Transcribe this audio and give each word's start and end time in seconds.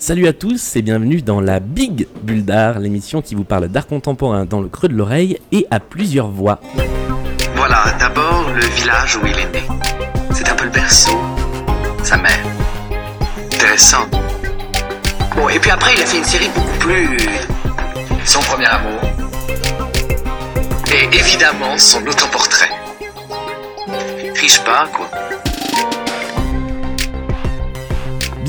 Salut 0.00 0.26
à 0.28 0.32
tous 0.32 0.76
et 0.76 0.82
bienvenue 0.82 1.20
dans 1.20 1.42
la 1.42 1.60
Big 1.60 2.08
Bulle 2.22 2.42
d'Art, 2.42 2.78
l'émission 2.78 3.20
qui 3.20 3.34
vous 3.34 3.44
parle 3.44 3.68
d'art 3.68 3.86
contemporain 3.86 4.46
dans 4.46 4.62
le 4.62 4.68
creux 4.68 4.88
de 4.88 4.94
l'oreille 4.94 5.38
et 5.52 5.66
à 5.70 5.78
plusieurs 5.78 6.30
voix. 6.30 6.58
Voilà, 7.54 7.84
d'abord 7.98 8.50
le 8.54 8.62
village 8.62 9.16
où 9.16 9.26
il 9.26 9.38
est 9.38 9.52
né. 9.52 9.62
C'est 10.32 10.48
un 10.48 10.54
peu 10.54 10.64
le 10.64 10.70
berceau, 10.70 11.20
sa 12.02 12.16
mère. 12.16 12.40
Intéressant. 13.52 14.08
Bon, 15.36 15.50
et 15.50 15.58
puis 15.58 15.70
après, 15.70 15.92
il 15.94 16.02
a 16.02 16.06
fait 16.06 16.16
une 16.16 16.24
série 16.24 16.48
beaucoup 16.54 16.78
plus. 16.78 17.18
Son 18.24 18.40
premier 18.40 18.68
amour. 18.68 19.00
Et 20.94 21.14
évidemment, 21.14 21.76
son 21.76 22.00
autoportrait. 22.06 22.70
Riche 24.34 24.64
pas, 24.64 24.86
quoi. 24.94 25.10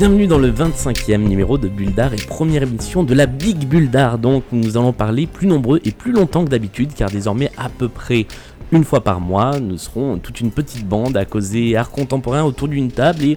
Bienvenue 0.02 0.26
dans 0.26 0.38
le 0.38 0.50
25e 0.50 1.18
numéro 1.18 1.58
de 1.58 1.68
Bulle 1.68 1.94
d'Art 1.94 2.12
et 2.12 2.16
première 2.16 2.64
émission 2.64 3.04
de 3.04 3.14
la 3.14 3.26
Big 3.26 3.68
Bulle 3.68 3.88
d'Art. 3.88 4.18
Donc 4.18 4.42
nous 4.50 4.76
allons 4.76 4.92
parler 4.92 5.28
plus 5.28 5.46
nombreux 5.46 5.80
et 5.84 5.92
plus 5.92 6.10
longtemps 6.10 6.44
que 6.44 6.50
d'habitude 6.50 6.90
car 6.92 7.08
désormais 7.08 7.52
à 7.56 7.68
peu 7.68 7.88
près 7.88 8.26
une 8.72 8.82
fois 8.82 9.04
par 9.04 9.20
mois 9.20 9.60
nous 9.60 9.78
serons 9.78 10.18
toute 10.18 10.40
une 10.40 10.50
petite 10.50 10.88
bande 10.88 11.16
à 11.16 11.24
causer 11.24 11.76
art 11.76 11.92
contemporain 11.92 12.42
autour 12.42 12.66
d'une 12.66 12.90
table 12.90 13.22
et 13.22 13.36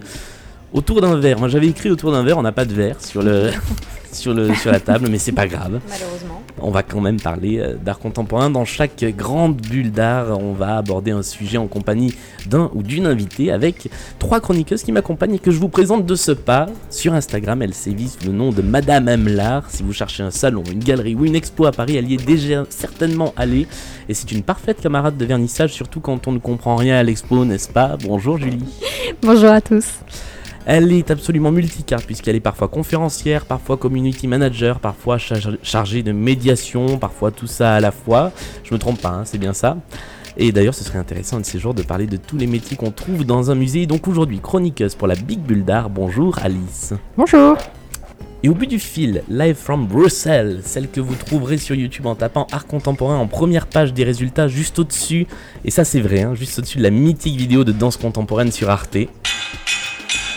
autour 0.72 1.00
d'un 1.00 1.14
verre. 1.14 1.38
Moi 1.38 1.46
j'avais 1.46 1.68
écrit 1.68 1.88
autour 1.88 2.10
d'un 2.10 2.24
verre, 2.24 2.36
on 2.36 2.42
n'a 2.42 2.50
pas 2.50 2.64
de 2.64 2.74
verre 2.74 3.00
sur 3.00 3.22
le 3.22 3.50
sur 4.16 4.34
le 4.34 4.54
sur 4.54 4.72
la 4.72 4.80
table 4.80 5.08
mais 5.10 5.18
c'est 5.18 5.32
pas 5.32 5.46
grave. 5.46 5.80
Malheureusement. 5.88 6.42
On 6.60 6.70
va 6.70 6.82
quand 6.82 7.00
même 7.00 7.20
parler 7.20 7.58
euh, 7.58 7.74
d'art 7.74 7.98
contemporain. 7.98 8.48
Dans 8.50 8.64
chaque 8.64 9.04
grande 9.16 9.56
bulle 9.56 9.92
d'art, 9.92 10.38
on 10.40 10.52
va 10.52 10.78
aborder 10.78 11.10
un 11.10 11.22
sujet 11.22 11.58
en 11.58 11.66
compagnie 11.66 12.14
d'un 12.46 12.70
ou 12.74 12.82
d'une 12.82 13.06
invitée 13.06 13.52
avec 13.52 13.88
trois 14.18 14.40
chroniqueuses 14.40 14.82
qui 14.82 14.92
m'accompagnent 14.92 15.34
et 15.34 15.38
que 15.38 15.50
je 15.50 15.58
vous 15.58 15.68
présente 15.68 16.06
de 16.06 16.14
ce 16.14 16.32
pas. 16.32 16.66
Sur 16.90 17.12
Instagram, 17.12 17.60
elles 17.60 17.74
sévissent 17.74 18.18
le 18.24 18.32
nom 18.32 18.50
de 18.50 18.62
Madame 18.62 19.08
M. 19.08 19.28
L'Art. 19.28 19.64
Si 19.68 19.82
vous 19.82 19.92
cherchez 19.92 20.22
un 20.22 20.30
salon, 20.30 20.62
une 20.72 20.82
galerie 20.82 21.14
ou 21.14 21.26
une 21.26 21.36
expo 21.36 21.66
à 21.66 21.72
Paris, 21.72 21.96
elle 21.96 22.10
y 22.10 22.14
est 22.14 22.24
déjà 22.24 22.64
certainement 22.70 23.34
allée. 23.36 23.66
Et 24.08 24.14
c'est 24.14 24.32
une 24.32 24.42
parfaite 24.42 24.80
camarade 24.80 25.16
de 25.18 25.24
vernissage, 25.24 25.72
surtout 25.72 26.00
quand 26.00 26.26
on 26.26 26.32
ne 26.32 26.38
comprend 26.38 26.76
rien 26.76 26.96
à 26.96 27.02
l'expo, 27.02 27.44
n'est-ce 27.44 27.68
pas? 27.68 27.96
Bonjour 28.02 28.38
Julie. 28.38 28.64
Bonjour 29.22 29.50
à 29.50 29.60
tous. 29.60 29.84
Elle 30.68 30.90
est 30.90 31.12
absolument 31.12 31.52
multicarte 31.52 32.06
puisqu'elle 32.06 32.34
est 32.34 32.40
parfois 32.40 32.66
conférencière, 32.66 33.44
parfois 33.44 33.76
community 33.76 34.26
manager, 34.26 34.80
parfois 34.80 35.16
char- 35.16 35.38
chargée 35.62 36.02
de 36.02 36.10
médiation, 36.10 36.98
parfois 36.98 37.30
tout 37.30 37.46
ça 37.46 37.76
à 37.76 37.80
la 37.80 37.92
fois. 37.92 38.32
Je 38.64 38.74
me 38.74 38.78
trompe 38.80 39.00
pas, 39.00 39.10
hein, 39.10 39.24
c'est 39.24 39.38
bien 39.38 39.52
ça. 39.52 39.76
Et 40.36 40.50
d'ailleurs, 40.50 40.74
ce 40.74 40.82
serait 40.82 40.98
intéressant 40.98 41.36
un 41.36 41.40
de 41.40 41.46
ces 41.46 41.60
jours 41.60 41.72
de 41.72 41.82
parler 41.82 42.08
de 42.08 42.16
tous 42.16 42.36
les 42.36 42.48
métiers 42.48 42.76
qu'on 42.76 42.90
trouve 42.90 43.24
dans 43.24 43.52
un 43.52 43.54
musée. 43.54 43.86
Donc 43.86 44.08
aujourd'hui, 44.08 44.40
chroniqueuse 44.40 44.96
pour 44.96 45.06
la 45.06 45.14
Big 45.14 45.38
Bulle 45.38 45.64
d'Art. 45.64 45.88
Bonjour 45.88 46.36
Alice. 46.42 46.94
Bonjour. 47.16 47.56
Et 48.42 48.48
au 48.48 48.54
bout 48.54 48.66
du 48.66 48.80
fil, 48.80 49.22
live 49.28 49.54
from 49.54 49.86
Bruxelles, 49.86 50.62
celle 50.64 50.90
que 50.90 51.00
vous 51.00 51.14
trouverez 51.14 51.58
sur 51.58 51.76
YouTube 51.76 52.06
en 52.06 52.16
tapant 52.16 52.48
art 52.50 52.66
contemporain 52.66 53.16
en 53.16 53.28
première 53.28 53.68
page 53.68 53.94
des 53.94 54.02
résultats 54.02 54.48
juste 54.48 54.80
au-dessus, 54.80 55.26
et 55.64 55.70
ça 55.70 55.84
c'est 55.84 56.00
vrai, 56.00 56.22
hein, 56.22 56.34
juste 56.34 56.58
au-dessus 56.58 56.78
de 56.78 56.82
la 56.82 56.90
mythique 56.90 57.36
vidéo 57.36 57.64
de 57.64 57.72
danse 57.72 57.96
contemporaine 57.96 58.52
sur 58.52 58.68
Arte. 58.68 58.98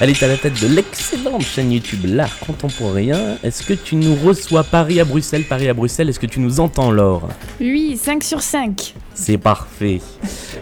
Elle 0.02 0.12
est 0.12 0.24
à 0.24 0.30
la 0.30 0.38
tête 0.38 0.62
de 0.62 0.68
l'excellente 0.68 1.42
chaîne 1.42 1.74
YouTube 1.74 2.06
L'Art 2.06 2.40
Contemporain. 2.40 3.36
Est-ce 3.44 3.64
que 3.64 3.74
tu 3.74 3.98
nous 3.98 4.16
reçois 4.16 4.64
Paris 4.64 5.02
à 5.02 5.04
Bruxelles, 5.04 5.44
Paris 5.44 5.68
à 5.68 5.74
Bruxelles? 5.74 6.08
Est-ce 6.08 6.22
que 6.22 6.26
tu 6.26 6.40
nous 6.40 6.62
entends, 6.62 6.90
Laure? 6.90 7.28
Oui, 7.60 8.00
5 8.02 8.24
sur 8.24 8.42
5. 8.42 8.94
C'est 9.14 9.38
parfait. 9.38 10.00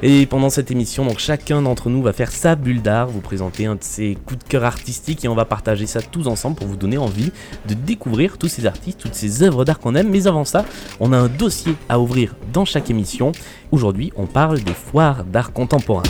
Et 0.01 0.25
pendant 0.25 0.49
cette 0.49 0.71
émission, 0.71 1.05
donc 1.05 1.19
chacun 1.19 1.61
d'entre 1.61 1.91
nous 1.91 2.01
va 2.01 2.13
faire 2.13 2.31
sa 2.31 2.55
bulle 2.55 2.81
d'art, 2.81 3.09
vous 3.09 3.21
présenter 3.21 3.67
un 3.67 3.75
de 3.75 3.83
ses 3.83 4.17
coups 4.25 4.43
de 4.43 4.49
cœur 4.49 4.63
artistiques 4.63 5.23
et 5.23 5.27
on 5.27 5.35
va 5.35 5.45
partager 5.45 5.85
ça 5.85 6.01
tous 6.01 6.27
ensemble 6.27 6.55
pour 6.55 6.65
vous 6.65 6.75
donner 6.75 6.97
envie 6.97 7.31
de 7.67 7.75
découvrir 7.75 8.39
tous 8.39 8.47
ces 8.47 8.65
artistes, 8.65 8.99
toutes 8.99 9.13
ces 9.13 9.43
œuvres 9.43 9.65
d'art 9.65 9.77
qu'on 9.77 9.93
aime. 9.93 10.09
Mais 10.09 10.25
avant 10.25 10.45
ça, 10.45 10.65
on 10.99 11.13
a 11.13 11.17
un 11.17 11.27
dossier 11.27 11.75
à 11.89 11.99
ouvrir 11.99 12.33
dans 12.53 12.65
chaque 12.65 12.89
émission. 12.89 13.33
Aujourd'hui, 13.71 14.11
on 14.15 14.25
parle 14.25 14.61
des 14.61 14.73
foires 14.73 15.23
d'art 15.25 15.53
contemporain. 15.53 16.01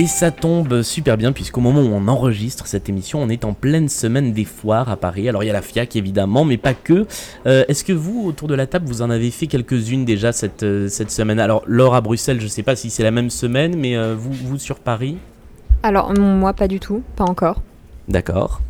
Et 0.00 0.06
ça 0.06 0.30
tombe 0.30 0.82
super 0.82 1.16
bien 1.16 1.32
puisqu'au 1.32 1.60
moment 1.60 1.80
où 1.80 1.92
on 1.92 2.06
enregistre 2.06 2.68
cette 2.68 2.88
émission, 2.88 3.20
on 3.20 3.28
est 3.28 3.44
en 3.44 3.52
pleine 3.52 3.88
semaine 3.88 4.32
des 4.32 4.44
foires 4.44 4.88
à 4.88 4.96
Paris. 4.96 5.28
Alors 5.28 5.42
il 5.42 5.48
y 5.48 5.50
a 5.50 5.52
la 5.52 5.60
FIAC 5.60 5.96
évidemment, 5.96 6.44
mais 6.44 6.56
pas 6.56 6.72
que. 6.72 7.04
Euh, 7.46 7.64
Est-ce 7.66 7.82
que 7.82 7.92
vous, 7.92 8.24
autour 8.24 8.46
de 8.46 8.54
la 8.54 8.68
table, 8.68 8.86
vous 8.86 9.02
en 9.02 9.10
avez 9.10 9.32
fait 9.32 9.48
quelques-unes 9.48 10.04
déjà 10.04 10.30
cette, 10.30 10.62
euh, 10.62 10.88
cette 10.88 11.10
semaine? 11.10 11.40
Alors 11.40 11.64
Laure 11.66 11.96
à 11.96 12.00
Bruxelles, 12.00 12.40
je 12.40 12.46
sais 12.46 12.62
pas 12.62 12.76
si 12.76 12.90
c'est 12.90 13.02
la 13.02 13.10
même 13.10 13.28
semaine, 13.28 13.74
mais 13.76 13.96
euh, 13.96 14.14
vous, 14.16 14.32
vous 14.32 14.56
sur 14.56 14.78
Paris? 14.78 15.18
Alors, 15.82 16.12
moi, 16.16 16.52
pas 16.52 16.68
du 16.68 16.78
tout, 16.78 17.02
pas 17.16 17.24
encore. 17.24 17.60
D'accord. 18.06 18.60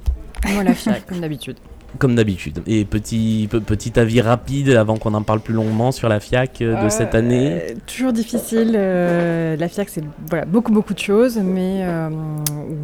Moi, 0.50 0.64
la 0.64 0.72
FIAC, 0.72 1.06
comme 1.06 1.20
d'habitude. 1.20 1.56
Comme 1.96 2.14
d'habitude. 2.14 2.60
Et 2.66 2.84
petit, 2.84 3.48
pe- 3.50 3.60
petit 3.60 3.98
avis 3.98 4.20
rapide 4.20 4.68
avant 4.70 4.98
qu'on 4.98 5.14
en 5.14 5.22
parle 5.22 5.40
plus 5.40 5.54
longuement 5.54 5.90
sur 5.90 6.08
la 6.10 6.20
FIAC 6.20 6.60
euh, 6.60 6.84
de 6.84 6.88
cette 6.90 7.14
année. 7.14 7.52
Euh, 7.52 7.74
toujours 7.86 8.12
difficile. 8.12 8.72
euh, 8.76 9.56
la 9.56 9.68
FIAC, 9.68 9.88
c'est 9.88 10.04
voilà, 10.28 10.44
beaucoup, 10.44 10.70
beaucoup 10.70 10.92
de 10.92 10.98
choses. 10.98 11.38
Mais 11.38 11.82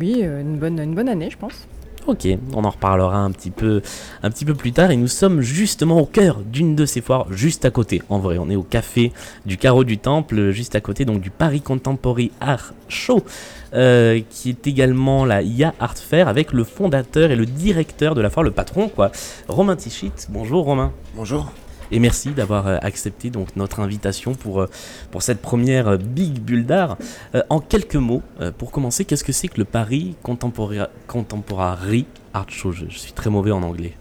oui, 0.01 0.23
une 0.23 0.57
bonne, 0.57 0.79
une 0.81 0.95
bonne 0.95 1.09
année, 1.11 1.29
je 1.31 1.37
pense. 1.37 1.67
Ok, 2.07 2.29
on 2.55 2.65
en 2.65 2.71
reparlera 2.71 3.17
un 3.17 3.31
petit 3.31 3.51
peu, 3.51 3.81
un 4.23 4.31
petit 4.31 4.45
peu 4.45 4.55
plus 4.55 4.73
tard. 4.73 4.91
Et 4.91 4.97
nous 4.97 5.09
sommes 5.09 5.41
justement 5.41 5.99
au 5.99 6.05
cœur 6.05 6.41
d'une 6.45 6.77
de 6.77 6.85
ces 6.85 7.01
foires, 7.01 7.33
juste 7.33 7.65
à 7.65 7.71
côté. 7.71 8.03
En 8.11 8.19
vrai, 8.19 8.37
on 8.39 8.51
est 8.51 8.57
au 8.57 8.63
café 8.63 9.11
du 9.47 9.57
Carreau 9.57 9.85
du 9.85 9.97
Temple, 9.97 10.51
juste 10.51 10.75
à 10.75 10.83
côté 10.83 11.07
donc 11.07 11.23
du 11.23 11.31
Paris 11.31 11.63
Contemporary 11.63 12.31
Art 12.41 12.75
Show, 12.89 13.25
euh, 13.73 14.21
qui 14.29 14.51
est 14.51 14.67
également 14.67 15.25
la 15.25 15.41
IA 15.41 15.73
Art 15.81 15.97
Fair 15.97 16.29
avec 16.29 16.53
le 16.53 16.65
fondateur 16.65 17.31
et 17.31 17.37
le 17.37 17.47
directeur 17.47 18.15
de 18.15 18.21
la 18.21 18.29
foire, 18.29 18.45
le 18.45 18.51
patron 18.51 18.89
quoi, 18.89 19.11
Romain 19.49 19.77
Tichit. 19.77 20.13
Bonjour 20.29 20.65
Romain. 20.65 20.93
Bonjour. 21.17 21.51
Et 21.95 22.01
merci 22.01 22.31
d'avoir 22.31 22.67
euh, 22.67 22.77
accepté 22.83 23.31
donc 23.31 23.55
notre 23.55 23.79
invitation 23.79 24.35
pour, 24.35 24.63
euh, 24.63 24.69
pour 25.13 25.23
cette 25.23 25.41
première 25.41 25.87
euh, 25.87 25.97
Big 25.97 26.41
Bulle 26.41 26.67
d'art. 26.67 26.99
Euh, 27.37 27.43
en 27.51 27.61
quelques 27.61 27.95
mots, 27.95 28.21
pour 28.59 28.73
commencer, 28.73 29.05
qu'est-ce 29.05 29.23
que 29.23 29.31
c'est 29.31 29.47
que 29.47 29.59
le 29.59 29.65
Paris 29.65 30.17
Contemporary, 30.25 32.07
Art 32.33 32.51
Show? 32.51 32.73
Je, 32.73 32.87
suis 32.89 33.13
très 33.13 33.31
mauvais 33.31 33.53
en 33.53 33.63
anglais. 33.63 33.93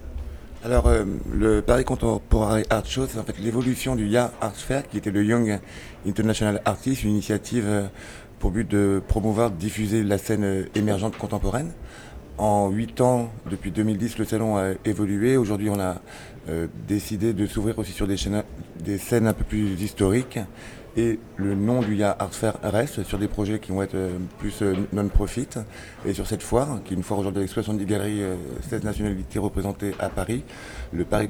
Alors, 0.66 0.90
le 1.32 1.62
Paris 1.62 1.84
Contemporary 1.84 2.64
Art 2.72 2.88
Show, 2.88 3.06
c'est 3.08 3.20
en 3.20 3.24
fait 3.24 3.38
l'évolution 3.38 3.96
du 3.96 4.08
YA 4.08 4.32
Art 4.42 4.56
Fair, 4.56 4.88
qui 4.88 4.98
était 4.98 5.12
le 5.12 5.24
Young 5.24 5.60
International 6.08 6.64
Artist, 6.66 7.04
une 7.04 7.12
initiative 7.12 7.90
pour 8.40 8.50
but 8.50 8.68
de 8.68 9.04
promouvoir, 9.08 9.52
diffuser 9.52 10.02
la 10.04 10.18
scène 10.18 10.66
émergente 10.74 11.16
contemporaine. 11.16 11.72
En 12.40 12.70
huit 12.72 13.00
ans, 13.02 13.30
depuis 13.52 13.70
2010, 13.70 14.18
le 14.18 14.26
salon 14.26 14.58
a 14.58 14.72
évolué. 14.86 15.38
Aujourd'hui, 15.38 15.70
on 15.70 15.80
a 15.80 16.02
euh, 16.50 16.68
décidé 16.88 17.34
de 17.34 17.46
s'ouvrir 17.46 17.78
aussi 17.80 17.92
sur 17.92 18.08
des, 18.08 18.18
scènes 18.98 19.28
un 19.28 19.34
peu 19.34 19.44
plus 19.44 19.82
historiques. 19.82 20.40
Et 20.96 21.20
le 21.38 21.56
nom 21.56 21.82
du 21.82 21.96
YA 21.96 22.16
Art 22.20 22.36
Fair 22.36 22.54
reste 22.62 23.04
sur 23.04 23.18
des 23.18 23.28
projets 23.28 23.58
qui 23.58 23.72
vont 23.72 23.82
être 23.82 23.96
euh, 23.96 24.18
plus 24.38 24.62
euh, 24.62 24.76
non-profit. 24.94 25.48
Et 26.06 26.14
sur 26.14 26.28
cette 26.28 26.44
foire, 26.44 26.82
qui 26.86 26.94
est 26.94 26.98
une 26.98 27.02
foire 27.02 27.20
aujourd'hui 27.20 27.40
avec 27.40 27.50
70 27.50 27.86
galeries, 27.86 28.22
euh, 28.22 28.36
16 28.70 28.84
nationalités 28.84 29.40
représentées 29.40 29.94
à 30.00 30.10
Paris, 30.10 30.44
le 30.92 31.04
Paris 31.04 31.30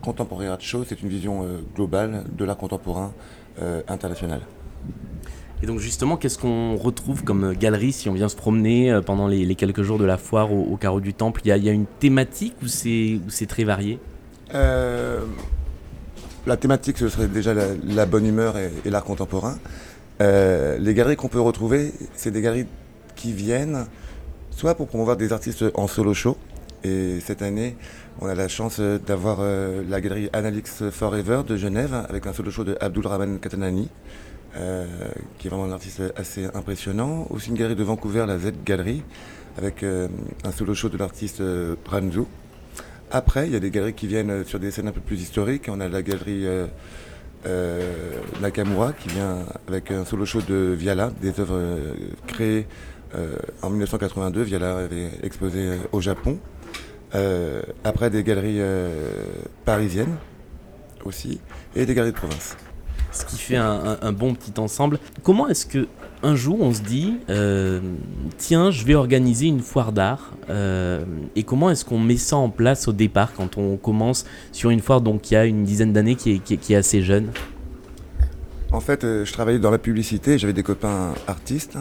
Contemporary 0.00 0.46
Art 0.46 0.62
Show, 0.62 0.84
c'est 0.88 1.02
une 1.02 1.10
vision 1.10 1.44
euh, 1.44 1.58
globale 1.74 2.24
de 2.34 2.44
l'art 2.46 2.56
contemporain 2.56 3.12
euh, 3.60 3.82
international. 3.86 4.40
Et 5.62 5.66
donc 5.66 5.78
justement, 5.78 6.16
qu'est-ce 6.16 6.38
qu'on 6.38 6.74
retrouve 6.76 7.22
comme 7.22 7.44
euh, 7.44 7.52
galerie 7.52 7.92
si 7.92 8.08
on 8.08 8.14
vient 8.14 8.30
se 8.30 8.34
promener 8.34 8.90
euh, 8.90 9.02
pendant 9.02 9.28
les, 9.28 9.54
quelques 9.56 9.82
jours 9.82 9.98
de 9.98 10.06
la 10.06 10.16
foire 10.16 10.50
au, 10.54 10.62
au 10.62 10.76
Carreau 10.78 11.00
du 11.00 11.12
Temple? 11.12 11.42
Il 11.44 11.54
y 11.54 11.60
y 11.60 11.68
a 11.68 11.72
une 11.72 11.84
thématique 11.84 12.54
ou 12.62 12.66
c'est 12.66 13.46
très 13.46 13.64
varié? 13.64 13.98
Euh, 14.54 15.20
la 16.46 16.56
thématique, 16.56 16.98
ce 16.98 17.08
serait 17.08 17.28
déjà 17.28 17.54
la, 17.54 18.06
bonne 18.06 18.26
humeur 18.26 18.56
et, 18.58 18.90
l'art 18.90 19.04
contemporain. 19.04 19.58
Euh, 20.20 20.76
les 20.78 20.94
galeries 20.94 21.16
qu'on 21.16 21.28
peut 21.28 21.40
retrouver, 21.40 21.92
c'est 22.14 22.30
des 22.30 22.42
galeries 22.42 22.66
qui 23.14 23.32
viennent 23.32 23.86
soit 24.50 24.74
pour 24.74 24.88
promouvoir 24.88 25.16
des 25.16 25.32
artistes 25.32 25.64
en 25.74 25.86
solo 25.86 26.14
show. 26.14 26.36
Et 26.84 27.20
cette 27.20 27.42
année, 27.42 27.76
on 28.20 28.26
a 28.26 28.34
la 28.34 28.48
chance 28.48 28.78
euh, 28.80 28.98
d'avoir 28.98 29.40
la 29.40 30.00
galerie 30.00 30.28
Analix 30.32 30.90
Forever 30.90 31.42
de 31.46 31.56
Genève 31.56 31.94
avec 32.08 32.26
un 32.26 32.32
solo 32.32 32.50
show 32.50 32.64
de 32.64 32.76
Abdul 32.80 33.06
Rahman 33.06 33.38
Katanani, 33.38 33.88
qui 35.38 35.46
est 35.46 35.50
vraiment 35.50 35.64
un 35.64 35.72
artiste 35.72 36.02
assez 36.16 36.44
impressionnant. 36.54 37.26
Aussi 37.30 37.50
une 37.50 37.56
galerie 37.56 37.76
de 37.76 37.84
Vancouver, 37.84 38.24
la 38.26 38.38
Z 38.38 38.52
Gallery, 38.66 39.02
avec 39.56 39.82
un 39.82 40.52
solo 40.52 40.74
show 40.74 40.88
de 40.88 40.98
l'artiste 40.98 41.42
Ranzu. 41.88 42.26
Après, 43.12 43.46
il 43.46 43.52
y 43.52 43.56
a 43.56 43.60
des 43.60 43.70
galeries 43.70 43.92
qui 43.92 44.06
viennent 44.06 44.30
euh, 44.30 44.44
sur 44.44 44.58
des 44.58 44.70
scènes 44.70 44.88
un 44.88 44.92
peu 44.92 45.00
plus 45.00 45.20
historiques. 45.20 45.66
On 45.68 45.80
a 45.80 45.88
la 45.88 46.02
galerie 46.02 46.46
euh, 46.46 46.66
euh, 47.46 48.12
Nakamura 48.40 48.92
qui 48.94 49.08
vient 49.10 49.40
avec 49.68 49.90
un 49.90 50.04
solo 50.06 50.24
show 50.24 50.40
de 50.40 50.74
Viala, 50.76 51.12
des 51.20 51.38
œuvres 51.40 51.60
créées 52.26 52.66
en 53.60 53.68
1982. 53.68 54.42
Viala 54.42 54.78
avait 54.78 55.10
exposé 55.22 55.68
au 55.92 56.00
Japon. 56.00 56.38
Après, 57.84 58.08
des 58.08 58.22
galeries 58.22 58.60
parisiennes 59.66 60.16
aussi 61.04 61.40
et 61.76 61.84
des 61.84 61.94
galeries 61.94 62.12
de 62.12 62.16
province. 62.16 62.56
ce 63.10 63.26
qui 63.26 63.36
fait 63.36 63.56
un- 63.56 63.98
un 64.00 64.12
bon 64.12 64.34
petit 64.34 64.58
ensemble. 64.58 64.98
Comment 65.22 65.46
est-ce 65.48 65.66
que 65.66 65.86
un 66.22 66.36
jour 66.36 66.60
on 66.60 66.72
se 66.72 66.82
dit, 66.82 67.18
euh, 67.28 67.80
tiens, 68.38 68.70
je 68.70 68.84
vais 68.84 68.94
organiser 68.94 69.46
une 69.46 69.60
foire 69.60 69.92
d'art 69.92 70.32
euh, 70.50 71.04
Et 71.36 71.42
comment 71.42 71.70
est-ce 71.70 71.84
qu'on 71.84 71.98
met 71.98 72.16
ça 72.16 72.36
en 72.36 72.48
place 72.48 72.88
au 72.88 72.92
départ 72.92 73.32
quand 73.32 73.58
on 73.58 73.76
commence 73.76 74.24
sur 74.52 74.70
une 74.70 74.80
foire 74.80 75.00
donc 75.00 75.30
il 75.30 75.36
a 75.36 75.44
une 75.44 75.64
dizaine 75.64 75.92
d'années 75.92 76.14
qui 76.14 76.40
est, 76.50 76.74
assez 76.74 77.02
jeune? 77.02 77.28
En 78.70 78.80
fait, 78.80 79.04
euh, 79.04 79.24
je 79.24 79.32
travaillais 79.32 79.58
dans 79.58 79.70
la 79.70 79.78
publicité, 79.78 80.38
j'avais 80.38 80.52
des 80.52 80.62
copains 80.62 81.14
artistes 81.26 81.76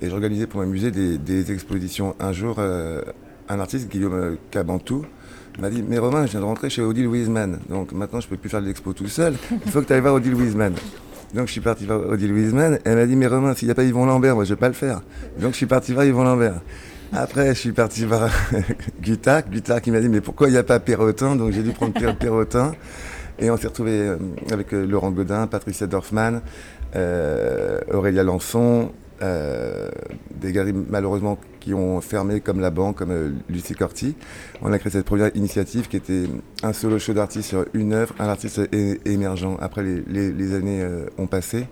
et 0.00 0.08
j'organisais 0.08 0.46
pour 0.46 0.60
m'amuser 0.60 0.90
des, 0.90 1.18
des 1.18 1.52
expositions. 1.52 2.14
Un 2.18 2.32
jour, 2.32 2.58
un 2.58 3.60
artiste, 3.60 3.88
Guillaume 3.88 4.36
Cabantou, 4.50 5.04
m'a 5.60 5.70
dit 5.70 5.84
Mais 5.86 5.98
Romain, 5.98 6.26
je 6.26 6.32
viens 6.32 6.40
de 6.40 6.44
rentrer 6.44 6.70
chez 6.70 6.82
Odile 6.82 7.06
Wiesman, 7.06 7.60
donc 7.68 7.92
maintenant 7.92 8.20
je 8.20 8.28
peux 8.28 8.36
plus 8.36 8.50
faire 8.50 8.62
de 8.62 8.66
l'expo 8.66 8.92
tout 8.92 9.08
seul, 9.08 9.34
il 9.64 9.70
faut 9.70 9.80
que 9.80 9.86
tu 9.86 9.92
ailles 9.92 10.00
voir 10.00 10.14
Odile 10.14 10.34
Wiesman. 10.34 10.74
Donc 11.34 11.46
je 11.46 11.52
suis 11.52 11.60
parti 11.60 11.86
voir 11.86 12.00
Odile 12.08 12.32
Wiesman, 12.32 12.78
elle 12.84 12.96
m'a 12.96 13.06
dit 13.06 13.16
Mais 13.16 13.26
Romain, 13.26 13.54
s'il 13.54 13.68
n'y 13.68 13.72
a 13.72 13.74
pas 13.74 13.84
Yvon 13.84 14.04
Lambert, 14.06 14.34
moi 14.34 14.44
je 14.44 14.50
vais 14.50 14.60
pas 14.60 14.68
le 14.68 14.74
faire. 14.74 15.00
Donc 15.40 15.52
je 15.52 15.56
suis 15.56 15.66
parti 15.66 15.92
voir 15.92 16.04
Yvon 16.04 16.24
Lambert. 16.24 16.60
Après, 17.14 17.48
je 17.54 17.58
suis 17.60 17.72
parti 17.72 18.04
voir 18.04 18.28
Guitac, 19.02 19.50
Guitac 19.50 19.82
qui 19.82 19.90
m'a 19.90 20.00
dit 20.00 20.08
Mais 20.08 20.20
pourquoi 20.20 20.48
il 20.48 20.52
n'y 20.52 20.58
a 20.58 20.62
pas 20.62 20.78
Perrotin? 20.80 21.36
Donc 21.36 21.52
j'ai 21.52 21.62
dû 21.62 21.70
prendre 21.72 21.92
Per- 21.94 22.14
Perrotin. 22.18 22.72
Et 23.38 23.50
on 23.50 23.56
s'est 23.56 23.66
retrouvé 23.66 23.92
euh, 23.92 24.16
avec 24.52 24.72
euh, 24.74 24.84
Laurent 24.86 25.10
Godin, 25.10 25.46
Patricia 25.46 25.86
Dorfman, 25.86 26.40
euh, 26.96 27.78
Aurélia 27.92 28.22
Lançon, 28.22 28.92
euh, 29.22 29.90
des 30.40 30.52
galeries 30.52 30.74
malheureusement 30.88 31.38
qui 31.60 31.74
ont 31.74 32.00
fermé 32.00 32.40
comme 32.40 32.60
la 32.60 32.70
banque, 32.70 32.96
comme 32.96 33.12
euh, 33.12 33.30
Lucie 33.48 33.74
Corti. 33.74 34.16
On 34.62 34.72
a 34.72 34.78
créé 34.78 34.90
cette 34.90 35.04
première 35.04 35.30
initiative 35.36 35.88
qui 35.88 35.96
était 35.96 36.24
un 36.62 36.72
solo 36.72 36.98
show 36.98 37.12
d'artiste 37.12 37.48
sur 37.48 37.64
une 37.74 37.92
œuvre, 37.92 38.14
un 38.18 38.28
artiste 38.28 38.60
émergent. 39.04 39.56
Après, 39.60 39.82
les, 39.82 40.54
années 40.54 40.82
euh, 40.82 41.06
ont 41.18 41.26
passé. 41.26 41.66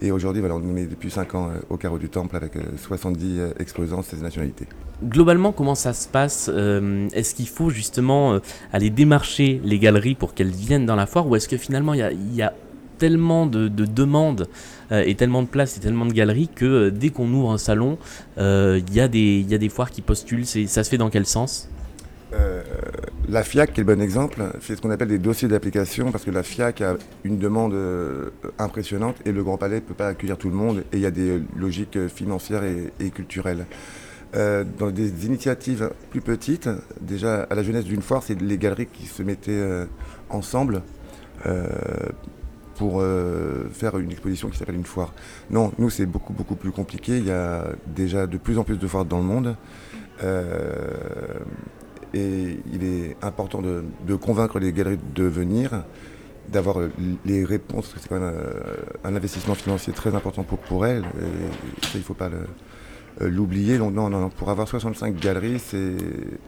Et 0.00 0.10
aujourd'hui, 0.10 0.40
voilà, 0.40 0.56
on 0.56 0.60
met 0.60 0.84
depuis 0.84 1.10
5 1.10 1.34
ans 1.34 1.50
au 1.70 1.76
carreau 1.78 1.98
du 1.98 2.10
Temple 2.10 2.36
avec 2.36 2.56
euh, 2.56 2.60
70 2.76 3.38
euh, 3.40 3.48
exposants, 3.58 4.02
16 4.02 4.22
nationalités. 4.22 4.66
Globalement, 5.02 5.52
comment 5.52 5.74
ça 5.74 5.92
se 5.92 6.06
passe 6.06 6.48
Est-ce 6.48 7.34
qu'il 7.34 7.48
faut 7.48 7.68
justement 7.68 8.38
aller 8.72 8.88
démarcher 8.88 9.60
les 9.62 9.78
galeries 9.78 10.14
pour 10.14 10.32
qu'elles 10.34 10.50
viennent 10.50 10.86
dans 10.86 10.96
la 10.96 11.06
foire 11.06 11.26
ou 11.26 11.36
est-ce 11.36 11.48
que 11.48 11.58
finalement 11.58 11.92
il 11.92 12.00
y 12.32 12.36
y 12.36 12.42
a 12.42 12.54
tellement 12.98 13.46
de, 13.46 13.68
de 13.68 13.84
demandes 13.84 14.48
euh, 14.92 15.02
et 15.06 15.14
tellement 15.14 15.42
de 15.42 15.48
places 15.48 15.76
et 15.76 15.80
tellement 15.80 16.06
de 16.06 16.12
galeries 16.12 16.48
que 16.54 16.64
euh, 16.64 16.90
dès 16.90 17.10
qu'on 17.10 17.28
ouvre 17.32 17.52
un 17.52 17.58
salon, 17.58 17.98
euh, 18.38 18.80
il 18.88 18.94
y, 18.94 19.00
a 19.00 19.08
des- 19.08 19.38
il 19.40 19.50
y 19.50 19.54
a 19.54 19.58
des 19.58 19.68
foires 19.68 19.90
qui 19.90 20.02
postulent. 20.02 20.46
C'est- 20.46 20.66
Ça 20.66 20.84
se 20.84 20.90
fait 20.90 20.98
dans 20.98 21.10
quel 21.10 21.26
sens? 21.26 21.68
Euh, 22.34 22.62
la 23.28 23.44
FIAC, 23.44 23.72
qui 23.72 23.80
est 23.80 23.84
le 23.84 23.94
bon 23.94 24.02
exemple, 24.02 24.42
fait 24.60 24.74
ce 24.76 24.80
qu'on 24.82 24.90
appelle 24.90 25.08
des 25.08 25.18
dossiers 25.18 25.46
d'application 25.48 26.10
parce 26.10 26.24
que 26.24 26.30
la 26.32 26.42
FIAC 26.42 26.80
a 26.80 26.96
une 27.24 27.38
demande 27.38 27.72
euh, 27.72 28.30
impressionnante 28.58 29.16
et 29.24 29.32
le 29.32 29.44
Grand 29.44 29.56
Palais 29.56 29.76
ne 29.76 29.80
peut 29.80 29.94
pas 29.94 30.08
accueillir 30.08 30.36
tout 30.36 30.48
le 30.48 30.56
monde 30.56 30.80
et 30.92 30.96
il 30.96 31.00
y 31.00 31.06
a 31.06 31.12
des 31.12 31.40
logiques 31.56 31.96
euh, 31.96 32.08
financières 32.08 32.62
et, 32.64 33.10
culturelles. 33.10 33.64
Euh, 34.34 34.64
dans 34.78 34.90
des 34.90 35.24
initiatives 35.24 35.90
plus 36.10 36.20
petites, 36.20 36.68
déjà 37.00 37.42
à 37.44 37.54
la 37.54 37.62
jeunesse 37.62 37.84
d'une 37.84 38.02
foire, 38.02 38.24
c'est 38.24 38.38
les 38.42 38.58
galeries 38.58 38.88
qui 38.92 39.06
se 39.06 39.22
mettaient 39.22 39.52
euh, 39.52 39.86
ensemble. 40.28 40.82
Euh, 41.46 41.64
pour 42.76 43.00
euh, 43.00 43.68
faire 43.72 43.98
une 43.98 44.10
exposition 44.10 44.48
qui 44.48 44.58
s'appelle 44.58 44.74
une 44.76 44.84
foire. 44.84 45.12
Non, 45.50 45.72
nous 45.78 45.90
c'est 45.90 46.06
beaucoup 46.06 46.32
beaucoup 46.32 46.56
plus 46.56 46.70
compliqué. 46.72 47.18
Il 47.18 47.26
y 47.26 47.30
a 47.30 47.64
déjà 47.86 48.26
de 48.26 48.36
plus 48.36 48.58
en 48.58 48.64
plus 48.64 48.78
de 48.78 48.86
foires 48.86 49.04
dans 49.04 49.18
le 49.18 49.24
monde. 49.24 49.56
Euh, 50.22 51.38
et 52.14 52.58
il 52.72 52.84
est 52.84 53.16
important 53.22 53.60
de, 53.60 54.14
convaincre 54.16 54.58
les 54.58 54.72
galeries 54.72 54.98
de 55.14 55.24
venir, 55.24 55.84
d'avoir 56.48 56.80
euh, 56.80 56.90
les 57.26 57.44
réponses, 57.44 57.88
parce 57.88 57.94
que 57.94 58.00
c'est 58.00 58.08
quand 58.08 58.20
même 58.20 58.32
un 59.04 59.14
investissement 59.14 59.54
financier 59.54 59.92
très 59.92 60.14
important 60.14 60.42
pour, 60.42 60.58
pour 60.58 60.86
elles. 60.86 61.04
Et 61.20 61.84
ça, 61.84 61.90
il 61.94 61.98
ne 61.98 62.04
faut 62.04 62.14
pas 62.14 62.28
le- 62.28 62.46
euh, 63.22 63.28
l'oublier. 63.30 63.78
Donc 63.78 63.94
non, 63.94 64.08
non, 64.10 64.20
non, 64.20 64.28
pour 64.30 64.50
avoir 64.50 64.68
65 64.68 65.16
galeries, 65.16 65.58
c'est 65.58 65.96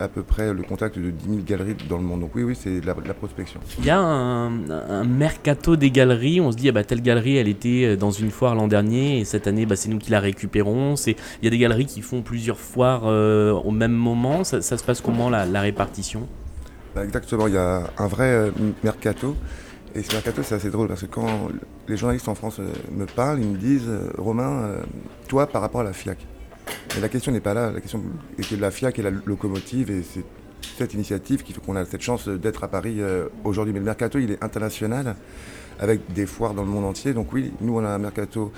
à 0.00 0.08
peu 0.08 0.22
près 0.22 0.52
le 0.52 0.62
contact 0.62 0.98
de 0.98 1.10
10 1.10 1.24
000 1.28 1.38
galeries 1.46 1.76
dans 1.88 1.96
le 1.96 2.02
monde. 2.02 2.20
Donc 2.20 2.32
oui, 2.34 2.42
oui, 2.42 2.56
c'est 2.58 2.80
de 2.80 2.86
la, 2.86 2.94
de 2.94 3.08
la 3.08 3.14
prospection. 3.14 3.60
Il 3.78 3.84
y 3.86 3.90
a 3.90 3.98
un, 4.00 4.70
un 4.70 5.04
mercato 5.04 5.76
des 5.76 5.90
galeries. 5.90 6.40
On 6.40 6.52
se 6.52 6.56
dit, 6.56 6.68
ah 6.68 6.72
bah, 6.72 6.84
telle 6.84 7.02
galerie, 7.02 7.36
elle 7.36 7.48
était 7.48 7.84
euh, 7.84 7.96
dans 7.96 8.10
une 8.10 8.30
foire 8.30 8.54
l'an 8.54 8.68
dernier 8.68 9.18
et 9.20 9.24
cette 9.24 9.46
année, 9.46 9.66
bah, 9.66 9.76
c'est 9.76 9.88
nous 9.88 9.98
qui 9.98 10.10
la 10.10 10.20
récupérons. 10.20 10.96
C'est- 10.96 11.16
Il 11.40 11.44
y 11.44 11.48
a 11.48 11.50
des 11.50 11.58
galeries 11.58 11.86
qui 11.86 12.02
font 12.02 12.22
plusieurs 12.22 12.58
foires 12.60 13.02
euh, 13.06 13.52
au 13.52 13.70
même 13.70 13.92
moment. 13.92 14.44
Ça, 14.44 14.60
ça 14.62 14.76
se 14.78 14.84
passe 14.84 15.00
comment 15.00 15.30
la, 15.30 15.46
la 15.46 15.60
répartition? 15.60 16.28
Bah, 16.94 17.04
Exactement, 17.04 17.46
il 17.46 17.54
y 17.54 17.58
a 17.58 17.90
un 17.98 18.06
vrai 18.06 18.30
euh, 18.30 18.50
mercato. 18.84 19.36
Et 19.94 20.02
ce 20.02 20.12
mercato, 20.12 20.42
c'est 20.42 20.54
assez 20.54 20.70
drôle 20.70 20.86
parce 20.88 21.00
que 21.00 21.06
quand 21.06 21.48
les 21.88 21.96
journalistes 21.96 22.28
en 22.28 22.34
France 22.34 22.60
me 22.94 23.06
parlent, 23.06 23.40
ils 23.40 23.48
me 23.48 23.56
disent 23.56 23.90
Romain, 24.18 24.76
toi 25.28 25.46
par 25.46 25.62
rapport 25.62 25.80
à 25.80 25.84
la 25.84 25.94
FIAC. 25.94 26.18
Mais 26.94 27.00
la 27.00 27.08
question 27.08 27.32
n'est 27.32 27.40
pas 27.40 27.54
là. 27.54 27.70
La 27.70 27.80
question 27.80 28.02
est 28.38 28.48
que 28.48 28.56
la 28.56 28.70
FIAC 28.70 28.98
est 28.98 29.02
la 29.02 29.10
locomotive 29.10 29.90
et 29.90 30.02
c'est 30.02 30.24
cette 30.76 30.94
initiative 30.94 31.42
qui 31.42 31.52
fait 31.52 31.60
qu'on 31.64 31.76
a 31.76 31.84
cette 31.84 32.02
chance 32.02 32.28
d'être 32.28 32.64
à 32.64 32.68
Paris 32.68 32.96
euh, 33.00 33.28
aujourd'hui. 33.44 33.72
Mais 33.72 33.80
le 33.80 33.84
mercato, 33.84 34.18
il 34.18 34.30
est 34.30 34.42
international 34.42 35.16
avec 35.78 36.12
des 36.12 36.26
foires 36.26 36.54
dans 36.54 36.62
le 36.62 36.68
monde 36.68 36.84
entier. 36.84 37.14
Donc 37.14 37.32
oui, 37.32 37.52
nous, 37.60 37.76
on 37.76 37.84
a 37.84 37.88
un 37.88 37.98
mercato 37.98 38.52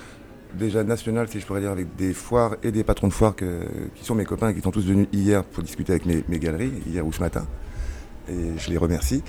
déjà 0.53 0.83
national, 0.83 1.27
si 1.29 1.39
je 1.39 1.45
pourrais 1.45 1.61
dire, 1.61 1.71
avec 1.71 1.95
des 1.95 2.13
foires 2.13 2.55
et 2.63 2.71
des 2.71 2.83
patrons 2.83 3.07
de 3.07 3.13
foires 3.13 3.35
qui 3.35 4.03
sont 4.03 4.15
mes 4.15 4.25
copains 4.25 4.49
et 4.49 4.53
qui 4.53 4.61
sont 4.61 4.71
tous 4.71 4.85
venus 4.85 5.07
hier 5.13 5.43
pour 5.45 5.63
discuter 5.63 5.93
avec 5.93 6.05
mes 6.05 6.39
galeries, 6.39 6.73
hier 6.85 7.05
ou 7.05 7.13
ce 7.13 7.21
matin 7.21 7.47
et 8.29 8.57
je 8.57 8.69
les 8.69 8.77
remercie. 8.77 9.23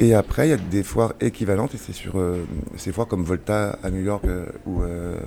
Et 0.00 0.14
après, 0.14 0.46
il 0.46 0.50
y 0.50 0.54
a 0.54 0.56
des 0.56 0.84
foires 0.84 1.14
équivalentes, 1.20 1.74
et 1.74 1.78
c'est 1.78 1.92
sur 1.92 2.18
euh, 2.18 2.44
ces 2.76 2.92
foires 2.92 3.08
comme 3.08 3.24
Volta 3.24 3.78
à 3.82 3.90
New 3.90 4.00
York 4.00 4.24
euh, 4.26 4.46
ou 4.64 4.82
euh, 4.82 5.18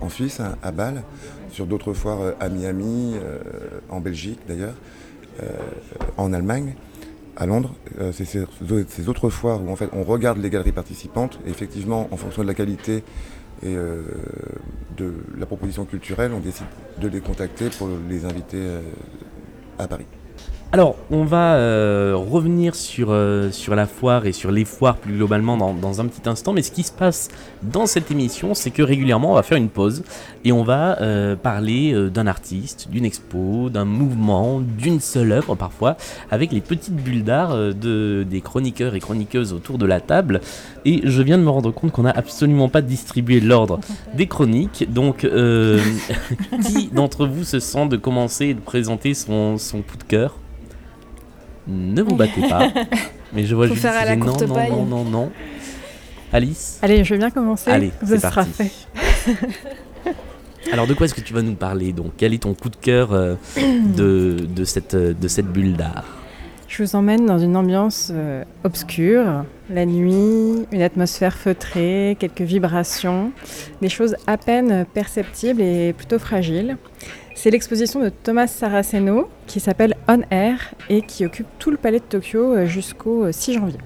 en 0.00 0.08
Suisse, 0.08 0.40
hein, 0.40 0.56
à 0.62 0.72
Bâle, 0.72 1.02
sur 1.50 1.66
d'autres 1.66 1.92
foires 1.92 2.34
à 2.40 2.48
Miami, 2.48 3.14
en 3.88 4.00
Belgique 4.00 4.40
d'ailleurs, 4.48 4.74
en 6.16 6.32
Allemagne, 6.32 6.74
à 7.36 7.46
Londres. 7.46 7.72
C'est 8.12 8.24
ces, 8.24 9.08
autres 9.08 9.30
foires 9.30 9.62
où 9.62 9.70
en 9.70 9.76
fait 9.76 9.88
on 9.92 10.02
regarde 10.02 10.38
les 10.38 10.50
galeries 10.50 10.72
participantes, 10.72 11.38
et 11.46 11.50
effectivement, 11.50 12.08
en 12.10 12.16
fonction 12.16 12.42
de 12.42 12.48
la 12.48 12.54
qualité 12.54 13.04
et 13.62 13.74
de 14.96 15.14
la 15.38 15.46
proposition 15.46 15.84
culturelle, 15.84 16.32
on 16.34 16.40
décide 16.40 16.66
de 17.00 17.06
les 17.06 17.20
contacter 17.20 17.70
pour 17.70 17.88
les 18.08 18.24
inviter 18.24 18.60
à 19.78 19.86
Paris. 19.86 20.06
Alors, 20.70 20.96
on 21.10 21.24
va 21.24 21.54
euh, 21.54 22.12
revenir 22.14 22.74
sur, 22.74 23.08
euh, 23.10 23.50
sur 23.50 23.74
la 23.74 23.86
foire 23.86 24.26
et 24.26 24.32
sur 24.32 24.50
les 24.50 24.66
foires 24.66 24.98
plus 24.98 25.14
globalement 25.14 25.56
dans, 25.56 26.00
un 26.02 26.06
petit 26.06 26.28
instant. 26.28 26.52
Mais 26.52 26.60
ce 26.60 26.70
qui 26.70 26.82
se 26.82 26.92
passe 26.92 27.30
dans 27.62 27.86
cette 27.86 28.10
émission, 28.10 28.52
c'est 28.52 28.70
que 28.70 28.82
régulièrement, 28.82 29.30
on 29.30 29.34
va 29.34 29.42
faire 29.42 29.56
une 29.56 29.70
pause 29.70 30.04
et 30.44 30.52
on 30.52 30.64
va 30.64 31.00
euh, 31.00 31.36
parler 31.36 32.10
d'un 32.10 32.26
artiste, 32.26 32.88
d'une 32.90 33.06
expo, 33.06 33.70
d'un 33.70 33.86
mouvement, 33.86 34.60
d'une 34.60 35.00
seule 35.00 35.32
œuvre 35.32 35.54
parfois, 35.54 35.96
avec 36.30 36.52
les 36.52 36.60
petites 36.60 36.96
bulles 36.96 37.24
d'art 37.24 37.56
de, 37.56 38.26
des 38.28 38.42
chroniqueurs 38.42 38.94
et 38.94 39.00
chroniqueuses 39.00 39.54
autour 39.54 39.78
de 39.78 39.86
la 39.86 40.00
table. 40.00 40.42
Et 40.84 41.00
je 41.02 41.22
viens 41.22 41.38
de 41.38 41.44
me 41.44 41.50
rendre 41.50 41.70
compte 41.70 41.92
qu'on 41.92 42.02
n'a 42.02 42.10
absolument 42.10 42.68
pas 42.68 42.82
distribué 42.82 43.40
l'ordre 43.40 43.80
des 44.14 44.26
chroniques. 44.26 44.86
Donc, 44.92 45.20
qui 46.66 46.88
d'entre 46.92 47.26
vous 47.26 47.44
se 47.44 47.58
sent 47.58 47.88
de 47.88 47.96
commencer 47.96 48.48
et 48.48 48.54
de 48.54 48.60
présenter 48.60 49.14
son, 49.14 49.56
son 49.56 49.80
coup 49.80 49.96
de 49.96 50.04
cœur? 50.04 50.34
Ne 51.68 52.02
vous 52.02 52.14
battez 52.16 52.48
pas. 52.48 52.68
Mais 53.32 53.44
je 53.44 53.54
vois 53.54 53.68
Faut 53.68 53.74
juste 53.74 53.86
faire 53.86 53.96
à 54.00 54.04
la 54.04 54.16
non, 54.16 54.26
non, 54.26 54.54
paille. 54.54 54.70
non, 54.70 54.84
non, 54.84 55.04
non. 55.04 55.30
Alice 56.32 56.78
Allez, 56.82 57.04
je 57.04 57.14
vais 57.14 57.18
bien 57.18 57.30
commencer. 57.30 57.70
Allez, 57.70 57.90
Ce 58.00 58.06
c'est 58.08 58.18
sera 58.18 58.30
parti. 58.44 58.52
fait. 58.52 60.12
Alors 60.72 60.86
de 60.86 60.94
quoi 60.94 61.06
est-ce 61.06 61.14
que 61.14 61.20
tu 61.20 61.32
vas 61.32 61.42
nous 61.42 61.54
parler 61.54 61.92
donc? 61.92 62.12
Quel 62.16 62.34
est 62.34 62.42
ton 62.42 62.54
coup 62.54 62.68
de 62.68 62.76
cœur 62.76 63.12
euh, 63.12 63.34
de, 63.56 64.36
de, 64.54 64.64
cette, 64.64 64.94
de 64.96 65.28
cette 65.28 65.46
bulle 65.46 65.74
d'art? 65.76 66.04
Je 66.68 66.82
vous 66.82 66.96
emmène 66.96 67.24
dans 67.24 67.38
une 67.38 67.56
ambiance 67.56 68.12
euh, 68.14 68.44
obscure, 68.62 69.44
la 69.70 69.86
nuit, 69.86 70.66
une 70.70 70.82
atmosphère 70.82 71.34
feutrée, 71.34 72.14
quelques 72.20 72.42
vibrations, 72.42 73.32
des 73.80 73.88
choses 73.88 74.16
à 74.26 74.36
peine 74.36 74.84
perceptibles 74.92 75.62
et 75.62 75.94
plutôt 75.94 76.18
fragiles. 76.18 76.76
C'est 77.34 77.50
l'exposition 77.50 78.02
de 78.02 78.10
Thomas 78.10 78.48
Saraceno 78.48 79.30
qui 79.46 79.60
s'appelle 79.60 79.96
On 80.08 80.20
Air 80.30 80.74
et 80.90 81.00
qui 81.00 81.24
occupe 81.24 81.46
tout 81.58 81.70
le 81.70 81.78
palais 81.78 82.00
de 82.00 82.04
Tokyo 82.04 82.52
euh, 82.52 82.66
jusqu'au 82.66 83.24
euh, 83.24 83.32
6 83.32 83.54
janvier. 83.54 83.78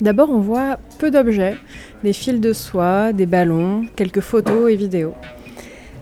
D'abord, 0.00 0.30
on 0.30 0.38
voit 0.38 0.78
peu 1.00 1.10
d'objets, 1.10 1.56
des 2.04 2.12
fils 2.12 2.40
de 2.40 2.52
soie, 2.52 3.12
des 3.12 3.26
ballons, 3.26 3.86
quelques 3.96 4.20
photos 4.20 4.70
et 4.70 4.76
vidéos. 4.76 5.14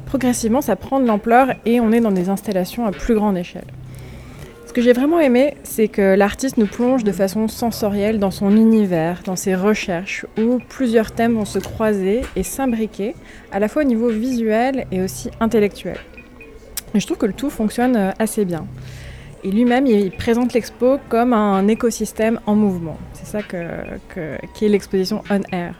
Progressivement, 0.04 0.60
ça 0.60 0.76
prend 0.76 1.00
de 1.00 1.06
l'ampleur 1.06 1.54
et 1.64 1.80
on 1.80 1.90
est 1.90 2.00
dans 2.00 2.12
des 2.12 2.28
installations 2.28 2.84
à 2.84 2.92
plus 2.92 3.14
grande 3.14 3.38
échelle. 3.38 3.64
Ce 4.70 4.72
que 4.72 4.82
j'ai 4.82 4.92
vraiment 4.92 5.18
aimé, 5.18 5.56
c'est 5.64 5.88
que 5.88 6.14
l'artiste 6.14 6.56
nous 6.56 6.68
plonge 6.68 7.02
de 7.02 7.10
façon 7.10 7.48
sensorielle 7.48 8.20
dans 8.20 8.30
son 8.30 8.54
univers, 8.56 9.20
dans 9.24 9.34
ses 9.34 9.56
recherches, 9.56 10.26
où 10.38 10.60
plusieurs 10.68 11.10
thèmes 11.10 11.34
vont 11.34 11.44
se 11.44 11.58
croiser 11.58 12.20
et 12.36 12.44
s'imbriquer, 12.44 13.16
à 13.50 13.58
la 13.58 13.66
fois 13.66 13.82
au 13.82 13.84
niveau 13.84 14.10
visuel 14.10 14.86
et 14.92 15.02
aussi 15.02 15.28
intellectuel. 15.40 15.96
Et 16.94 17.00
je 17.00 17.04
trouve 17.04 17.18
que 17.18 17.26
le 17.26 17.32
tout 17.32 17.50
fonctionne 17.50 17.96
euh, 17.96 18.10
assez 18.20 18.44
bien. 18.44 18.64
Et 19.42 19.50
lui-même, 19.50 19.88
il 19.88 20.12
présente 20.12 20.52
l'expo 20.52 20.98
comme 21.08 21.32
un 21.32 21.66
écosystème 21.66 22.38
en 22.46 22.54
mouvement. 22.54 22.96
C'est 23.14 23.26
ça 23.26 23.42
que, 23.42 23.56
que- 24.14 24.36
qui 24.54 24.66
est 24.66 24.68
l'exposition 24.68 25.24
On 25.30 25.40
Air. 25.52 25.74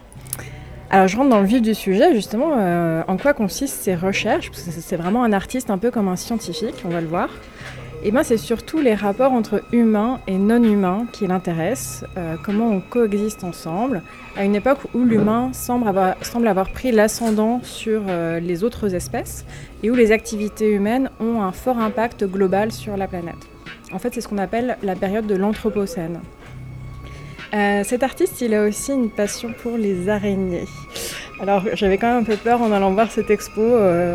Alors 0.89 1.07
je 1.07 1.15
rentre 1.15 1.29
dans 1.29 1.39
le 1.39 1.45
vif 1.47 1.61
du 1.61 1.73
sujet, 1.73 2.13
justement, 2.13 2.55
euh, 2.57 3.03
en 3.07 3.15
quoi 3.15 3.31
consistent 3.31 3.81
ces 3.83 3.95
recherches, 3.95 4.49
parce 4.51 4.63
que 4.63 4.71
c'est 4.71 4.97
vraiment 4.97 5.23
un 5.23 5.31
artiste 5.31 5.69
un 5.69 5.77
peu 5.77 5.91
comme 5.91 6.09
un 6.09 6.17
scientifique, 6.17 6.75
on 6.83 6.89
va 6.89 6.99
le 6.99 7.07
voir. 7.07 7.29
Eh 8.03 8.09
ben 8.09 8.23
c'est 8.23 8.37
surtout 8.37 8.81
les 8.81 8.95
rapports 8.95 9.31
entre 9.31 9.61
humains 9.71 10.21
et 10.25 10.39
non 10.39 10.63
humains 10.63 11.05
qui 11.11 11.27
l'intéressent, 11.27 12.03
euh, 12.17 12.35
comment 12.43 12.69
on 12.69 12.81
coexiste 12.81 13.43
ensemble, 13.43 14.01
à 14.35 14.43
une 14.43 14.55
époque 14.55 14.79
où 14.95 15.03
l'humain 15.03 15.51
semble 15.53 15.87
avoir, 15.87 16.15
semble 16.23 16.47
avoir 16.47 16.71
pris 16.71 16.91
l'ascendant 16.91 17.59
sur 17.61 18.01
euh, 18.07 18.39
les 18.39 18.63
autres 18.63 18.95
espèces 18.95 19.45
et 19.83 19.91
où 19.91 19.95
les 19.95 20.11
activités 20.11 20.71
humaines 20.71 21.11
ont 21.19 21.43
un 21.43 21.51
fort 21.51 21.77
impact 21.77 22.23
global 22.25 22.71
sur 22.71 22.97
la 22.97 23.07
planète. 23.07 23.35
En 23.93 23.99
fait, 23.99 24.15
c'est 24.15 24.21
ce 24.21 24.27
qu'on 24.27 24.39
appelle 24.39 24.77
la 24.81 24.95
période 24.95 25.27
de 25.27 25.35
l'Anthropocène. 25.35 26.21
Euh, 27.53 27.83
cet 27.83 28.01
artiste, 28.01 28.41
il 28.41 28.55
a 28.55 28.63
aussi 28.63 28.93
une 28.93 29.11
passion 29.11 29.53
pour 29.61 29.77
les 29.77 30.09
araignées. 30.09 30.65
Alors, 31.39 31.63
j'avais 31.75 31.99
quand 31.99 32.07
même 32.07 32.23
un 32.23 32.25
peu 32.25 32.37
peur 32.37 32.63
en 32.63 32.71
allant 32.71 32.93
voir 32.93 33.11
cette 33.11 33.29
expo 33.29 33.61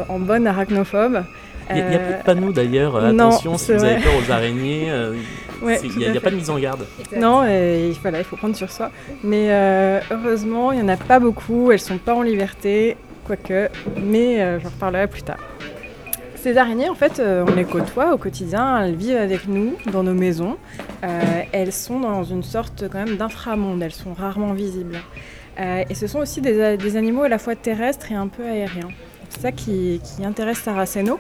en 0.09 0.19
bonne 0.19 0.47
arachnophobe. 0.47 1.25
Il 1.71 1.77
n'y 1.77 1.83
a, 1.83 1.87
a, 1.87 1.99
pas 1.99 2.13
de 2.19 2.23
panneau 2.25 2.53
d'ailleurs. 2.53 2.97
Euh, 2.97 3.13
non, 3.13 3.29
Attention, 3.29 3.59
si 3.59 3.73
vous 3.73 3.85
avez 3.85 4.03
peur 4.03 4.13
aux 4.17 4.31
araignées, 4.31 4.91
ouais, 5.63 5.81
il 5.83 5.99
n'y 5.99 6.07
a, 6.07 6.13
a 6.13 6.21
pas 6.21 6.31
de 6.31 6.37
mise 6.37 6.51
en 6.51 6.59
garde. 6.59 6.87
Non, 7.17 7.45
et, 7.45 7.93
voilà, 8.03 8.19
il 8.19 8.25
faut 8.25 8.37
prendre 8.37 8.57
sur 8.57 8.71
soi. 8.71 8.91
Mais 9.23 9.51
heureusement, 10.11 10.73
il 10.73 10.81
n'y 10.81 10.85
en 10.85 10.89
a 10.89 10.97
pas 10.97 11.19
beaucoup. 11.19 11.73
Elles 11.73 11.81
sont 11.81 11.99
pas 11.99 12.15
en 12.15 12.23
liberté, 12.23 12.97
quoique. 13.25 13.69
Mais 13.97 14.61
j'en 14.61 14.69
reparlerai 14.69 15.07
plus 15.09 15.23
tard. 15.23 15.39
Ces 16.37 16.59
araignées, 16.59 16.89
en 16.89 16.95
fait, 16.95 17.21
on 17.21 17.55
les 17.55 17.65
côtoie 17.65 18.15
au 18.15 18.19
quotidien, 18.19 18.85
elles 18.85 18.95
vivent 18.95 19.17
avec 19.17 19.49
nous 19.49 19.75
dans 19.91 20.05
nos 20.05 20.15
maisons. 20.15 20.57
Euh, 21.05 21.43
elles 21.53 21.73
sont 21.73 22.01
dans 22.01 22.25
une 22.25 22.43
sorte 22.43 22.85
quand 22.91 23.05
même 23.05 23.17
d'inframonde, 23.17 23.83
elles 23.83 23.93
sont 23.93 24.15
rarement 24.15 24.53
visibles. 24.53 24.99
Euh, 25.59 25.85
et 25.89 25.95
ce 25.95 26.07
sont 26.07 26.19
aussi 26.19 26.41
des, 26.41 26.77
des, 26.77 26.97
animaux 26.97 27.23
à 27.23 27.29
la 27.29 27.39
fois 27.39 27.55
terrestres 27.55 28.13
et 28.13 28.15
un 28.15 28.29
peu 28.29 28.45
aériens. 28.45 28.89
C'est 29.29 29.41
ça 29.41 29.53
qui, 29.53 30.01
qui 30.03 30.25
intéresse 30.25 30.59
Saraceno. 30.59 31.19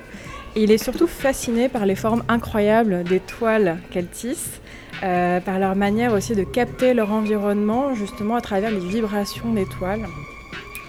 Il 0.58 0.70
est 0.70 0.82
surtout 0.82 1.06
fasciné 1.06 1.68
par 1.68 1.84
les 1.84 1.94
formes 1.94 2.24
incroyables 2.28 3.04
des 3.04 3.20
toiles 3.20 3.78
qu'elles 3.90 4.08
tissent, 4.08 4.62
euh, 5.02 5.38
par 5.38 5.58
leur 5.58 5.76
manière 5.76 6.14
aussi 6.14 6.34
de 6.34 6.44
capter 6.44 6.94
leur 6.94 7.12
environnement 7.12 7.94
justement 7.94 8.36
à 8.36 8.40
travers 8.40 8.70
les 8.70 8.80
vibrations 8.80 9.52
des 9.52 9.66
toiles. 9.66 10.06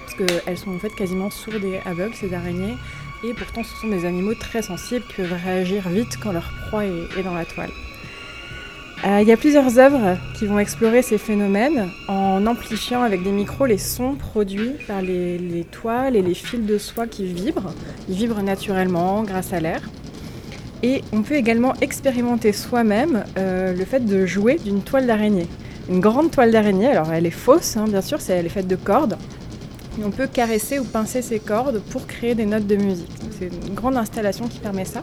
Parce 0.06 0.16
qu'elles 0.16 0.58
sont 0.58 0.74
en 0.74 0.80
fait 0.80 0.96
quasiment 0.96 1.30
sourdes 1.30 1.66
et 1.66 1.82
aveugles, 1.86 2.16
ces 2.16 2.34
araignées. 2.34 2.78
Et 3.26 3.34
pourtant, 3.34 3.62
ce 3.64 3.76
sont 3.82 3.90
des 3.90 4.06
animaux 4.06 4.36
très 4.36 4.62
sensibles 4.62 5.04
qui 5.10 5.16
peuvent 5.16 5.38
réagir 5.44 5.90
vite 5.90 6.18
quand 6.24 6.32
leur 6.32 6.50
proie 6.68 6.86
est 6.86 7.24
dans 7.24 7.34
la 7.34 7.44
toile. 7.44 7.72
Euh, 9.06 9.20
il 9.22 9.28
y 9.28 9.32
a 9.32 9.38
plusieurs 9.38 9.78
œuvres 9.78 10.18
qui 10.38 10.48
vont 10.48 10.58
explorer 10.58 11.04
ces 11.04 11.20
phénomènes 11.20 11.90
en 12.08 12.46
amplifiant 12.48 13.04
avec 13.04 13.24
des 13.24 13.32
micros 13.32 13.68
les 13.68 13.78
sons 13.78 14.16
produits 14.16 14.72
par 14.88 15.04
les, 15.04 15.38
les, 15.38 15.64
toiles 15.64 16.16
et 16.16 16.24
les 16.24 16.34
fils 16.34 16.66
de 16.66 16.78
soie 16.80 17.06
qui 17.06 17.26
vibrent. 17.26 17.74
Ils 18.10 18.16
vibrent 18.16 18.42
naturellement 18.42 19.22
grâce 19.22 19.54
à 19.54 19.60
l'air. 19.60 19.82
Et 20.82 21.04
on 21.14 21.22
peut 21.22 21.36
également 21.36 21.74
expérimenter 21.82 22.54
soi-même 22.54 23.24
euh, 23.38 23.74
le 23.74 23.86
fait 23.86 24.04
de 24.04 24.26
jouer 24.26 24.58
d'une 24.64 24.82
toile 24.82 25.06
d'araignée. 25.06 25.48
Une 25.90 26.00
grande 26.00 26.32
toile 26.32 26.52
d'araignée, 26.52 26.88
alors 26.88 27.14
elle 27.14 27.26
est 27.26 27.32
fausse, 27.32 27.78
hein, 27.78 27.86
bien 27.88 28.02
sûr, 28.02 28.18
elle 28.30 28.46
est 28.46 28.50
faite 28.50 28.68
de 28.68 28.76
cordes. 28.76 29.18
On 30.04 30.12
peut 30.12 30.28
caresser 30.28 30.78
ou 30.78 30.84
pincer 30.84 31.22
ces 31.22 31.40
cordes 31.40 31.82
pour 31.90 32.06
créer 32.06 32.36
des 32.36 32.46
notes 32.46 32.68
de 32.68 32.76
musique. 32.76 33.12
C'est 33.40 33.50
une 33.68 33.74
grande 33.74 33.98
installation 33.98 34.48
qui 34.48 34.60
permet 34.60 34.86
ça. 34.86 35.02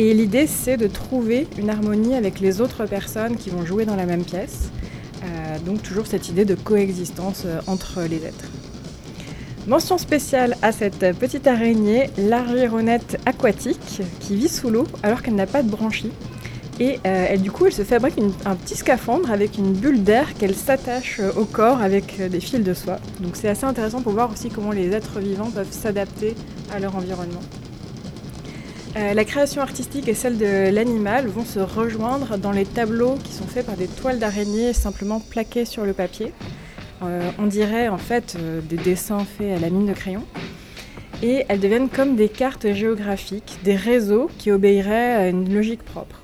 Et 0.00 0.14
l'idée, 0.14 0.46
c'est 0.46 0.76
de 0.76 0.86
trouver 0.86 1.48
une 1.58 1.70
harmonie 1.70 2.14
avec 2.14 2.38
les 2.38 2.60
autres 2.60 2.86
personnes 2.86 3.36
qui 3.36 3.50
vont 3.50 3.66
jouer 3.66 3.84
dans 3.84 3.96
la 3.96 4.06
même 4.06 4.22
pièce. 4.22 4.70
Euh, 5.24 5.58
donc 5.66 5.82
toujours 5.82 6.06
cette 6.06 6.28
idée 6.28 6.44
de 6.44 6.54
coexistence 6.54 7.42
euh, 7.44 7.60
entre 7.66 8.02
les 8.02 8.24
êtres. 8.24 8.48
Mention 9.66 9.98
spéciale 9.98 10.56
à 10.62 10.70
cette 10.70 11.18
petite 11.18 11.48
araignée, 11.48 12.10
l'argironnette 12.16 13.18
aquatique, 13.26 14.00
qui 14.20 14.36
vit 14.36 14.48
sous 14.48 14.70
l'eau 14.70 14.86
alors 15.02 15.20
qu'elle 15.20 15.34
n'a 15.34 15.48
pas 15.48 15.64
de 15.64 15.68
branchies. 15.68 16.12
Et 16.78 17.00
euh, 17.04 17.36
du 17.36 17.50
coup, 17.50 17.66
elle 17.66 17.72
se 17.72 17.82
fabrique 17.82 18.20
un 18.46 18.54
petit 18.54 18.76
scaphandre 18.76 19.32
avec 19.32 19.58
une 19.58 19.72
bulle 19.72 20.04
d'air 20.04 20.34
qu'elle 20.38 20.54
s'attache 20.54 21.20
au 21.36 21.44
corps 21.44 21.82
avec 21.82 22.22
des 22.30 22.38
fils 22.38 22.62
de 22.62 22.72
soie. 22.72 23.00
Donc 23.18 23.34
c'est 23.34 23.48
assez 23.48 23.64
intéressant 23.64 24.00
pour 24.00 24.12
voir 24.12 24.30
aussi 24.30 24.48
comment 24.48 24.70
les 24.70 24.92
êtres 24.92 25.18
vivants 25.18 25.50
peuvent 25.50 25.72
s'adapter 25.72 26.36
à 26.72 26.78
leur 26.78 26.94
environnement. 26.94 27.40
Euh, 28.96 29.12
la 29.12 29.24
création 29.24 29.60
artistique 29.60 30.08
et 30.08 30.14
celle 30.14 30.38
de 30.38 30.70
l'animal 30.70 31.26
vont 31.26 31.44
se 31.44 31.58
rejoindre 31.58 32.38
dans 32.38 32.52
les 32.52 32.64
tableaux 32.64 33.16
qui 33.22 33.32
sont 33.32 33.46
faits 33.46 33.66
par 33.66 33.76
des 33.76 33.86
toiles 33.86 34.18
d'araignée 34.18 34.72
simplement 34.72 35.20
plaquées 35.20 35.64
sur 35.64 35.84
le 35.84 35.92
papier. 35.92 36.32
Euh, 37.02 37.30
on 37.38 37.46
dirait 37.46 37.88
en 37.88 37.98
fait 37.98 38.36
euh, 38.38 38.60
des 38.60 38.76
dessins 38.76 39.24
faits 39.24 39.56
à 39.56 39.60
la 39.60 39.70
mine 39.70 39.86
de 39.86 39.92
crayon. 39.92 40.24
Et 41.22 41.44
elles 41.48 41.60
deviennent 41.60 41.88
comme 41.88 42.16
des 42.16 42.28
cartes 42.28 42.72
géographiques, 42.72 43.58
des 43.64 43.76
réseaux 43.76 44.30
qui 44.38 44.52
obéiraient 44.52 45.14
à 45.14 45.28
une 45.28 45.52
logique 45.52 45.82
propre. 45.82 46.22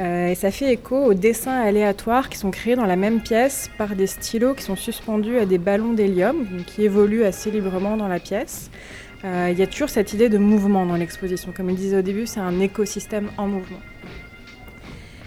Et 0.00 0.36
ça 0.36 0.52
fait 0.52 0.72
écho 0.72 0.96
aux 0.96 1.14
dessins 1.14 1.60
aléatoires 1.60 2.28
qui 2.28 2.38
sont 2.38 2.52
créés 2.52 2.76
dans 2.76 2.86
la 2.86 2.94
même 2.94 3.20
pièce 3.20 3.68
par 3.78 3.96
des 3.96 4.06
stylos 4.06 4.54
qui 4.54 4.62
sont 4.62 4.76
suspendus 4.76 5.38
à 5.38 5.44
des 5.44 5.58
ballons 5.58 5.92
d'hélium 5.92 6.46
qui 6.68 6.84
évoluent 6.84 7.24
assez 7.24 7.50
librement 7.50 7.96
dans 7.96 8.06
la 8.06 8.20
pièce. 8.20 8.70
Euh, 9.24 9.48
il 9.50 9.58
y 9.58 9.62
a 9.62 9.66
toujours 9.66 9.88
cette 9.88 10.12
idée 10.12 10.28
de 10.28 10.38
mouvement 10.38 10.86
dans 10.86 10.94
l'exposition. 10.94 11.52
Comme 11.52 11.70
il 11.70 11.76
disait 11.76 11.98
au 11.98 12.02
début, 12.02 12.26
c'est 12.26 12.40
un 12.40 12.60
écosystème 12.60 13.30
en 13.36 13.48
mouvement. 13.48 13.80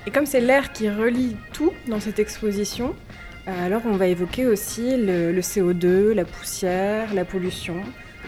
Et 0.07 0.12
comme 0.12 0.25
c'est 0.25 0.41
l'air 0.41 0.71
qui 0.71 0.89
relie 0.89 1.36
tout 1.53 1.71
dans 1.88 2.00
cette 2.00 2.19
exposition, 2.19 2.95
euh, 3.48 3.65
alors 3.65 3.81
on 3.86 3.98
va 3.98 4.07
évoquer 4.07 4.48
aussi 4.48 4.95
le, 4.98 5.31
le, 5.31 5.41
CO2, 5.41 6.13
la 6.13 6.25
poussière, 6.25 7.13
la 7.13 7.25
pollution, 7.25 7.75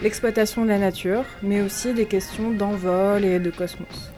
l'exploitation 0.02 0.64
de 0.64 0.68
la 0.68 0.78
nature, 0.78 1.24
mais 1.42 1.62
aussi 1.62 1.94
des 1.94 2.04
questions 2.04 2.50
d'envol 2.50 3.24
et 3.24 3.38
de 3.38 3.50
cosmos. 3.50 4.12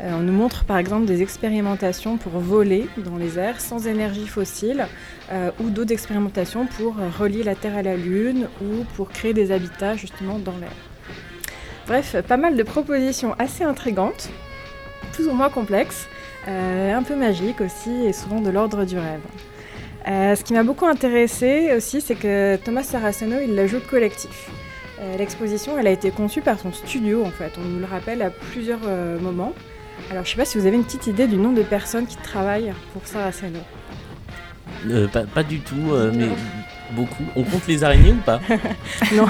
Euh, 0.00 0.12
on 0.14 0.20
nous 0.20 0.32
montre 0.32 0.64
par 0.64 0.78
exemple 0.78 1.04
des 1.04 1.20
expérimentations 1.20 2.16
pour 2.16 2.38
voler 2.38 2.86
dans 2.96 3.16
les 3.16 3.38
airs 3.38 3.60
sans 3.60 3.86
énergie 3.86 4.26
fossile 4.26 4.86
ou 5.60 5.70
d'autres 5.70 5.92
expérimentations 5.92 6.66
pour 6.66 6.96
relier 7.18 7.42
la 7.42 7.54
Terre 7.54 7.76
à 7.76 7.82
la 7.82 7.96
Lune 7.96 8.48
ou 8.60 8.84
pour 8.96 9.08
créer 9.08 9.32
des 9.32 9.50
habitats 9.50 9.96
justement 9.96 10.38
dans 10.38 10.56
l'air. 10.58 10.91
Bref, 11.86 12.16
pas 12.26 12.36
mal 12.36 12.56
de 12.56 12.62
propositions 12.62 13.34
assez 13.38 13.64
intrigantes, 13.64 14.30
plus 15.12 15.26
ou 15.26 15.32
moins 15.32 15.50
complexes, 15.50 16.08
euh, 16.48 16.94
un 16.94 17.02
peu 17.02 17.16
magiques 17.16 17.60
aussi 17.60 17.90
et 18.06 18.12
souvent 18.12 18.40
de 18.40 18.50
l'ordre 18.50 18.84
du 18.84 18.96
rêve. 18.96 19.20
Euh, 20.08 20.34
ce 20.34 20.42
qui 20.42 20.52
m'a 20.52 20.62
beaucoup 20.62 20.86
intéressé 20.86 21.72
aussi, 21.76 22.00
c'est 22.00 22.14
que 22.14 22.56
Thomas 22.56 22.82
Saraceno, 22.82 23.36
il 23.42 23.54
la 23.54 23.66
joue 23.66 23.80
collectif. 23.80 24.50
Euh, 25.00 25.16
L'exposition, 25.16 25.78
elle 25.78 25.86
a 25.86 25.90
été 25.90 26.10
conçue 26.10 26.40
par 26.40 26.58
son 26.58 26.72
studio 26.72 27.24
en 27.24 27.30
fait, 27.30 27.52
on 27.58 27.64
nous 27.64 27.78
le 27.80 27.86
rappelle 27.86 28.22
à 28.22 28.30
plusieurs 28.30 28.80
moments. 29.20 29.52
Alors 30.10 30.24
je 30.24 30.30
sais 30.30 30.36
pas 30.36 30.44
si 30.44 30.58
vous 30.58 30.66
avez 30.66 30.76
une 30.76 30.84
petite 30.84 31.06
idée 31.06 31.26
du 31.26 31.36
nombre 31.36 31.56
de 31.56 31.62
personnes 31.62 32.06
qui 32.06 32.16
travaillent 32.16 32.72
pour 32.92 33.06
Saraceno. 33.06 33.60
Pas, 35.12 35.22
pas, 35.22 35.42
du 35.44 35.60
tout, 35.60 35.92
mais 36.12 36.28
beaucoup. 36.92 37.22
On 37.36 37.44
compte 37.44 37.66
les 37.68 37.84
araignées 37.84 38.12
ou 38.12 38.22
pas? 38.24 38.40
Non, 39.14 39.28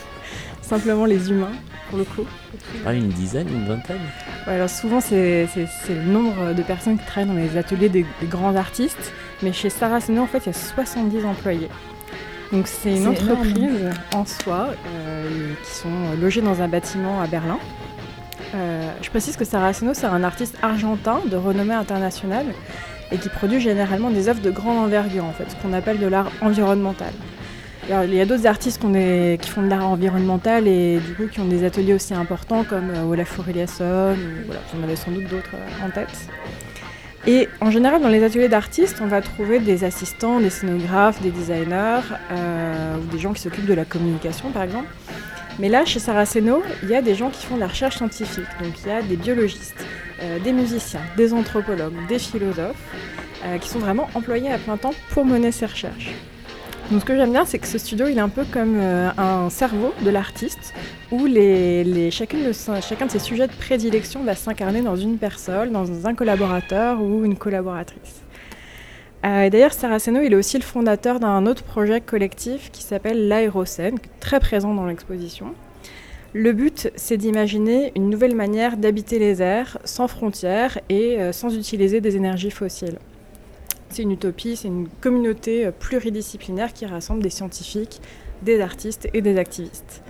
simplement 0.62 1.04
les 1.04 1.30
humains 1.30 1.50
pour 1.94 1.98
le 1.98 2.04
coup. 2.04 2.28
Ah, 2.84 2.92
une 2.92 3.08
dizaine, 3.08 3.48
une 3.48 3.66
vingtaine 3.66 4.00
ouais, 4.46 4.54
alors 4.54 4.68
Souvent, 4.68 5.00
c'est 5.00 5.46
le 5.88 6.02
nombre 6.10 6.52
de 6.52 6.62
personnes 6.62 6.98
qui 6.98 7.04
travaillent 7.04 7.28
dans 7.28 7.40
les 7.40 7.56
ateliers 7.56 7.88
des, 7.88 8.04
des 8.20 8.26
grands 8.26 8.56
artistes. 8.56 9.12
Mais 9.42 9.52
chez 9.52 9.70
Saraceno, 9.70 10.22
en 10.22 10.26
fait, 10.26 10.38
il 10.38 10.46
y 10.46 10.50
a 10.50 10.52
70 10.52 11.24
employés. 11.24 11.68
Donc, 12.52 12.66
c'est 12.66 12.96
une 12.96 13.06
entreprise 13.06 13.80
énorme. 13.80 13.94
en 14.14 14.26
soi 14.26 14.70
euh, 14.86 15.52
qui 15.64 15.70
sont 15.70 15.88
logés 16.20 16.40
dans 16.40 16.62
un 16.62 16.68
bâtiment 16.68 17.20
à 17.20 17.26
Berlin. 17.26 17.58
Euh, 18.54 18.92
je 19.02 19.10
précise 19.10 19.36
que 19.36 19.44
Saraceno, 19.44 19.94
c'est 19.94 20.06
un 20.06 20.24
artiste 20.24 20.56
argentin 20.62 21.20
de 21.30 21.36
renommée 21.36 21.74
internationale 21.74 22.46
et 23.12 23.18
qui 23.18 23.28
produit 23.28 23.60
généralement 23.60 24.10
des 24.10 24.28
œuvres 24.28 24.42
de 24.42 24.50
grande 24.50 24.78
envergure, 24.78 25.24
en 25.24 25.32
fait, 25.32 25.46
ce 25.48 25.56
qu'on 25.56 25.72
appelle 25.72 25.98
de 25.98 26.06
l'art 26.06 26.30
environnemental. 26.40 27.12
Il 27.86 28.14
y 28.14 28.20
a 28.20 28.24
d'autres 28.24 28.46
artistes 28.46 28.80
qui 28.80 29.50
font 29.50 29.60
de 29.62 29.68
l'art 29.68 29.86
environnemental 29.86 30.66
et 30.66 30.98
du 31.00 31.14
coup 31.14 31.26
qui 31.26 31.40
ont 31.40 31.44
des 31.44 31.64
ateliers 31.64 31.92
aussi 31.92 32.14
importants 32.14 32.64
comme 32.64 32.88
euh, 32.88 33.04
Olaf 33.04 33.38
Eliasson, 33.46 34.14
ou 34.14 34.46
voilà, 34.46 34.62
j'en 34.72 34.82
avais 34.82 34.96
sans 34.96 35.10
doute 35.10 35.24
d'autres 35.24 35.54
euh, 35.54 35.86
en 35.86 35.90
tête. 35.90 36.08
Et 37.26 37.46
en 37.60 37.70
général, 37.70 38.00
dans 38.00 38.08
les 38.08 38.24
ateliers 38.24 38.48
d'artistes, 38.48 39.00
on 39.02 39.06
va 39.06 39.20
trouver 39.20 39.58
des 39.58 39.84
assistants, 39.84 40.40
des 40.40 40.48
scénographes, 40.48 41.20
des 41.20 41.30
designers, 41.30 42.00
euh, 42.32 42.96
ou 42.96 43.12
des 43.12 43.18
gens 43.18 43.34
qui 43.34 43.42
s'occupent 43.42 43.66
de 43.66 43.74
la 43.74 43.84
communication 43.84 44.50
par 44.50 44.62
exemple. 44.62 44.88
Mais 45.58 45.68
là, 45.68 45.84
chez 45.84 45.98
Saraceno, 45.98 46.62
il 46.82 46.88
y 46.88 46.94
a 46.94 47.02
des 47.02 47.14
gens 47.14 47.28
qui 47.28 47.44
font 47.44 47.56
de 47.56 47.60
la 47.60 47.68
recherche 47.68 47.98
scientifique. 47.98 48.48
Donc 48.62 48.72
il 48.82 48.88
y 48.88 48.92
a 48.92 49.02
des 49.02 49.16
biologistes, 49.16 49.84
des 50.42 50.52
musiciens, 50.52 51.02
des 51.18 51.34
anthropologues, 51.34 51.94
des 52.08 52.18
philosophes, 52.18 52.82
qui 53.60 53.68
sont 53.68 53.78
vraiment 53.78 54.08
employés 54.14 54.50
à 54.50 54.56
plein 54.56 54.78
temps 54.78 54.94
pour 55.10 55.26
mener 55.26 55.52
ces 55.52 55.66
recherches. 55.66 56.14
Donc 56.90 57.00
ce 57.00 57.06
que 57.06 57.16
j'aime 57.16 57.32
bien, 57.32 57.46
c'est 57.46 57.58
que 57.58 57.66
ce 57.66 57.78
studio, 57.78 58.06
il 58.08 58.18
est 58.18 58.20
un 58.20 58.28
peu 58.28 58.44
comme 58.44 58.76
euh, 58.78 59.08
un 59.16 59.48
cerveau 59.48 59.94
de 60.04 60.10
l'artiste, 60.10 60.74
où 61.10 61.26
chacun 62.10 63.06
de 63.06 63.10
ses 63.10 63.18
sujets 63.18 63.46
de 63.46 63.52
prédilection 63.52 64.22
va 64.22 64.34
s'incarner 64.34 64.82
dans 64.82 64.96
une 64.96 65.16
personne, 65.16 65.72
dans 65.72 66.06
un 66.06 66.14
collaborateur 66.14 67.00
ou 67.00 67.24
une 67.24 67.36
collaboratrice. 67.36 68.20
Euh, 69.24 69.48
D'ailleurs, 69.48 69.72
Saraceno, 69.72 70.20
il 70.20 70.34
est 70.34 70.36
aussi 70.36 70.58
le 70.58 70.62
fondateur 70.62 71.20
d'un 71.20 71.46
autre 71.46 71.62
projet 71.62 72.02
collectif 72.02 72.70
qui 72.70 72.82
s'appelle 72.82 73.28
l'Aérocène, 73.28 73.96
très 74.20 74.38
présent 74.38 74.74
dans 74.74 74.84
l'exposition. 74.84 75.54
Le 76.34 76.52
but, 76.52 76.90
c'est 76.96 77.16
d'imaginer 77.16 77.92
une 77.96 78.10
nouvelle 78.10 78.34
manière 78.34 78.76
d'habiter 78.76 79.18
les 79.18 79.40
airs 79.40 79.78
sans 79.84 80.08
frontières 80.08 80.78
et 80.90 81.18
euh, 81.18 81.32
sans 81.32 81.56
utiliser 81.56 82.02
des 82.02 82.16
énergies 82.16 82.50
fossiles. 82.50 82.98
C'est 83.94 84.02
une 84.02 84.10
utopie, 84.10 84.56
c'est 84.56 84.66
une 84.66 84.88
communauté 85.00 85.66
euh, 85.66 85.70
pluridisciplinaire 85.70 86.72
qui 86.72 86.84
rassemble 86.84 87.22
des 87.22 87.30
scientifiques, 87.30 88.00
des 88.42 88.60
artistes 88.60 89.08
et 89.14 89.22
des 89.22 89.38
activistes. 89.38 90.02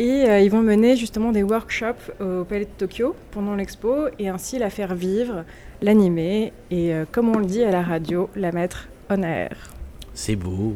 Et 0.00 0.24
euh, 0.28 0.40
ils 0.40 0.50
vont 0.50 0.62
mener 0.62 0.96
justement 0.96 1.30
des 1.30 1.44
workshops 1.44 2.10
au 2.20 2.42
Palais 2.42 2.64
de 2.64 2.70
Tokyo 2.76 3.14
pendant 3.30 3.54
l'expo 3.54 4.08
et 4.18 4.28
ainsi 4.28 4.58
la 4.58 4.68
faire 4.68 4.96
vivre, 4.96 5.44
l'animer 5.80 6.52
et, 6.72 6.92
euh, 6.92 7.04
comme 7.12 7.28
on 7.28 7.38
le 7.38 7.46
dit 7.46 7.62
à 7.62 7.70
la 7.70 7.82
radio, 7.82 8.28
la 8.34 8.50
mettre 8.50 8.88
on 9.10 9.22
air. 9.22 9.74
C'est 10.12 10.34
beau. 10.34 10.74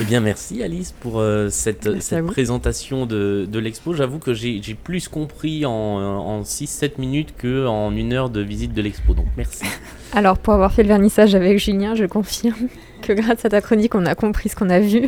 Eh 0.00 0.04
bien, 0.04 0.20
merci 0.20 0.62
Alice 0.62 0.92
pour 0.92 1.18
euh, 1.18 1.50
cette, 1.50 1.88
présentation 2.26 3.06
de, 3.06 3.48
de 3.50 3.58
l'expo. 3.58 3.94
J'avoue 3.94 4.20
que 4.20 4.32
j'ai 4.32 4.62
j'ai 4.62 4.74
plus 4.74 5.06
compris 5.08 5.66
en, 5.66 5.72
en 5.72 6.42
6-7 6.42 6.92
minutes 6.98 7.34
qu'en 7.40 7.90
une 7.92 8.12
heure 8.12 8.30
de 8.30 8.40
visite 8.40 8.72
de 8.72 8.82
l'expo. 8.82 9.14
Donc, 9.14 9.26
merci. 9.36 9.64
Alors, 10.14 10.38
pour 10.38 10.54
avoir 10.54 10.72
fait 10.72 10.82
le 10.82 10.88
vernissage 10.88 11.34
avec 11.34 11.58
Julien, 11.58 11.94
je 11.94 12.04
confirme 12.04 12.68
que 13.02 13.12
grâce 13.12 13.44
à 13.44 13.48
ta 13.48 13.60
chronique, 13.60 13.94
on 13.94 14.06
a 14.06 14.14
compris 14.14 14.48
ce 14.48 14.56
qu'on 14.56 14.70
a 14.70 14.80
vu 14.80 15.06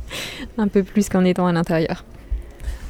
un 0.58 0.68
peu 0.68 0.82
plus 0.82 1.08
qu'en 1.08 1.24
étant 1.24 1.46
à 1.46 1.52
l'intérieur. 1.52 2.04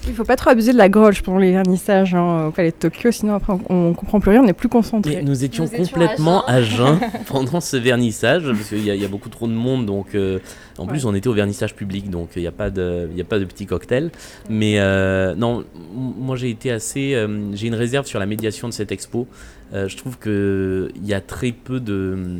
Il 0.08 0.14
faut 0.14 0.22
pas 0.22 0.36
trop 0.36 0.50
abuser 0.50 0.72
de 0.72 0.78
la 0.78 0.88
gorge 0.88 1.25
pendant 1.25 1.38
les 1.38 1.50
vernissages 1.50 2.14
hein, 2.14 2.46
au 2.46 2.50
Palais 2.52 2.70
de 2.70 2.76
Tokyo, 2.76 3.10
sinon 3.10 3.34
après 3.34 3.54
on, 3.54 3.88
on 3.88 3.92
comprend 3.92 4.20
plus 4.20 4.30
rien, 4.30 4.40
on 4.40 4.44
n'est 4.44 4.52
plus 4.52 4.68
concentré. 4.68 5.16
Mais 5.16 5.22
nous 5.22 5.42
étions 5.42 5.64
Nous 5.64 5.75
étions 5.75 5.84
complètement 5.84 6.44
à 6.46 6.52
à 6.52 6.62
jeun 6.62 7.00
pendant 7.26 7.60
ce 7.60 7.76
vernissage, 7.76 8.44
parce 8.44 8.68
qu'il 8.68 8.84
y, 8.86 8.90
a- 8.92 8.94
il 8.94 9.02
y 9.02 9.04
a 9.04 9.08
beaucoup 9.08 9.30
trop 9.30 9.48
de 9.48 9.52
monde, 9.52 9.84
donc 9.84 10.14
euh, 10.14 10.38
en 10.78 10.86
plus 10.86 11.06
on 11.06 11.14
était 11.16 11.26
au 11.26 11.32
vernissage 11.32 11.75
public, 11.75 12.08
donc 12.08 12.28
il 12.36 12.42
n'y 12.42 12.46
a, 12.46 12.52
pas 12.52 12.70
de- 12.70 13.08
il 13.10 13.18
y 13.18 13.20
a 13.20 13.25
pas 13.25 13.40
de 13.40 13.44
petit 13.46 13.66
cocktail. 13.66 14.10
Mais 14.48 14.75
euh, 14.78 15.34
non, 15.34 15.64
moi 15.92 16.36
j'ai 16.36 16.50
été 16.50 16.70
assez... 16.70 17.14
euh, 17.16 17.26
j'ai 17.54 17.66
une 17.66 17.75
réserve 17.75 18.06
sur 18.06 18.20
la 18.20 18.26
médiation 18.26 18.68
de 18.68 18.72
cette 18.72 18.92
expo. 18.92 19.26
Euh, 19.73 19.88
je 19.88 19.96
trouve 19.96 20.18
qu'il 20.18 21.06
y 21.06 21.14
a 21.14 21.20
très 21.20 21.52
peu 21.52 21.80
de... 21.80 22.38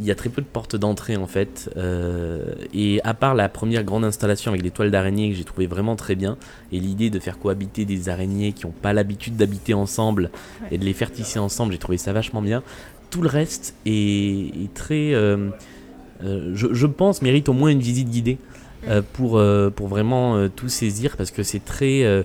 Il 0.00 0.04
y 0.04 0.10
a 0.10 0.16
très 0.16 0.28
peu 0.28 0.42
de 0.42 0.46
portes 0.46 0.74
d'entrée 0.74 1.16
en 1.16 1.28
fait, 1.28 1.70
Euh, 1.76 2.54
et 2.72 3.00
à 3.04 3.14
part 3.14 3.36
la 3.36 3.48
première 3.48 3.84
grande 3.84 4.04
installation 4.04 4.50
avec 4.50 4.60
des 4.60 4.72
toiles 4.72 4.90
d'araignée 4.90 5.30
que 5.30 5.36
j'ai 5.36 5.44
trouvé 5.44 5.68
vraiment 5.68 5.94
très 5.94 6.16
bien, 6.16 6.36
et 6.72 6.80
l'idée 6.80 7.10
de 7.10 7.20
faire 7.20 7.38
cohabiter 7.38 7.84
des 7.84 8.08
araignées 8.08 8.52
qui 8.52 8.66
n'ont 8.66 8.72
pas 8.72 8.92
l'habitude 8.92 9.36
d'habiter 9.36 9.72
ensemble 9.72 10.30
et 10.72 10.78
de 10.78 10.84
les 10.84 10.94
faire 10.94 11.12
tisser 11.12 11.38
ensemble, 11.38 11.72
j'ai 11.72 11.78
trouvé 11.78 11.96
ça 11.96 12.12
vachement 12.12 12.42
bien. 12.42 12.64
Tout 13.10 13.22
le 13.22 13.28
reste 13.28 13.76
est, 13.86 14.64
est 14.64 14.74
très, 14.74 15.14
euh, 15.14 15.50
je, 16.20 16.66
je 16.72 16.86
pense, 16.88 17.22
mérite 17.22 17.48
au 17.48 17.52
moins 17.52 17.70
une 17.70 17.78
visite 17.78 18.10
guidée 18.10 18.38
pour, 19.12 19.40
pour 19.76 19.88
vraiment 19.88 20.48
tout 20.48 20.68
saisir 20.68 21.16
parce 21.16 21.30
que 21.30 21.44
c'est 21.44 21.64
très, 21.64 22.24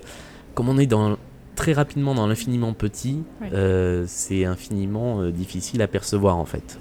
comme 0.54 0.68
on 0.68 0.76
est 0.78 0.86
dans 0.86 1.16
très 1.60 1.72
rapidement 1.74 2.14
dans 2.14 2.26
l'infiniment 2.26 2.72
petit, 2.72 3.22
euh, 3.52 4.04
c'est 4.08 4.46
infiniment 4.46 5.20
euh, 5.20 5.30
difficile 5.30 5.82
à 5.82 5.86
percevoir 5.88 6.38
en 6.38 6.46
fait. 6.46 6.78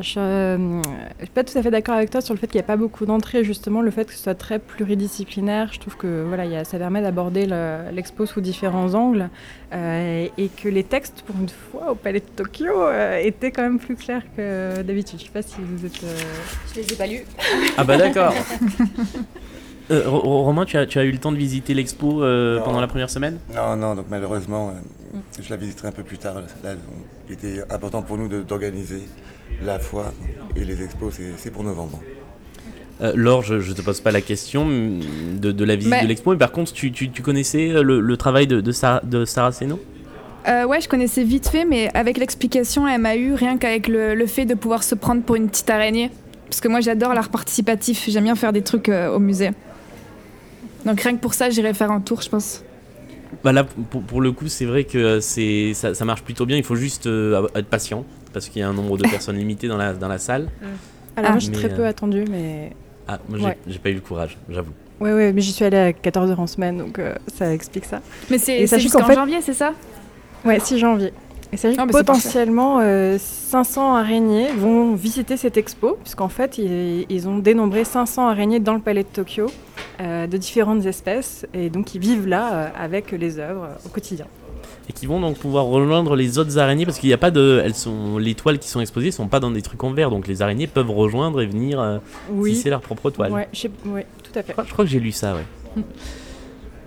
Je 0.00 0.18
ne 0.56 0.82
suis 1.20 1.28
pas 1.32 1.44
tout 1.44 1.56
à 1.56 1.62
fait 1.62 1.70
d'accord 1.70 1.94
avec 1.94 2.10
toi 2.10 2.20
sur 2.20 2.34
le 2.34 2.40
fait 2.40 2.48
qu'il 2.48 2.56
n'y 2.58 2.64
a 2.64 2.66
pas 2.66 2.76
beaucoup 2.76 3.06
d'entrées, 3.06 3.44
justement, 3.44 3.80
le 3.80 3.92
fait 3.92 4.04
que 4.04 4.12
ce 4.12 4.20
soit 4.20 4.34
très 4.34 4.58
pluridisciplinaire. 4.58 5.70
Je 5.72 5.78
trouve 5.78 5.96
que 5.96 6.24
voilà, 6.26 6.46
il 6.46 6.50
y 6.50 6.56
a- 6.56 6.64
ça 6.64 6.78
permet 6.78 7.00
d'aborder 7.00 7.46
le- 7.46 7.92
l'expo 7.92 8.26
sous 8.26 8.40
différents 8.40 8.92
angles 8.94 9.28
euh, 9.72 10.26
et 10.36 10.48
que 10.48 10.68
les 10.68 10.82
textes, 10.82 11.22
pour 11.24 11.36
une 11.40 11.48
fois, 11.48 11.92
au 11.92 11.94
Palais 11.94 12.18
de 12.18 12.24
Tokyo, 12.24 12.72
euh, 12.76 13.18
étaient 13.22 13.52
quand 13.52 13.62
même 13.62 13.78
plus 13.78 13.94
clairs 13.94 14.22
que 14.36 14.82
d'habitude. 14.82 15.20
Je 15.20 15.26
ne 15.26 15.28
sais 15.28 15.32
pas 15.32 15.42
si 15.42 15.54
vous 15.60 15.86
êtes. 15.86 16.02
euh, 16.02 16.16
Je 16.74 16.80
les 16.80 16.92
ai 16.92 16.96
pas 16.96 17.06
lus. 17.06 17.24
Ah 17.76 17.84
bah 17.84 17.96
d'accord. 17.96 18.34
Euh, 19.90 20.02
Ro- 20.08 20.20
Ro- 20.20 20.42
Romain, 20.44 20.64
tu 20.64 20.76
as, 20.78 20.86
tu 20.86 20.98
as 20.98 21.04
eu 21.04 21.10
le 21.10 21.18
temps 21.18 21.32
de 21.32 21.36
visiter 21.36 21.74
l'expo 21.74 22.22
euh, 22.22 22.60
pendant 22.60 22.80
la 22.80 22.86
première 22.86 23.10
semaine? 23.10 23.38
Non, 23.54 23.76
non, 23.76 23.94
donc 23.94 24.06
malheureusement, 24.10 24.70
euh, 24.70 25.18
je 25.42 25.50
la 25.50 25.56
visiterai 25.56 25.88
un 25.88 25.92
peu 25.92 26.02
plus 26.02 26.16
tard. 26.18 26.36
Là, 26.62 26.70
il 27.28 27.34
était 27.34 27.60
important 27.70 28.02
pour 28.02 28.16
nous 28.16 28.28
d'organiser 28.28 29.02
la 29.62 29.78
foire 29.78 30.12
et 30.56 30.64
les 30.64 30.82
expos, 30.82 31.14
c'est 31.36 31.50
pour 31.50 31.64
novembre. 31.64 32.00
Euh, 33.02 33.12
Laure, 33.14 33.42
je, 33.42 33.60
je 33.60 33.72
te 33.72 33.82
pose 33.82 34.00
pas 34.00 34.10
la 34.12 34.20
question 34.20 34.64
mm, 34.64 35.38
de, 35.40 35.52
de 35.52 35.64
la 35.64 35.76
visite 35.76 35.90
Mais- 35.90 36.02
de 36.02 36.06
l'expo, 36.08 36.30
mais 36.32 36.38
par 36.38 36.52
contre, 36.52 36.72
tu, 36.72 36.90
tu- 36.92 37.10
tu 37.10 37.22
connaissais 37.22 37.68
le, 37.82 38.00
le 38.00 38.16
travail 38.16 38.46
de, 38.46 38.60
de, 38.60 38.72
Sarah, 38.72 39.00
de 39.04 39.24
Saraceno 39.24 39.78
Euh, 40.48 40.64
ouais, 40.64 40.80
je 40.80 40.88
connaissais 40.88 41.24
vite 41.24 41.48
fait, 41.48 41.64
mais 41.66 41.90
avec 41.94 42.16
l'explication, 42.18 42.86
elle 42.88 43.00
m'a 43.00 43.16
eu 43.16 43.34
rien 43.34 43.58
qu'avec 43.58 43.88
le, 43.88 44.14
le 44.14 44.26
fait 44.26 44.46
de 44.46 44.54
pouvoir 44.54 44.82
se 44.82 44.94
prendre 44.94 45.22
pour 45.22 45.36
une 45.36 45.48
petite 45.48 45.68
araignée. 45.68 46.10
Parce 46.48 46.60
que 46.60 46.68
moi, 46.68 46.80
j'adore 46.80 47.14
l'art 47.14 47.30
participatif. 47.30 48.04
J'aime 48.08 48.24
bien 48.24 48.36
faire 48.36 48.52
des 48.52 48.62
trucs 48.62 48.88
euh, 48.88 49.10
au 49.14 49.18
musée. 49.18 49.50
Donc 50.84 51.00
rien 51.00 51.14
que 51.16 51.20
pour 51.20 51.34
ça, 51.34 51.50
j'irai 51.50 51.74
faire 51.74 51.90
un 51.90 52.00
tour, 52.00 52.20
je 52.22 52.28
pense. 52.28 52.62
Bah 53.42 53.52
là, 53.52 53.64
pour, 53.64 54.02
pour 54.02 54.20
le 54.20 54.32
coup, 54.32 54.48
c'est 54.48 54.64
vrai 54.64 54.84
que 54.84 55.20
c'est 55.20 55.72
ça, 55.74 55.94
ça 55.94 56.04
marche 56.04 56.22
plutôt 56.22 56.46
bien. 56.46 56.56
Il 56.56 56.62
faut 56.64 56.76
juste 56.76 57.06
euh, 57.06 57.46
être 57.54 57.66
patient 57.66 58.04
parce 58.32 58.48
qu'il 58.48 58.60
y 58.60 58.62
a 58.62 58.68
un 58.68 58.72
nombre 58.72 58.96
de 58.96 59.02
personnes 59.08 59.36
limité 59.36 59.66
dans 59.68 59.76
la, 59.76 59.92
dans 59.92 60.08
la 60.08 60.18
salle. 60.18 60.48
Alors, 61.16 61.30
Ah. 61.30 61.32
moi, 61.32 61.38
j'ai 61.40 61.52
très 61.52 61.72
euh, 61.72 61.76
peu 61.76 61.86
attendu, 61.86 62.24
mais. 62.30 62.72
Ah, 63.08 63.18
moi, 63.28 63.38
j'ai 63.38 63.44
Ouais. 63.74 63.78
pas 63.82 63.90
eu 63.90 63.94
le 63.94 64.00
courage, 64.00 64.36
j'avoue. 64.48 64.72
Ouais, 65.00 65.12
ouais, 65.12 65.32
mais 65.32 65.40
j'y 65.40 65.52
suis 65.52 65.64
allée 65.64 65.76
à 65.76 65.90
14h 65.92 66.36
en 66.36 66.46
semaine, 66.46 66.78
donc 66.78 66.98
euh, 66.98 67.14
ça 67.36 67.52
explique 67.52 67.84
ça. 67.84 68.00
Mais 68.30 68.38
c'est 68.38 68.54
Et 68.56 68.60
c'est 68.62 68.66
sachez 68.68 68.82
jusqu'en 68.84 69.00
qu'en 69.00 69.06
fait- 69.06 69.14
janvier, 69.14 69.40
c'est 69.42 69.52
ça? 69.54 69.72
Ouais, 70.44 70.60
6 70.60 70.78
janvier. 70.78 71.12
Et 71.52 71.56
sachez 71.56 71.76
Ah, 71.78 71.86
que 71.86 71.92
c'est 71.92 71.98
potentiellement 71.98 72.78
euh, 72.80 73.16
500 73.18 73.94
araignées 73.96 74.48
vont 74.56 74.94
visiter 74.94 75.36
cette 75.36 75.56
expo, 75.56 75.98
puisqu'en 76.02 76.28
fait, 76.28 76.58
ils, 76.58 77.04
ils 77.08 77.28
ont 77.28 77.38
dénombré 77.38 77.84
500 77.84 78.28
araignées 78.28 78.60
dans 78.60 78.74
le 78.74 78.80
palais 78.80 79.02
de 79.02 79.08
Tokyo, 79.08 79.46
euh, 79.46 79.73
de 80.00 80.36
différentes 80.36 80.86
espèces, 80.86 81.46
et 81.54 81.70
donc 81.70 81.94
ils 81.94 82.00
vivent 82.00 82.26
là 82.26 82.54
euh, 82.54 82.68
avec 82.76 83.12
les 83.12 83.38
œuvres 83.38 83.64
euh, 83.64 83.86
au 83.86 83.88
quotidien. 83.88 84.26
Et 84.88 84.92
qui 84.92 85.06
vont 85.06 85.20
donc 85.20 85.38
pouvoir 85.38 85.64
rejoindre 85.64 86.16
les 86.16 86.38
autres 86.38 86.58
araignées 86.58 86.84
parce 86.84 86.98
qu'il 86.98 87.08
n'y 87.08 87.14
a 87.14 87.18
pas 87.18 87.30
de. 87.30 87.62
Elles 87.64 87.74
sont, 87.74 88.18
les 88.18 88.34
toiles 88.34 88.58
qui 88.58 88.68
sont 88.68 88.80
exposées 88.80 89.10
sont 89.10 89.28
pas 89.28 89.40
dans 89.40 89.50
des 89.50 89.62
trucs 89.62 89.82
en 89.82 89.92
verre, 89.92 90.10
donc 90.10 90.26
les 90.26 90.42
araignées 90.42 90.66
peuvent 90.66 90.90
rejoindre 90.90 91.40
et 91.40 91.46
venir 91.46 91.80
euh, 91.80 91.98
tisser 92.44 92.70
leur 92.70 92.80
propre 92.80 93.10
toile. 93.10 93.32
ouais, 93.32 93.48
ouais, 93.86 94.06
tout 94.22 94.38
à 94.38 94.42
fait. 94.42 94.48
Je 94.48 94.52
crois, 94.52 94.64
je 94.64 94.72
crois 94.72 94.84
que 94.84 94.90
j'ai 94.90 95.00
lu 95.00 95.12
ça, 95.12 95.34
ouais. 95.34 95.82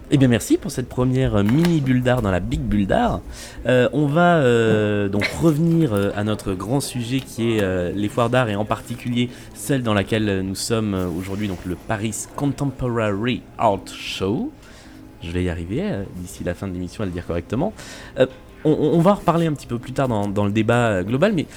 Eh 0.10 0.18
bien, 0.18 0.30
merci 0.30 0.56
pour 0.56 0.72
cette 0.72 0.88
première 0.88 1.36
euh, 1.36 1.44
mini 1.44 1.82
bulle 1.82 2.02
d'art 2.02 2.22
dans 2.22 2.32
la 2.32 2.40
big 2.40 2.62
bulle 2.62 2.88
d'art. 2.88 3.20
Euh, 3.66 3.90
on 3.92 4.06
va 4.06 4.38
euh, 4.38 5.10
donc 5.10 5.26
revenir 5.42 5.94
à 6.16 6.24
notre 6.24 6.54
grand 6.54 6.80
sujet 6.80 7.20
qui 7.20 7.52
est 7.52 7.94
les 7.94 8.08
foires 8.08 8.30
d'art 8.30 8.48
et 8.48 8.56
en 8.56 8.64
particulier 8.64 9.30
celle 9.54 9.84
dans 9.84 9.94
laquelle 9.94 10.42
nous 10.42 10.56
sommes 10.56 10.94
aujourd'hui, 11.18 11.50
donc 11.50 11.66
le 11.66 11.76
Paris 11.76 12.16
Contemporary 12.38 13.42
Art 13.58 13.88
Show. 13.88 14.50
Je 15.22 15.32
vais 15.32 15.44
y 15.44 15.50
arriver 15.50 15.84
d'ici 16.16 16.44
la 16.46 16.54
fin 16.54 16.68
de 16.68 16.74
l'émission 16.74 17.04
à 17.04 17.06
le 17.06 17.12
dire 17.12 17.26
correctement. 17.26 17.74
On, 18.64 19.00
va 19.00 19.12
en 19.12 19.16
reparler 19.16 19.48
un 19.48 19.54
petit 19.54 19.68
peu 19.68 19.80
plus 19.80 19.94
tard 19.94 20.08
dans, 20.08 20.46
le 20.46 20.52
débat 20.52 21.04
global, 21.04 21.34
mais 21.34 21.48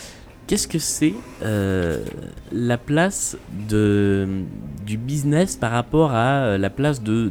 qu'est-ce 0.47 0.67
que 0.67 0.79
c'est 0.79 1.15
la 1.43 2.79
place 2.79 3.37
du 3.69 4.97
business 4.97 5.57
par 5.57 5.71
rapport 5.71 6.13
à 6.13 6.59
la 6.59 6.71
place 6.71 7.03
de, 7.03 7.31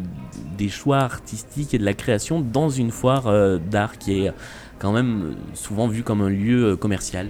des 0.59 0.69
choix 0.69 0.97
artistiques 0.97 1.73
et 1.73 1.77
de 1.77 1.85
la 1.85 1.93
création 1.93 2.41
dans 2.41 2.69
une 2.69 2.91
foire 2.91 3.27
euh, 3.27 3.57
d'art 3.57 3.97
qui 3.97 4.25
est 4.25 4.33
quand 4.77 4.91
même 4.91 5.21
euh, 5.23 5.33
souvent 5.53 5.87
vue 5.87 6.03
comme 6.03 6.21
un 6.21 6.29
lieu 6.29 6.71
euh, 6.71 6.75
commercial 6.75 7.29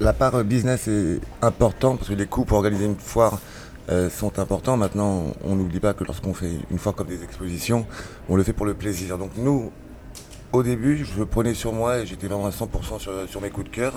la 0.00 0.14
part 0.14 0.44
business 0.44 0.88
est 0.88 1.20
importante 1.42 1.98
parce 1.98 2.08
que 2.08 2.14
les 2.14 2.26
coûts 2.26 2.46
pour 2.46 2.56
organiser 2.56 2.86
une 2.86 2.96
foire 2.96 3.38
sont 4.10 4.38
importants. 4.38 4.76
Maintenant, 4.78 5.34
on 5.44 5.56
n'oublie 5.56 5.80
pas 5.80 5.92
que 5.92 6.04
lorsqu'on 6.04 6.32
fait 6.32 6.52
une 6.70 6.78
foire 6.78 6.94
comme 6.94 7.08
des 7.08 7.22
expositions, 7.22 7.86
on 8.28 8.36
le 8.36 8.42
fait 8.42 8.54
pour 8.54 8.64
le 8.64 8.72
plaisir. 8.72 9.18
Donc 9.18 9.32
nous, 9.36 9.70
au 10.52 10.62
début, 10.62 11.04
je 11.04 11.22
prenais 11.22 11.52
sur 11.52 11.74
moi 11.74 11.98
et 11.98 12.06
j'étais 12.06 12.28
vraiment 12.28 12.46
à 12.46 12.50
100% 12.50 12.98
sur, 12.98 13.28
sur 13.28 13.40
mes 13.42 13.50
coups 13.50 13.70
de 13.70 13.74
cœur 13.74 13.94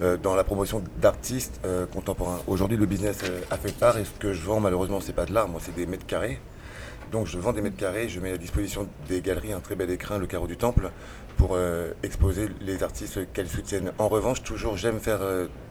euh, 0.00 0.16
dans 0.16 0.36
la 0.36 0.44
promotion 0.44 0.82
d'artistes 1.00 1.60
euh, 1.64 1.84
contemporains. 1.86 2.38
Aujourd'hui, 2.46 2.76
le 2.76 2.86
business 2.86 3.18
euh, 3.24 3.40
a 3.50 3.56
fait 3.56 3.76
part 3.76 3.98
et 3.98 4.04
ce 4.04 4.12
que 4.12 4.32
je 4.32 4.42
vends, 4.42 4.60
malheureusement, 4.60 5.00
c'est 5.00 5.12
pas 5.12 5.26
de 5.26 5.34
l'art, 5.34 5.48
moi, 5.48 5.60
c'est 5.64 5.74
des 5.74 5.86
mètres 5.86 6.06
carrés. 6.06 6.38
Donc 7.10 7.26
je 7.26 7.36
vends 7.38 7.52
des 7.52 7.62
mètres 7.62 7.76
carrés, 7.76 8.08
je 8.08 8.20
mets 8.20 8.32
à 8.32 8.38
disposition 8.38 8.86
des 9.08 9.20
galeries 9.22 9.52
un 9.52 9.58
très 9.58 9.74
bel 9.74 9.90
écrin, 9.90 10.18
le 10.18 10.26
carreau 10.26 10.46
du 10.46 10.56
temple, 10.56 10.90
pour 11.36 11.56
exposer 12.02 12.50
les 12.60 12.82
artistes 12.82 13.32
qu'elles 13.32 13.48
soutiennent. 13.48 13.92
En 13.96 14.08
revanche, 14.08 14.42
toujours 14.42 14.76
j'aime 14.76 15.00
faire 15.00 15.20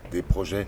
des 0.10 0.24
projets 0.24 0.66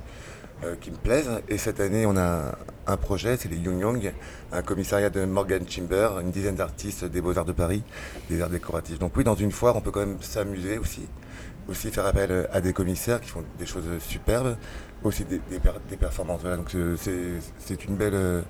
qui 0.79 0.91
me 0.91 0.97
plaisent. 0.97 1.41
Et 1.47 1.57
cette 1.57 1.79
année, 1.79 2.05
on 2.05 2.15
a 2.17 2.55
un 2.85 2.97
projet, 2.97 3.35
c'est 3.35 3.49
les 3.49 3.57
Young 3.57 3.81
Young, 3.81 4.13
un 4.51 4.61
commissariat 4.61 5.09
de 5.09 5.25
Morgan 5.25 5.67
Chimber, 5.67 6.09
une 6.21 6.29
dizaine 6.29 6.55
d'artistes 6.55 7.05
des 7.05 7.19
Beaux-Arts 7.19 7.45
de 7.45 7.53
Paris, 7.53 7.81
des 8.29 8.39
arts 8.39 8.49
décoratifs. 8.49 8.99
Donc 8.99 9.17
oui, 9.17 9.23
dans 9.23 9.33
une 9.33 9.51
foire, 9.51 9.75
on 9.75 9.81
peut 9.81 9.89
quand 9.89 10.01
même 10.01 10.21
s'amuser 10.21 10.77
aussi. 10.77 11.07
Aussi 11.67 11.89
faire 11.91 12.05
appel 12.05 12.31
euh, 12.31 12.43
à 12.51 12.61
des 12.61 12.73
commissaires 12.73 13.21
qui 13.21 13.29
font 13.29 13.43
des 13.59 13.65
choses 13.65 13.85
superbes, 13.99 14.55
aussi 15.03 15.23
des, 15.25 15.39
des 15.51 15.59
per- 15.59 15.79
des 15.89 15.97
performances. 15.97 16.41
Voilà, 16.41 16.57
donc 16.57 16.73
euh, 16.75 16.95
c'est- 16.97 17.85
une 17.85 17.95
belle 17.95 18.15
euh, 18.15 18.41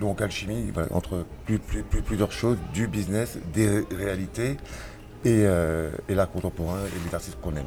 donc 0.00 0.20
alchimie 0.20 0.72
entre 0.92 1.24
plus, 1.44 1.58
plus- 1.58 1.82
plus- 1.82 2.02
plusieurs 2.02 2.32
choses, 2.32 2.58
du 2.72 2.86
business, 2.86 3.38
des 3.52 3.68
ré- 3.68 3.86
réalités 3.96 4.56
et, 5.24 5.44
et 6.08 6.14
l'art 6.14 6.30
contemporain 6.30 6.78
et 6.86 7.08
les 7.08 7.14
artistes 7.14 7.38
qu'on 7.40 7.54
aime. 7.54 7.66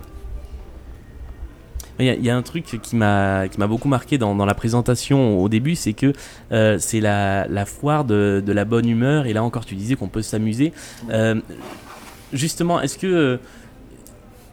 Il 2.00 2.06
y, 2.06 2.30
a- 2.30 2.36
un 2.36 2.41
truc 2.41 2.65
qui 2.65 2.96
m'a 2.98 3.48
beaucoup 3.70 3.88
marqué 3.88 4.18
dans, 4.18 4.36
dans 4.36 4.46
la 4.46 4.54
présentation 4.54 5.39
au 5.41 5.48
début, 5.48 5.76
c'est 5.76 5.94
que 5.94 6.12
c'est 6.78 7.00
la, 7.00 7.48
la 7.48 7.65
foire 7.65 8.04
de, 8.04 8.44
de 8.46 8.52
la 8.52 8.65
bonne 8.65 8.89
humeur. 8.89 9.28
Et 9.28 9.34
là 9.34 9.44
encore, 9.44 9.65
tu 9.65 9.76
disais 9.76 9.96
qu'on 9.96 10.10
peut 10.10 10.22
s'amuser. 10.22 10.74
Justement, 12.34 12.82
est-ce 12.82 12.98
que 12.98 13.39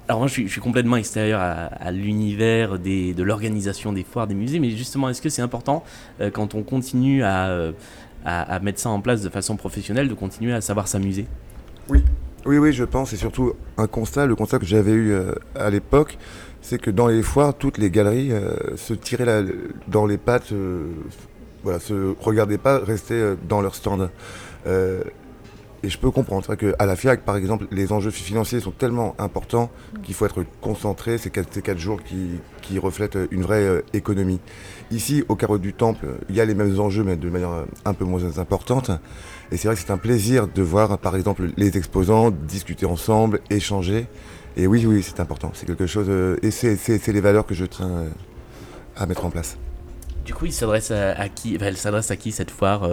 alors 0.09 0.19
moi, 0.19 0.29
je 0.29 0.47
suis, 0.47 0.61
complètement 0.61 0.97
extérieur 0.97 1.41
à, 1.41 1.91
l'univers 1.93 2.79
de 2.79 3.23
l'organisation 3.23 3.93
des 3.93 4.03
foires, 4.03 4.27
des 4.27 4.35
musées, 4.35 4.59
mais 4.59 4.71
justement, 4.71 5.09
est-ce 5.09 5.23
que 5.23 5.29
c'est 5.29 5.43
important 5.43 5.85
euh, 6.21 6.31
quand 6.31 6.55
on 6.55 6.63
continue 6.63 7.23
à, 7.23 7.49
euh, 7.49 7.73
à, 8.25 8.59
mettre 8.61 8.81
ça 8.81 8.91
en 8.91 9.01
place 9.01 9.23
de 9.23 9.29
façon 9.29 9.57
professionnelle, 9.57 10.09
de 10.09 10.15
continuer 10.15 10.53
à 10.53 10.61
savoir 10.61 10.89
s'amuser? 10.89 11.27
Oui, 11.89 12.03
oui, 12.45 12.73
je 12.73 12.85
pense, 12.85 13.13
et 13.13 13.17
surtout 13.17 13.53
un 13.79 13.87
constat, 13.87 14.27
le 14.27 14.35
constat 14.35 14.59
que 14.59 14.67
j'avais 14.67 14.93
eu 14.93 15.13
euh, 15.13 15.35
à 15.55 15.71
l'époque, 15.71 16.19
c'est 16.61 16.79
que 16.79 16.91
dans 16.91 17.07
les 17.07 17.23
foires, 17.23 17.55
toutes 17.55 17.79
les 17.79 17.91
galeries 17.91 18.33
se 18.77 18.95
tiraient 18.95 19.45
dans 19.89 20.07
les 20.07 20.17
pattes, 20.17 20.53
voilà, 21.65 21.81
se 21.81 22.15
regardaient 22.21 22.59
pas, 22.59 22.79
restaient 22.79 23.35
dans 23.49 23.61
leur 23.61 23.75
stand. 23.75 24.11
Et 25.85 25.89
je 25.89 25.99
peux 25.99 26.13
comprendre, 26.13 26.45
c'est 26.47 26.55
vrai 26.55 26.75
qu'à 26.77 26.87
la 26.87 26.95
FIAC, 26.95 27.25
par 27.25 27.37
exemple, 27.37 27.67
les 27.73 27.91
enjeux 27.91 28.13
financiers 28.13 28.61
sont 28.61 28.71
tellement 28.71 29.17
importants 29.19 29.69
qu'il 30.05 30.15
faut 30.15 30.27
être 30.27 30.45
concentré, 30.61 31.19
ces 31.19 31.31
quatre, 31.31 31.53
ces 31.53 31.63
quatre 31.63 31.79
jours 31.79 32.01
qui, 32.03 32.79
reflètent 32.79 33.19
une 33.31 33.43
vraie 33.43 33.65
euh, 33.65 33.83
économie. 33.93 34.41
Ici, 34.91 35.25
au 35.29 35.37
carreau 35.37 35.59
du 35.59 35.75
Temple, 35.75 36.07
il 36.31 36.37
y 36.37 36.41
a 36.41 36.45
les 36.47 36.55
mêmes 36.55 36.81
enjeux, 36.81 37.05
mais 37.05 37.17
de 37.17 37.29
manière 37.29 37.51
euh, 37.51 37.65
un 37.85 37.93
peu 37.93 38.07
moins 38.07 38.39
importante. 38.39 38.91
Et 39.51 39.59
c'est 39.59 39.69
vrai 39.69 39.75
que 39.75 39.83
c'est 39.83 39.93
un 39.93 39.99
plaisir 39.99 40.49
de 40.49 40.63
voir, 40.63 40.97
par 40.97 41.15
exemple, 41.15 41.51
les 41.59 41.77
exposants 41.77 42.31
discuter 42.31 42.87
ensemble, 42.87 43.41
échanger. 43.51 44.07
Et 44.57 44.67
oui, 44.67 44.87
oui, 44.87 45.03
c'est 45.03 45.21
important. 45.21 45.51
C'est 45.53 45.67
quelque 45.67 45.87
chose. 45.87 46.07
euh, 46.09 46.39
et 46.43 46.51
c'est 46.51 47.13
les 47.13 47.21
valeurs 47.21 47.45
que 47.45 47.55
je 47.55 47.67
tiens 47.67 48.07
à 48.97 49.05
mettre 49.05 49.27
en 49.27 49.31
place. 49.31 49.59
Du 50.25 50.33
coup, 50.33 50.47
il 50.47 50.53
s'adresse 50.53 50.93
à, 50.93 51.29
qui 51.29 51.59
Elle 51.61 51.77
s'adresse 51.77 52.11
à 52.11 52.17
qui 52.17 52.33
cette 52.33 52.51
foire 52.51 52.89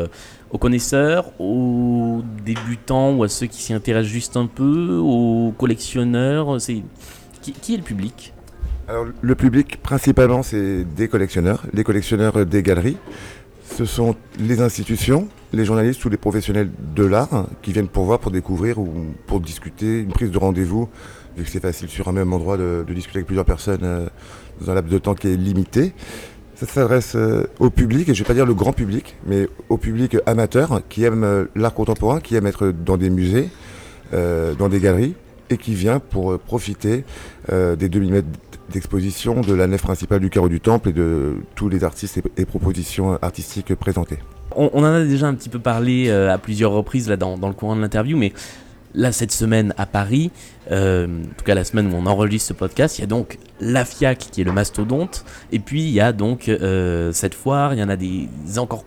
Aux 0.51 0.57
connaisseurs, 0.57 1.31
aux 1.39 2.23
débutants 2.43 3.13
ou 3.13 3.23
à 3.23 3.29
ceux 3.29 3.45
qui 3.45 3.61
s'y 3.61 3.73
intéressent 3.73 4.11
juste 4.11 4.35
un 4.35 4.47
peu, 4.47 4.97
aux 4.97 5.53
collectionneurs 5.57 6.57
qui, 7.41 7.73
est 7.73 7.77
le 7.77 7.83
public? 7.83 8.33
Alors, 8.87 9.05
le 9.21 9.35
public, 9.35 9.81
principalement, 9.83 10.41
c'est 10.41 10.83
des 10.83 11.07
collectionneurs, 11.07 11.63
les 11.71 11.83
collectionneurs 11.83 12.45
des 12.47 12.63
galeries. 12.63 12.97
Ce 13.63 13.85
sont 13.85 14.15
les 14.39 14.61
institutions, 14.61 15.27
les 15.53 15.65
journalistes 15.65 16.03
ou 16.05 16.09
les 16.09 16.17
professionnels 16.17 16.71
de 16.95 17.05
l'art 17.05 17.47
qui 17.61 17.71
viennent 17.71 17.87
pour 17.87 18.05
voir, 18.05 18.17
pour 18.17 18.31
découvrir 18.31 18.79
ou 18.79 18.89
pour 19.27 19.39
discuter, 19.39 19.99
une 19.99 20.11
prise 20.11 20.31
de 20.31 20.37
rendez-vous, 20.39 20.89
vu 21.37 21.43
que 21.43 21.49
c'est 21.51 21.59
facile 21.59 21.89
sur 21.89 22.07
un 22.07 22.11
même 22.11 22.33
endroit 22.33 22.57
de, 22.57 22.83
de 22.87 22.93
discuter 22.95 23.19
avec 23.19 23.27
plusieurs 23.27 23.45
personnes 23.45 23.83
euh, 23.83 24.07
dans 24.59 24.71
un 24.71 24.73
laps 24.73 24.91
de 24.91 24.97
temps 24.97 25.13
qui 25.13 25.27
est 25.27 25.37
limité. 25.37 25.93
Ça 26.59 26.65
s'adresse 26.65 27.13
euh, 27.15 27.45
au 27.59 27.69
public, 27.69 28.09
et 28.09 28.13
je 28.13 28.21
ne 28.21 28.25
vais 28.25 28.27
pas 28.27 28.33
dire 28.33 28.45
le 28.45 28.53
grand 28.53 28.73
public, 28.73 29.15
mais 29.25 29.47
au 29.69 29.77
public 29.77 30.17
amateur 30.25 30.81
qui 30.89 31.05
aime 31.05 31.23
euh, 31.23 31.45
l'art 31.55 31.73
contemporain, 31.73 32.19
qui 32.19 32.35
aime 32.35 32.47
être 32.47 32.71
dans 32.71 32.97
des 32.97 33.09
musées, 33.09 33.47
euh, 34.13 34.55
dans 34.55 34.67
des 34.67 34.81
galeries, 34.81 35.15
et 35.49 35.55
qui 35.55 35.73
vient 35.73 35.99
pour 35.99 36.37
profiter 36.37 37.05
des 37.49 37.89
2000 37.89 38.11
mètres 38.11 38.27
d'exposition 38.71 39.41
de 39.41 39.55
la 39.55 39.65
nef 39.65 39.81
principale 39.81 40.19
du 40.19 40.29
carreau 40.29 40.47
du 40.47 40.59
Temple 40.59 40.89
et 40.89 40.93
de 40.93 41.37
tous 41.55 41.69
les 41.69 41.83
artistes 41.83 42.21
et, 42.37 42.45
propositions 42.45 43.17
artistiques 43.19 43.73
présentés. 43.73 44.19
on, 44.55 44.67
en 44.67 44.83
a 44.83 45.03
déjà 45.05 45.25
un 45.25 45.33
petit 45.33 45.49
peu 45.49 45.57
parlé 45.57 46.11
à 46.11 46.37
plusieurs 46.37 46.71
reprises 46.71 47.09
là, 47.09 47.17
dans 47.17 47.35
le 47.47 47.53
courant 47.53 47.75
de 47.75 47.81
l'interview, 47.81 48.15
mais 48.15 48.31
là, 48.93 49.11
cette 49.11 49.31
semaine 49.31 49.73
à 49.77 49.85
Paris, 49.85 50.31
euh, 50.71 51.05
en 51.07 51.37
tout 51.37 51.45
cas 51.45 51.55
la 51.55 51.63
semaine 51.63 51.93
où 51.93 51.95
on 51.95 52.05
enregistre 52.05 52.49
ce 52.49 52.53
podcast, 52.53 52.97
il 52.97 53.01
y 53.01 53.03
a 53.03 53.07
donc 53.07 53.37
la 53.59 53.85
FIAC 53.85 54.17
qui 54.31 54.41
est 54.41 54.43
le 54.43 54.51
mastodonte, 54.51 55.25
et 55.51 55.59
puis 55.59 55.83
il 55.83 55.91
y 55.91 56.01
a 56.01 56.11
donc 56.11 56.49
euh, 56.49 57.11
cette 57.11 57.33
foire, 57.33 57.73
il 57.73 57.79
y 57.79 57.83
en 57.83 57.89
a 57.89 57.95
des, 57.95 58.27
encore 58.57 58.85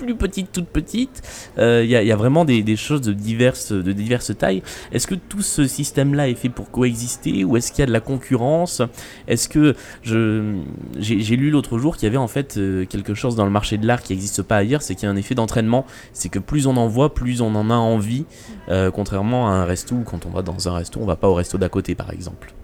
plus 0.00 0.14
petites, 0.14 0.50
toutes 0.52 0.68
petites, 0.68 1.22
Euh, 1.58 1.84
il 1.84 1.90
il 1.90 2.06
y 2.06 2.12
a 2.12 2.16
vraiment 2.16 2.44
des, 2.44 2.76
choses 2.76 3.02
de 3.02 3.12
diverses, 3.12 3.72
de 3.72 3.92
diverses 3.92 4.36
tailles. 4.36 4.62
Est-ce 4.92 5.06
que 5.06 5.14
tout 5.14 5.42
ce 5.42 5.66
système-là 5.66 6.28
est 6.28 6.34
fait 6.34 6.48
pour 6.48 6.70
coexister, 6.70 7.44
ou 7.44 7.56
est-ce 7.56 7.70
qu'il 7.70 7.80
y 7.80 7.82
a 7.82 7.86
de 7.86 7.92
la 7.92 8.00
concurrence? 8.00 8.82
Est-ce 9.28 9.48
que 9.48 9.76
j'ai 10.04 11.36
lu 11.36 11.50
l'autre 11.50 11.78
jour 11.78 11.96
qu'il 11.96 12.06
y 12.06 12.10
avait 12.10 12.16
en 12.16 12.28
fait 12.28 12.56
euh, 12.56 12.86
quelque 12.86 13.14
chose 13.14 13.36
dans 13.36 13.44
le 13.44 13.50
marché 13.50 13.76
de 13.78 13.86
l'art 13.86 14.02
qui 14.02 14.12
n'existe 14.12 14.42
pas 14.42 14.56
ailleurs, 14.56 14.82
c'est 14.82 14.94
qu'il 14.94 15.04
y 15.04 15.08
a 15.08 15.12
un 15.12 15.16
effet 15.16 15.34
d'entraînement. 15.34 15.84
C'est 16.12 16.30
que 16.30 16.38
plus 16.38 16.66
on 16.66 16.76
en 16.76 16.88
voit, 16.88 17.14
plus 17.14 17.40
on 17.40 17.54
en 17.54 17.70
a 17.70 17.74
envie. 17.74 18.24
euh, 18.68 18.90
contrairement 18.90 19.48
à 19.48 19.52
un 19.52 19.64
resto 19.64 19.94
où 19.94 20.04
quand 20.04 20.26
on 20.26 20.30
va 20.30 20.42
dans 20.42 20.68
un 20.68 20.74
resto, 20.74 21.00
on 21.02 21.06
va 21.06 21.16
pas 21.16 21.28
au 21.28 21.34
resto 21.34 21.58
d'à 21.58 21.68
côté 21.68 21.94
par 21.94 22.10
exemple. 22.10 22.54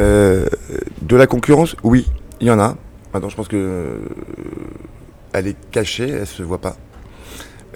Euh, 0.00 0.46
de 1.02 1.16
la 1.16 1.26
concurrence, 1.26 1.76
oui, 1.82 2.06
il 2.40 2.46
y 2.46 2.50
en 2.50 2.58
a. 2.58 2.76
Maintenant, 3.12 3.30
je 3.30 3.36
pense 3.36 3.48
que 3.48 3.56
euh, 3.56 3.98
elle 5.36 5.48
est 5.48 5.70
cachée, 5.70 6.08
elle 6.08 6.26
se 6.26 6.42
voit 6.42 6.60
pas. 6.60 6.76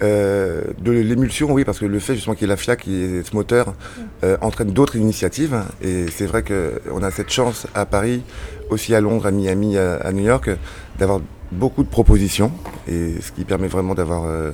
Euh, 0.01 0.63
de 0.79 0.91
l'émulsion, 0.91 1.51
oui, 1.51 1.63
parce 1.63 1.77
que 1.77 1.85
le 1.85 1.99
fait 1.99 2.15
justement 2.15 2.33
qu'il 2.33 2.47
y 2.47 2.49
ait 2.49 2.53
la 2.53 2.57
FIAC, 2.57 2.81
qui 2.81 3.03
est 3.03 3.23
ce 3.23 3.35
moteur, 3.35 3.75
euh, 4.23 4.35
entraîne 4.41 4.71
d'autres 4.71 4.95
initiatives. 4.95 5.61
Et 5.81 6.07
c'est 6.07 6.25
vrai 6.25 6.43
qu'on 6.43 7.03
a 7.03 7.11
cette 7.11 7.29
chance 7.29 7.67
à 7.75 7.85
Paris, 7.85 8.23
aussi 8.71 8.95
à 8.95 9.01
Londres, 9.01 9.27
à 9.27 9.31
Miami, 9.31 9.77
à, 9.77 10.11
New 10.11 10.23
York, 10.23 10.49
d'avoir 10.97 11.21
beaucoup 11.51 11.83
de 11.83 11.89
propositions. 11.89 12.51
Et 12.87 13.21
ce 13.21 13.31
qui 13.31 13.45
permet 13.45 13.67
vraiment 13.67 13.93
d'avoir 13.93 14.23
euh, 14.25 14.51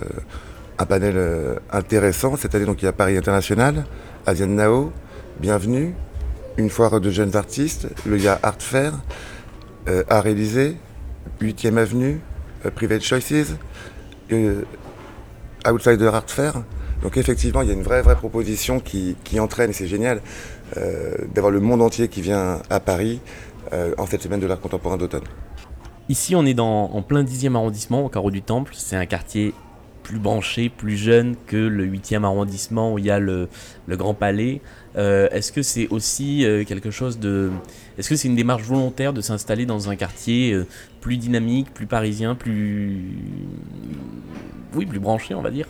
un 0.77 0.85
panel 0.85 1.17
intéressant. 1.71 2.35
Cette 2.35 2.53
année, 2.55 2.65
donc, 2.65 2.81
il 2.81 2.85
y 2.85 2.89
a 2.89 2.93
Paris 2.93 3.15
International, 3.15 3.85
Asian 4.25 4.47
Nao, 4.47 4.91
Bienvenue, 5.39 5.93
une 6.57 6.69
foire 6.69 6.99
de 6.99 7.09
jeunes 7.09 7.37
artistes, 7.37 7.87
le 8.05 8.19
IA 8.19 8.39
Art 8.43 8.59
Fair, 8.59 8.93
Art 10.09 10.25
Élysée, 10.25 10.75
8e 11.41 11.77
Avenue, 11.77 12.19
Private 12.75 13.03
Choices, 13.03 13.55
euh, 14.31 14.63
Outsider 15.67 16.07
Art 16.07 16.29
Fair. 16.29 16.53
Donc 17.01 17.17
effectivement, 17.17 17.61
il 17.61 17.67
y 17.67 17.71
a 17.71 17.73
une 17.73 17.83
vraie, 17.83 18.01
vraie 18.01 18.15
proposition 18.15 18.79
qui, 18.79 19.15
qui 19.23 19.39
entraîne, 19.39 19.69
et 19.69 19.73
c'est 19.73 19.87
génial, 19.87 20.21
euh, 20.77 21.15
d'avoir 21.33 21.51
le 21.51 21.59
monde 21.59 21.81
entier 21.81 22.07
qui 22.07 22.21
vient 22.21 22.61
à 22.69 22.79
Paris 22.79 23.19
euh, 23.73 23.93
en 23.97 24.05
cette 24.05 24.23
semaine 24.23 24.39
de 24.39 24.47
l'art 24.47 24.59
contemporain 24.59 24.97
d'automne. 24.97 25.23
Ici, 26.09 26.35
on 26.35 26.45
est 26.45 26.53
dans, 26.53 26.85
en 26.85 27.01
plein 27.01 27.23
10e 27.23 27.55
arrondissement, 27.55 28.05
au 28.05 28.09
carreau 28.09 28.31
du 28.31 28.41
Temple. 28.41 28.73
C'est 28.75 28.95
un 28.95 29.05
quartier 29.05 29.53
plus 30.07 30.19
branché, 30.19 30.69
plus 30.69 30.95
jeune 30.95 31.35
que 31.47 31.57
le 31.57 31.85
8e 31.85 32.23
arrondissement 32.23 32.93
où 32.93 32.97
il 32.97 33.05
y 33.05 33.11
a 33.11 33.19
le, 33.19 33.49
Grand 33.89 34.13
Palais. 34.13 34.61
Euh, 34.95 35.27
Est-ce 35.31 35.51
que 35.51 35.61
c'est 35.61 35.89
aussi 35.89 36.45
euh, 36.45 36.63
quelque 36.63 36.91
chose 36.91 37.19
de. 37.19 37.51
Est-ce 37.97 38.09
que 38.09 38.15
c'est 38.15 38.29
une 38.29 38.35
démarche 38.35 38.63
volontaire 38.63 39.11
de 39.11 39.19
s'installer 39.19 39.65
dans 39.65 39.89
un 39.89 39.97
quartier 39.97 40.53
euh, 40.53 40.65
plus 41.01 41.17
dynamique, 41.17 41.73
plus 41.73 41.87
parisien, 41.87 42.35
plus. 42.35 43.01
Oui, 44.73 44.85
plus 44.85 44.99
branché, 44.99 45.35
on 45.35 45.41
va 45.41 45.51
dire? 45.51 45.67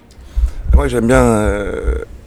Moi, 0.76 0.88
j'aime 0.88 1.08
bien 1.08 1.50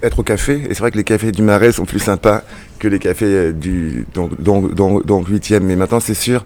être 0.03 0.19
au 0.19 0.23
café, 0.25 0.65
et 0.69 0.75
c'est 0.75 0.81
vrai 0.81 0.91
que 0.91 0.97
les 0.97 1.05
cafés 1.05 1.31
du 1.31 1.43
Marais 1.43 1.71
sont 1.71 1.85
plus 1.85 2.01
sympas 2.01 2.43
que 2.81 2.89
les 2.89 2.99
cafés 2.99 3.53
du 3.53 4.05
donc 4.15 4.33
8e. 4.41 5.61
Mais 5.61 5.77
maintenant, 5.77 6.01
c'est 6.01 6.15
sûr 6.15 6.45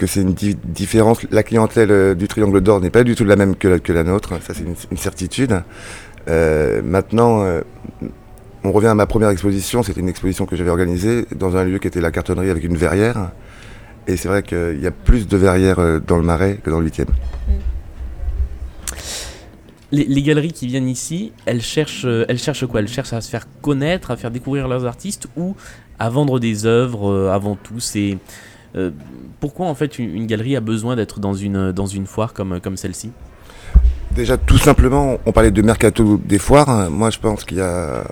que 0.00 0.06
c'est 0.06 0.22
une 0.22 0.32
di- 0.32 0.56
différence. 0.64 1.18
La 1.30 1.42
clientèle 1.42 1.90
euh, 1.90 2.14
du 2.14 2.26
Triangle 2.26 2.62
d'Or 2.62 2.80
n'est 2.80 2.88
pas 2.88 3.04
du 3.04 3.14
tout 3.14 3.26
la 3.26 3.36
même 3.36 3.54
que 3.54 3.68
la, 3.68 4.02
nôtre, 4.02 4.32
ça 4.42 4.54
c'est 4.54 4.64
une, 4.64 4.96
certitude. 4.96 5.60
Euh, 6.26 6.80
maintenant, 6.82 7.42
euh, 7.44 7.60
on 8.64 8.72
revient 8.72 8.86
à 8.86 8.94
ma 8.94 9.04
première 9.04 9.28
exposition, 9.28 9.82
c'était 9.82 10.00
une 10.00 10.08
exposition 10.08 10.46
que 10.46 10.56
j'avais 10.56 10.70
organisée 10.70 11.26
dans 11.36 11.54
un 11.58 11.64
lieu 11.64 11.78
qui 11.78 11.86
était 11.86 12.00
la 12.00 12.10
cartonnerie 12.10 12.48
avec 12.48 12.64
une 12.64 12.78
verrière. 12.78 13.30
Et 14.06 14.16
c'est 14.16 14.28
vrai 14.28 14.42
qu'il 14.42 14.80
y 14.80 14.86
a 14.86 14.90
plus 14.90 15.28
de 15.28 15.36
verrières 15.36 16.00
dans 16.00 16.16
le 16.16 16.22
Marais 16.22 16.58
que 16.64 16.70
dans 16.70 16.80
le 16.80 16.88
8e. 16.88 17.04
Les, 19.92 20.04
les 20.04 20.22
galeries 20.22 20.52
qui 20.52 20.66
viennent 20.66 20.88
ici, 20.88 21.32
elles 21.44 21.60
cherchent, 21.60 22.06
elles 22.06 22.38
cherchent 22.38 22.66
quoi? 22.66 22.80
Elles 22.80 22.88
cherchent 22.88 23.12
à 23.12 23.20
se 23.20 23.28
faire 23.28 23.46
connaître, 23.60 24.10
à 24.10 24.16
faire 24.16 24.30
découvrir 24.30 24.66
leurs 24.66 24.86
artistes 24.86 25.28
ou 25.36 25.54
à 25.98 26.08
vendre 26.08 26.40
des 26.40 26.64
œuvres 26.64 27.28
avant 27.28 27.56
tout? 27.56 27.80
C'est 27.80 28.16
pourquoi 29.40 29.66
en 29.66 29.74
fait 29.74 29.98
une, 29.98 30.26
galerie 30.26 30.56
a 30.56 30.60
besoin 30.60 30.96
d'être 30.96 31.18
dans 31.18 31.34
une 31.34 31.74
une 31.94 32.06
foire 32.06 32.32
comme 32.32 32.60
comme 32.60 32.76
celle-ci? 32.76 33.10
Déjà, 34.12 34.36
tout 34.36 34.58
simplement, 34.58 35.18
on 35.24 35.32
parlait 35.32 35.52
de 35.52 35.62
mercato 35.62 36.20
des 36.24 36.38
foires. 36.38 36.90
Moi, 36.90 37.10
je 37.10 37.18
pense 37.18 37.44
qu'il 37.44 37.58
y 37.58 37.60
a 37.60 38.04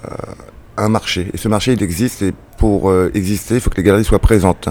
un 0.77 0.89
marché. 0.89 1.29
Et 1.35 1.37
ce 1.37 1.49
marché, 1.49 1.73
il 1.73 1.83
existe. 1.83 2.23
Et 2.23 2.33
pour 2.57 2.89
euh, 2.89 3.11
exister, 3.15 3.57
il 3.57 3.61
faut 3.61 3.69
que 3.71 3.77
les 3.77 3.83
galeries 3.83 4.05
soient 4.05 4.21
présentes. 4.21 4.69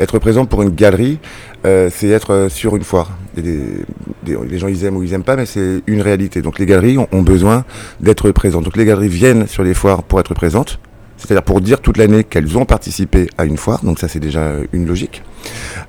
Être 0.00 0.18
présent 0.18 0.46
pour 0.46 0.62
une 0.62 0.70
galerie, 0.70 1.18
euh, 1.66 1.90
c'est 1.92 2.08
être 2.08 2.32
euh, 2.32 2.48
sur 2.48 2.76
une 2.76 2.82
foire. 2.82 3.10
Les 3.36 4.58
gens, 4.58 4.68
ils 4.68 4.84
aiment 4.84 4.96
ou 4.96 5.02
ils 5.02 5.12
aiment 5.12 5.22
pas, 5.22 5.36
mais 5.36 5.46
c'est 5.46 5.82
une 5.86 6.00
réalité. 6.00 6.40
Donc, 6.42 6.58
les 6.58 6.66
galeries 6.66 6.98
ont, 6.98 7.08
ont 7.12 7.22
besoin 7.22 7.64
d'être 8.00 8.30
présentes. 8.30 8.64
Donc, 8.64 8.76
les 8.76 8.86
galeries 8.86 9.08
viennent 9.08 9.46
sur 9.46 9.62
les 9.62 9.74
foires 9.74 10.02
pour 10.02 10.18
être 10.18 10.34
présentes. 10.34 10.78
C'est-à-dire 11.26 11.44
pour 11.44 11.60
dire 11.60 11.80
toute 11.80 11.96
l'année 11.96 12.24
qu'elles 12.24 12.58
ont 12.58 12.64
participé 12.64 13.28
à 13.38 13.44
une 13.44 13.56
foire. 13.56 13.84
Donc, 13.84 13.98
ça, 13.98 14.08
c'est 14.08 14.20
déjà 14.20 14.52
une 14.72 14.86
logique. 14.86 15.22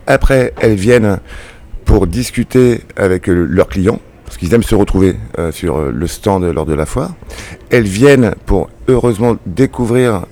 Après, 0.07 0.53
elles 0.61 0.75
viennent 0.75 1.19
pour 1.85 2.07
discuter 2.07 2.81
avec 2.95 3.29
euh, 3.29 3.45
leurs 3.49 3.67
clients 3.67 3.99
parce 4.25 4.37
qu'ils 4.37 4.53
aiment 4.53 4.63
se 4.63 4.75
retrouver 4.75 5.15
euh, 5.37 5.51
sur 5.51 5.77
euh, 5.77 5.91
le 5.91 6.07
stand 6.07 6.43
lors 6.43 6.65
de 6.65 6.73
la 6.73 6.85
foire. 6.85 7.13
Elles 7.69 7.85
viennent 7.85 8.33
pour 8.45 8.69
heureusement 8.87 9.37
découvrir 9.45 10.25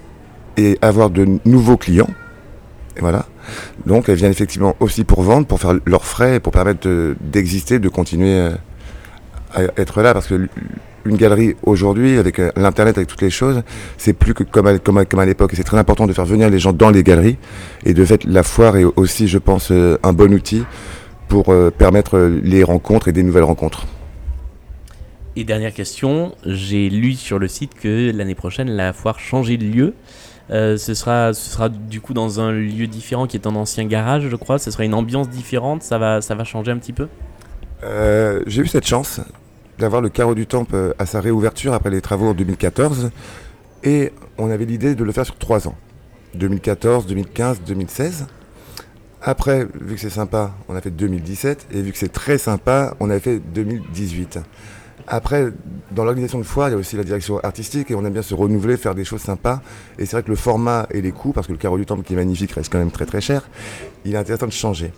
et 0.58 0.78
avoir 0.82 1.10
de 1.10 1.40
nouveaux 1.46 1.78
clients. 1.78 2.10
Et 2.98 3.00
voilà. 3.00 3.26
Donc 3.86 4.10
elles 4.10 4.16
viennent 4.16 4.32
effectivement 4.32 4.76
aussi 4.80 5.04
pour 5.04 5.22
vendre, 5.22 5.48
pour 5.48 5.60
faire 5.60 5.74
leurs 5.86 6.06
frais, 6.06 6.40
pour 6.40 6.52
permettre 6.52 7.16
d'exister, 7.22 7.80
de, 7.80 7.90
continuer 7.90 8.34
euh, 8.40 8.52
à 9.54 9.62
être 9.78 10.02
là. 10.02 10.14
Parce 10.14 10.28
que 10.28 10.48
une 11.06 11.18
galerie 11.18 11.56
aujourd'hui, 11.64 12.18
avec 12.18 12.40
euh, 12.40 12.52
l'internet, 12.56 12.98
avec 12.98 13.08
toutes 13.08 13.22
les 13.22 13.30
choses, 13.30 13.64
c'est 13.98 14.14
plus 14.14 14.34
que 14.34 14.44
comme 14.44 14.68
à, 14.68 14.78
comme 14.80 15.06
comme 15.06 15.20
à 15.20 15.26
l'époque. 15.26 15.54
Et 15.54 15.56
c'est 15.56 15.64
très 15.64 15.78
important 15.78 16.08
de 16.08 16.14
faire 16.14 16.26
venir 16.26 16.50
les 16.50 16.60
gens 16.60 16.74
dans 16.74 16.90
les 16.90 17.04
galeries. 17.04 17.38
Et 17.86 17.94
de 17.94 18.06
fait, 18.06 18.24
la 18.24 18.44
foire 18.44 18.78
est 18.78 18.86
aussi, 18.86 19.28
je 19.28 19.38
pense, 19.38 19.72
un 19.72 20.14
bon 20.14 20.34
outil 20.34 20.64
pour 21.28 21.54
permettre 21.78 22.20
les 22.44 22.64
rencontres 22.64 23.08
et 23.08 23.12
des 23.12 23.24
nouvelles 23.24 23.44
rencontres. 23.44 23.88
Et 25.36 25.44
dernière 25.46 25.74
question, 25.74 26.36
j'ai 26.46 26.90
lu 26.90 27.14
sur 27.14 27.40
le 27.40 27.48
site 27.48 27.74
que 27.74 28.12
l'année 28.16 28.36
prochaine, 28.36 28.70
la 28.70 28.94
foire 28.94 29.20
changeait 29.20 29.58
de 29.58 29.66
lieu. 29.66 29.94
Euh, 30.52 30.78
ce, 30.78 30.94
sera, 30.94 31.34
ce 31.34 31.50
sera 31.50 31.70
du 31.70 32.02
coup 32.02 32.14
dans 32.14 32.40
un 32.40 32.52
lieu 32.52 32.86
différent 32.86 33.26
qui 33.26 33.38
est 33.38 33.48
un 33.48 33.56
ancien 33.56 33.86
garage, 33.86 34.28
je 34.30 34.36
crois. 34.36 34.60
Ce 34.60 34.70
sera 34.70 34.84
une 34.86 34.94
ambiance 34.94 35.30
différente. 35.30 35.82
Ça 35.82 35.98
va, 35.98 36.22
ça 36.22 36.36
va 36.36 36.44
changer 36.44 36.72
un 36.72 36.78
petit 36.78 36.94
peu? 36.94 37.08
Euh, 37.84 38.42
J'ai 38.46 38.62
eu 38.62 38.68
cette 38.68 38.86
chance 38.86 39.22
d'avoir 39.80 40.02
le 40.02 40.10
carreau 40.10 40.36
du 40.36 40.48
Temple 40.48 40.76
euh, 40.76 40.94
à 41.00 41.06
sa 41.06 41.22
réouverture 41.22 41.74
après 41.74 41.90
les 41.90 42.02
travaux 42.02 42.30
en 42.30 42.34
2014. 42.34 43.12
Et 43.84 44.14
on 44.38 44.50
avait 44.50 44.66
l'idée 44.66 44.96
de 44.96 45.04
le 45.04 45.12
faire 45.12 45.26
sur 45.26 45.38
trois 45.38 45.68
ans 45.68 45.76
2014, 46.36 47.06
2015, 47.08 47.62
2016. 47.66 48.28
Après, 49.22 49.66
vu 49.80 49.96
que 49.96 50.02
c'est 50.02 50.10
sympa, 50.10 50.52
on 50.68 50.76
a 50.76 50.82
fait 50.82 50.92
2017. 50.92 51.68
Et 51.72 51.82
vu 51.82 51.92
que 51.92 51.98
c'est 51.98 52.12
très 52.12 52.38
sympa, 52.38 52.96
on 53.00 53.10
a 53.10 53.20
fait 53.20 53.40
2018. 53.40 54.40
Après, 55.08 55.50
dans 55.92 56.06
l'organisation 56.06 56.40
de 56.40 56.44
foire, 56.44 56.70
il 56.70 56.72
y 56.72 56.76
a 56.76 56.78
aussi 56.78 56.96
la 56.96 57.04
direction 57.04 57.40
artistique 57.40 57.92
et 57.92 57.96
on 57.96 58.06
aime 58.06 58.14
bien 58.14 58.22
se 58.22 58.34
renouveler, 58.34 58.78
faire 58.78 58.96
des 58.96 59.04
choses 59.04 59.22
sympas. 59.22 59.62
Et 59.98 60.06
c'est 60.06 60.16
vrai 60.16 60.24
que 60.24 60.30
le 60.30 60.36
format 60.36 60.88
et 60.92 61.02
les 61.02 61.12
coûts, 61.12 61.34
parce 61.34 61.48
que 61.48 61.52
le 61.52 61.58
carreau 61.58 61.78
du 61.78 61.86
temple 61.86 62.04
qui 62.04 62.14
est 62.14 62.16
magnifique 62.16 62.52
reste 62.54 62.72
quand 62.72 62.80
même 62.80 62.92
très 62.92 63.06
très 63.06 63.22
cher, 63.22 63.48
il 64.06 64.14
est 64.14 64.18
intéressant 64.18 64.48
de 64.48 64.52
changer. 64.52 64.94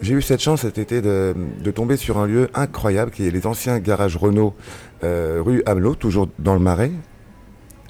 J'ai 0.00 0.14
eu 0.14 0.22
cette 0.22 0.40
chance 0.40 0.62
cet 0.62 0.78
été 0.78 1.00
de, 1.00 1.34
tomber 1.74 1.96
sur 1.96 2.18
un 2.18 2.26
lieu 2.26 2.48
incroyable 2.54 3.10
qui 3.10 3.26
est 3.26 3.30
les 3.30 3.46
anciens 3.46 3.78
garages 3.78 4.16
Renault 4.16 4.54
euh, 5.02 5.40
rue 5.44 5.62
Hamelot, 5.66 5.94
toujours 5.94 6.28
dans 6.38 6.54
le 6.54 6.60
Marais. 6.60 6.92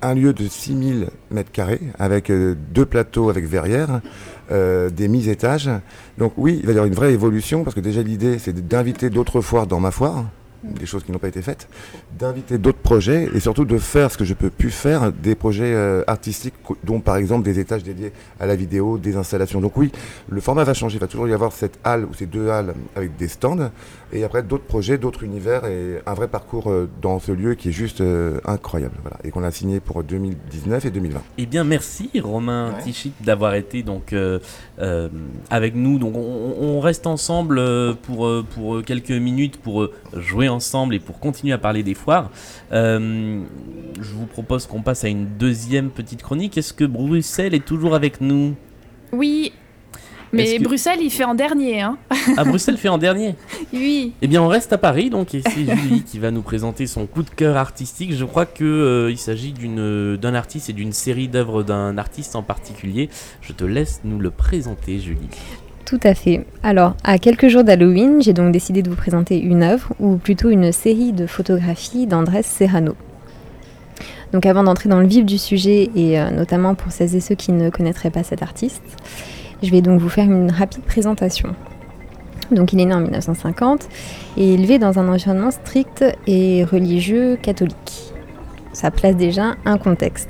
Un 0.03 0.15
lieu 0.15 0.35
de 0.35 0.47
6000 0.47 1.09
mètres 1.31 1.51
carrés 1.51 1.81
avec 1.99 2.31
euh, 2.31 2.55
deux 2.73 2.85
plateaux 2.85 3.31
avec 3.31 3.47
verrières, 3.47 4.01
euh, 4.53 4.91
des 4.91 5.09
mises 5.09 5.29
étages. 5.29 5.71
Donc 6.19 6.35
oui, 6.37 6.59
il 6.61 6.67
va 6.67 6.73
y 6.73 6.75
avoir 6.75 6.87
une 6.87 6.95
vraie 6.95 7.15
évolution 7.15 7.65
parce 7.65 7.75
que 7.75 7.81
déjà 7.81 8.03
l'idée 8.03 8.39
c'est 8.39 8.55
d'inviter 8.67 9.09
d'autres 9.09 9.41
foires 9.41 9.67
dans 9.67 9.81
ma 9.81 9.91
foire 9.91 10.25
des 10.65 10.87
choses 10.87 11.05
qui 11.05 11.13
n'ont 11.13 11.19
pas 11.19 11.29
été 11.29 11.43
faites, 11.43 11.69
d'inviter 12.19 12.59
d'autres 12.59 12.79
projets 12.79 13.29
et 13.35 13.41
surtout 13.41 13.65
de 13.65 13.79
faire 13.79 14.11
ce 14.11 14.19
que 14.19 14.25
je 14.25 14.35
peux 14.35 14.51
plus 14.51 14.71
faire, 14.71 15.13
des 15.13 15.35
projets 15.35 15.73
euh, 15.75 16.03
artistiques, 16.07 16.55
dont 16.85 17.01
par 17.01 17.17
exemple 17.17 17.45
des 17.45 17.59
étages 17.59 17.83
dédiés 17.83 18.13
à 18.41 18.47
la 18.47 18.57
vidéo, 18.57 18.99
des 18.99 19.17
installations. 19.17 19.61
Donc 19.61 19.77
oui, 19.77 19.93
le 20.29 20.41
format 20.41 20.65
va 20.65 20.75
changer, 20.75 20.97
il 20.97 21.01
va 21.01 21.07
toujours 21.07 21.29
y 21.29 21.33
avoir 21.33 21.53
cette 21.53 21.79
halle 21.85 22.05
ou 22.05 22.15
ces 22.15 22.27
deux 22.27 22.49
halles 22.49 22.75
avec 22.97 23.17
des 23.17 23.29
stands 23.29 23.71
et 24.13 24.25
après 24.25 24.43
d'autres 24.43 24.65
projets, 24.65 24.99
d'autres 24.99 25.23
univers 25.25 25.67
et 25.67 26.01
un 26.07 26.15
vrai 26.15 26.29
parcours 26.29 26.71
euh, 26.71 26.89
dans 27.03 27.19
ce 27.19 27.33
lieu 27.33 27.55
qui 27.55 27.69
est 27.69 27.73
juste 27.73 28.01
euh, 28.01 28.41
incroyable 28.45 28.97
voilà, 29.03 29.19
et 29.25 29.31
qu'on 29.31 29.45
a 29.45 29.51
signé 29.51 29.81
pour 29.81 30.03
2019 30.03 30.85
et 30.85 30.91
2020. 30.91 31.23
Eh 31.39 31.47
bien 31.47 31.65
merci 31.65 32.11
Romain 32.23 32.75
Tichit 32.83 33.13
d'avoir 33.21 33.55
été 33.55 33.83
donc 33.83 34.15
avec 35.51 35.75
nous. 35.75 35.99
Donc 35.99 36.15
on, 36.17 36.81
reste 36.81 37.07
ensemble 37.07 37.61
pour, 38.03 38.29
pour 38.55 38.83
quelques 38.83 39.11
minutes 39.11 39.57
pour 39.57 39.89
jouer 40.17 40.49
ensemble 40.49 40.95
et 40.95 40.99
pour 40.99 41.19
continuer 41.21 41.53
à 41.53 41.59
parler 41.59 41.83
des 41.83 41.95
foires, 41.95 42.31
euh, 42.73 43.43
je 44.01 44.13
vous 44.13 44.27
propose 44.27 44.67
qu'on 44.67 44.83
passe 44.83 45.05
à 45.05 45.09
une 45.09 45.27
deuxième 45.39 45.91
petite 45.91 46.23
chronique. 46.23 46.59
Est-ce 46.59 46.73
que 46.73 46.85
Bruxelles 46.85 47.55
est 47.55 47.65
toujours 47.65 47.95
avec 47.95 48.21
nous? 48.21 48.55
Oui, 49.13 49.53
mais 50.35 50.59
Bruxelles, 50.59 50.99
il 51.01 51.11
fait 51.11 51.25
en 51.25 51.35
dernier. 51.35 51.81
Hein 51.81 51.97
ah, 52.37 52.45
Bruxelles 52.45 52.77
fait 52.77 52.89
en 52.89 52.99
dernier 52.99 53.35
Oui. 53.73 54.13
Eh 54.21 54.27
bien, 54.27 54.43
on 54.43 54.49
reste 54.49 54.73
à 54.73 54.79
Paris, 54.79 55.11
donc, 55.11 55.35
et 55.35 55.43
c'est 55.43 55.65
Julie 55.65 56.03
qui 56.07 56.19
va 56.19 56.31
nous 56.31 56.43
présenter 56.43 56.87
son 56.87 57.07
coup 57.07 57.23
de 57.23 57.31
cœur 57.31 57.57
artistique. 57.57 58.15
Je 58.15 58.25
crois 58.25 58.47
qu'il 58.47 58.67
euh, 58.67 59.11
il 59.11 59.19
s'agit 59.19 59.55
d'un 59.55 60.35
artiste 60.35 60.71
et 60.71 60.73
d'une 60.73 60.93
série 60.93 61.29
d'œuvres 61.29 61.63
d'un 61.63 61.97
artiste 61.99 62.37
en 62.37 62.43
particulier. 62.43 63.09
Je 63.41 63.53
te 63.53 63.65
laisse 63.65 64.01
nous 64.05 64.19
le 64.19 64.31
présenter, 64.31 64.99
Julie. 64.99 65.29
Tout 65.85 66.01
à 66.03 66.15
fait. 66.15 66.47
Alors, 66.63 66.97
à 67.05 67.19
quelques 67.19 67.49
jours 67.49 67.63
d'Halloween, 67.63 68.23
j'ai 68.23 68.33
donc 68.33 68.53
décidé 68.53 68.83
de 68.83 68.89
vous 68.89 68.97
présenter 68.97 69.39
une 69.39 69.63
œuvre, 69.63 69.93
ou 70.01 70.17
plutôt 70.17 70.51
une 70.51 70.73
série 70.73 71.13
de 71.13 71.27
photographies 71.27 72.07
d'Andrés 72.07 72.43
Serrano. 72.43 72.95
Donc 74.33 74.47
avant 74.47 74.65
d'entrer 74.65 74.89
dans 74.89 74.99
le 74.99 75.07
vif 75.07 75.25
du 75.25 75.39
sujet, 75.39 75.91
et 75.95 76.19
euh, 76.19 76.31
notamment 76.31 76.75
pour 76.75 76.91
celles 76.91 77.15
et 77.15 77.21
ceux 77.21 77.35
qui 77.35 77.53
ne 77.53 77.71
connaîtraient 77.71 78.11
pas 78.11 78.25
cet 78.25 78.43
artiste, 78.43 78.83
je 79.65 79.71
vais 79.71 79.81
donc 79.81 80.01
vous 80.01 80.09
faire 80.09 80.27
une 80.27 80.51
rapide 80.51 80.83
présentation. 80.83 81.55
Donc 82.51 82.73
il 82.73 82.81
est 82.81 82.85
né 82.85 82.95
en 82.95 83.01
1950 83.01 83.89
et 84.37 84.55
élevé 84.55 84.79
dans 84.79 84.99
un 84.99 85.09
environnement 85.09 85.51
strict 85.51 86.05
et 86.27 86.65
religieux 86.65 87.37
catholique. 87.41 88.13
Ça 88.73 88.91
place 88.91 89.17
déjà 89.17 89.55
un 89.65 89.79
contexte. 89.79 90.29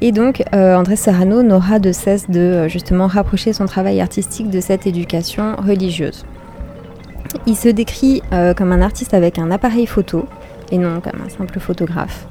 Et 0.00 0.12
donc, 0.12 0.42
euh, 0.54 0.74
André 0.74 0.96
Serrano 0.96 1.42
n'aura 1.42 1.78
de 1.78 1.92
cesse 1.92 2.28
de 2.28 2.40
euh, 2.40 2.68
justement 2.68 3.06
rapprocher 3.06 3.52
son 3.52 3.64
travail 3.64 4.00
artistique 4.00 4.50
de 4.50 4.60
cette 4.60 4.86
éducation 4.86 5.56
religieuse. 5.56 6.26
Il 7.46 7.56
se 7.56 7.68
décrit 7.68 8.22
euh, 8.32 8.54
comme 8.54 8.72
un 8.72 8.82
artiste 8.82 9.14
avec 9.14 9.38
un 9.38 9.50
appareil 9.50 9.86
photo 9.86 10.26
et 10.70 10.78
non 10.78 11.00
comme 11.00 11.22
un 11.24 11.30
simple 11.30 11.58
photographe. 11.58 12.26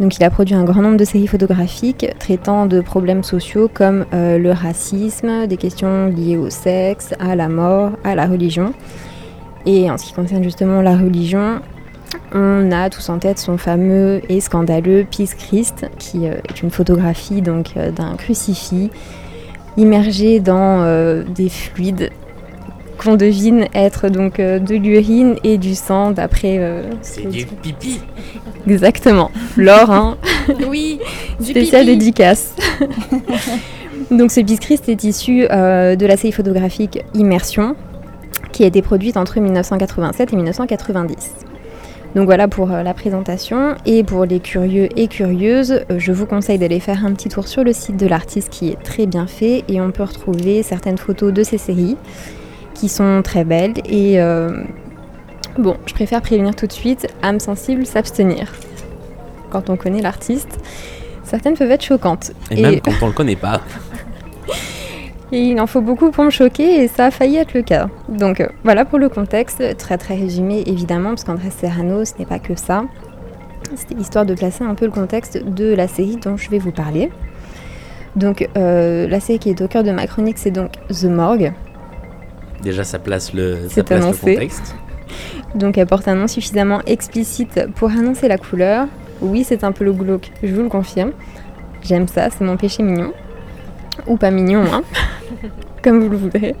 Donc 0.00 0.16
il 0.16 0.24
a 0.24 0.30
produit 0.30 0.54
un 0.54 0.64
grand 0.64 0.82
nombre 0.82 0.96
de 0.96 1.04
séries 1.04 1.26
photographiques 1.26 2.06
traitant 2.18 2.66
de 2.66 2.80
problèmes 2.80 3.22
sociaux 3.22 3.70
comme 3.72 4.06
le 4.12 4.50
racisme, 4.50 5.46
des 5.46 5.58
questions 5.58 6.06
liées 6.06 6.38
au 6.38 6.48
sexe, 6.48 7.14
à 7.20 7.36
la 7.36 7.48
mort, 7.48 7.92
à 8.02 8.14
la 8.14 8.26
religion. 8.26 8.72
Et 9.66 9.90
en 9.90 9.98
ce 9.98 10.06
qui 10.06 10.12
concerne 10.14 10.42
justement 10.42 10.80
la 10.80 10.96
religion, 10.96 11.60
on 12.32 12.70
a 12.72 12.90
tous 12.90 13.08
en 13.08 13.18
tête 13.18 13.38
son 13.38 13.58
fameux 13.58 14.20
et 14.28 14.40
scandaleux 14.40 15.04
Peace 15.10 15.34
Christ, 15.36 15.86
qui 15.98 16.26
euh, 16.26 16.34
est 16.48 16.62
une 16.62 16.70
photographie 16.70 17.42
donc 17.42 17.76
euh, 17.76 17.90
d'un 17.90 18.14
crucifix 18.16 18.90
immergé 19.76 20.40
dans 20.40 20.82
euh, 20.82 21.24
des 21.24 21.48
fluides 21.48 22.10
qu'on 23.02 23.16
devine 23.16 23.66
être 23.74 24.08
donc 24.08 24.36
de 24.38 24.74
l'urine 24.74 25.36
et 25.42 25.58
du 25.58 25.74
sang 25.74 26.10
d'après. 26.10 26.84
C'est 27.02 27.28
du 27.30 27.46
pipi. 27.46 28.00
Exactement. 28.66 29.30
L'or, 29.56 29.90
hein. 29.90 30.18
oui. 30.68 31.00
Spécial 31.40 31.86
dédicace. 31.86 32.54
donc 34.10 34.30
ce 34.30 34.40
Christ 34.40 34.88
est 34.88 35.04
issu 35.04 35.42
de 35.42 36.06
la 36.06 36.16
série 36.16 36.32
photographique 36.32 37.02
Immersion, 37.14 37.74
qui 38.52 38.64
a 38.64 38.66
été 38.66 38.82
produite 38.82 39.16
entre 39.16 39.40
1987 39.40 40.32
et 40.32 40.36
1990. 40.36 41.30
Donc 42.14 42.24
voilà 42.24 42.48
pour 42.48 42.72
euh, 42.72 42.82
la 42.82 42.94
présentation. 42.94 43.76
Et 43.86 44.02
pour 44.02 44.24
les 44.24 44.40
curieux 44.40 44.88
et 44.96 45.06
curieuses, 45.06 45.72
euh, 45.90 45.98
je 45.98 46.12
vous 46.12 46.26
conseille 46.26 46.58
d'aller 46.58 46.80
faire 46.80 47.04
un 47.04 47.12
petit 47.12 47.28
tour 47.28 47.46
sur 47.46 47.62
le 47.62 47.72
site 47.72 47.96
de 47.96 48.06
l'artiste 48.06 48.50
qui 48.50 48.68
est 48.70 48.82
très 48.82 49.06
bien 49.06 49.26
fait 49.26 49.64
et 49.68 49.80
on 49.80 49.90
peut 49.90 50.02
retrouver 50.02 50.62
certaines 50.62 50.98
photos 50.98 51.32
de 51.32 51.42
ces 51.42 51.58
séries 51.58 51.96
qui 52.80 52.88
sont 52.88 53.20
très 53.22 53.44
belles. 53.44 53.74
Et 53.84 54.20
euh, 54.20 54.62
bon, 55.58 55.76
je 55.86 55.92
préfère 55.92 56.22
prévenir 56.22 56.56
tout 56.56 56.66
de 56.66 56.72
suite, 56.72 57.06
âme 57.22 57.38
sensible, 57.38 57.84
s'abstenir. 57.84 58.52
Quand 59.50 59.68
on 59.68 59.76
connaît 59.76 60.00
l'artiste, 60.00 60.58
certaines 61.24 61.56
peuvent 61.56 61.70
être 61.70 61.84
choquantes. 61.84 62.32
Et, 62.50 62.62
même 62.62 62.80
quand 62.80 62.92
on 63.02 63.08
le 63.08 63.12
connaît 63.12 63.36
pas. 63.36 63.60
Et 65.32 65.42
il 65.42 65.60
en 65.60 65.68
faut 65.68 65.80
beaucoup 65.80 66.10
pour 66.10 66.24
me 66.24 66.30
choquer 66.30 66.82
et 66.82 66.88
ça 66.88 67.04
a 67.04 67.10
failli 67.12 67.36
être 67.36 67.54
le 67.54 67.62
cas. 67.62 67.88
Donc 68.08 68.40
euh, 68.40 68.48
voilà 68.64 68.84
pour 68.84 68.98
le 68.98 69.08
contexte, 69.08 69.76
très 69.76 69.96
très 69.96 70.16
résumé 70.16 70.64
évidemment, 70.66 71.10
parce 71.10 71.22
qu'André 71.22 71.50
Serrano, 71.50 72.04
ce 72.04 72.14
n'est 72.18 72.26
pas 72.26 72.40
que 72.40 72.56
ça. 72.56 72.82
C'était 73.76 73.94
histoire 73.94 74.26
de 74.26 74.34
placer 74.34 74.64
un 74.64 74.74
peu 74.74 74.86
le 74.86 74.90
contexte 74.90 75.40
de 75.40 75.72
la 75.72 75.86
série 75.86 76.16
dont 76.16 76.36
je 76.36 76.50
vais 76.50 76.58
vous 76.58 76.72
parler. 76.72 77.12
Donc 78.16 78.48
euh, 78.56 79.06
la 79.06 79.20
série 79.20 79.38
qui 79.38 79.50
est 79.50 79.60
au 79.60 79.68
cœur 79.68 79.84
de 79.84 79.92
ma 79.92 80.08
chronique, 80.08 80.36
c'est 80.36 80.50
donc 80.50 80.72
The 80.88 81.04
Morgue. 81.04 81.52
Déjà 82.62 82.84
ça 82.84 82.98
place 82.98 83.32
le, 83.32 83.68
ça 83.68 83.82
place 83.82 84.04
le 84.04 84.16
contexte. 84.16 84.74
Donc 85.54 85.78
elle 85.78 85.86
porte 85.86 86.08
un 86.08 86.14
nom 86.14 86.28
suffisamment 86.28 86.80
explicite 86.86 87.66
pour 87.74 87.90
annoncer 87.90 88.28
la 88.28 88.38
couleur. 88.38 88.86
Oui, 89.20 89.44
c'est 89.44 89.64
un 89.64 89.72
peu 89.72 89.84
le 89.84 89.92
glauque, 89.92 90.30
je 90.42 90.54
vous 90.54 90.62
le 90.62 90.68
confirme. 90.68 91.12
J'aime 91.82 92.08
ça, 92.08 92.28
c'est 92.30 92.44
mon 92.44 92.56
péché 92.56 92.82
mignon 92.82 93.12
ou 94.06 94.16
pas 94.16 94.30
mignon, 94.30 94.64
hein, 94.72 94.82
comme 95.82 96.00
vous 96.00 96.08
le 96.08 96.16
voudrez. 96.16 96.54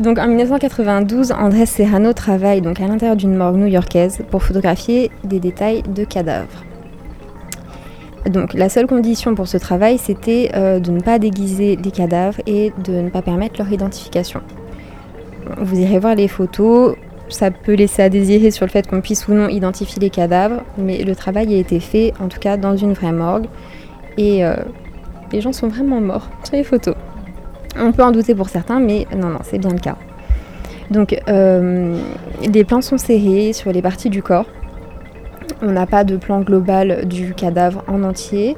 Donc 0.00 0.18
en 0.18 0.26
1992, 0.26 1.32
Andrés 1.32 1.66
Serrano 1.66 2.12
travaille 2.12 2.60
donc 2.60 2.80
à 2.80 2.86
l'intérieur 2.86 3.16
d'une 3.16 3.36
morgue 3.36 3.56
new-yorkaise 3.56 4.22
pour 4.30 4.42
photographier 4.42 5.10
des 5.22 5.38
détails 5.38 5.82
de 5.82 6.04
cadavres. 6.04 6.64
Donc 8.28 8.54
la 8.54 8.68
seule 8.68 8.86
condition 8.86 9.34
pour 9.34 9.48
ce 9.48 9.58
travail, 9.58 9.98
c'était 9.98 10.50
euh, 10.54 10.78
de 10.78 10.90
ne 10.90 11.00
pas 11.00 11.18
déguiser 11.18 11.76
les 11.76 11.90
cadavres 11.90 12.40
et 12.46 12.72
de 12.84 12.92
ne 12.92 13.10
pas 13.10 13.22
permettre 13.22 13.56
leur 13.58 13.70
identification. 13.72 14.40
Vous 15.58 15.78
irez 15.78 15.98
voir 15.98 16.14
les 16.14 16.28
photos, 16.28 16.94
ça 17.28 17.50
peut 17.50 17.74
laisser 17.74 18.02
à 18.02 18.08
désirer 18.08 18.50
sur 18.50 18.66
le 18.66 18.70
fait 18.70 18.86
qu'on 18.86 19.00
puisse 19.00 19.26
ou 19.28 19.34
non 19.34 19.48
identifier 19.48 20.00
les 20.00 20.10
cadavres, 20.10 20.62
mais 20.78 21.02
le 21.02 21.16
travail 21.16 21.54
a 21.54 21.58
été 21.58 21.80
fait, 21.80 22.12
en 22.20 22.28
tout 22.28 22.38
cas 22.38 22.56
dans 22.56 22.76
une 22.76 22.92
vraie 22.92 23.12
morgue, 23.12 23.46
et 24.18 24.44
euh, 24.44 24.54
les 25.32 25.40
gens 25.40 25.52
sont 25.52 25.68
vraiment 25.68 26.00
morts 26.00 26.28
sur 26.44 26.56
les 26.56 26.64
photos. 26.64 26.94
On 27.78 27.92
peut 27.92 28.02
en 28.02 28.12
douter 28.12 28.34
pour 28.34 28.48
certains, 28.48 28.80
mais 28.80 29.06
non, 29.16 29.28
non, 29.28 29.38
c'est 29.42 29.58
bien 29.58 29.70
le 29.70 29.78
cas. 29.78 29.96
Donc, 30.90 31.18
euh, 31.28 31.98
les 32.42 32.64
plans 32.64 32.82
sont 32.82 32.98
serrés 32.98 33.54
sur 33.54 33.72
les 33.72 33.80
parties 33.80 34.10
du 34.10 34.22
corps. 34.22 34.46
On 35.62 35.72
n'a 35.72 35.86
pas 35.86 36.04
de 36.04 36.16
plan 36.16 36.40
global 36.40 37.06
du 37.06 37.32
cadavre 37.34 37.82
en 37.88 38.02
entier. 38.02 38.56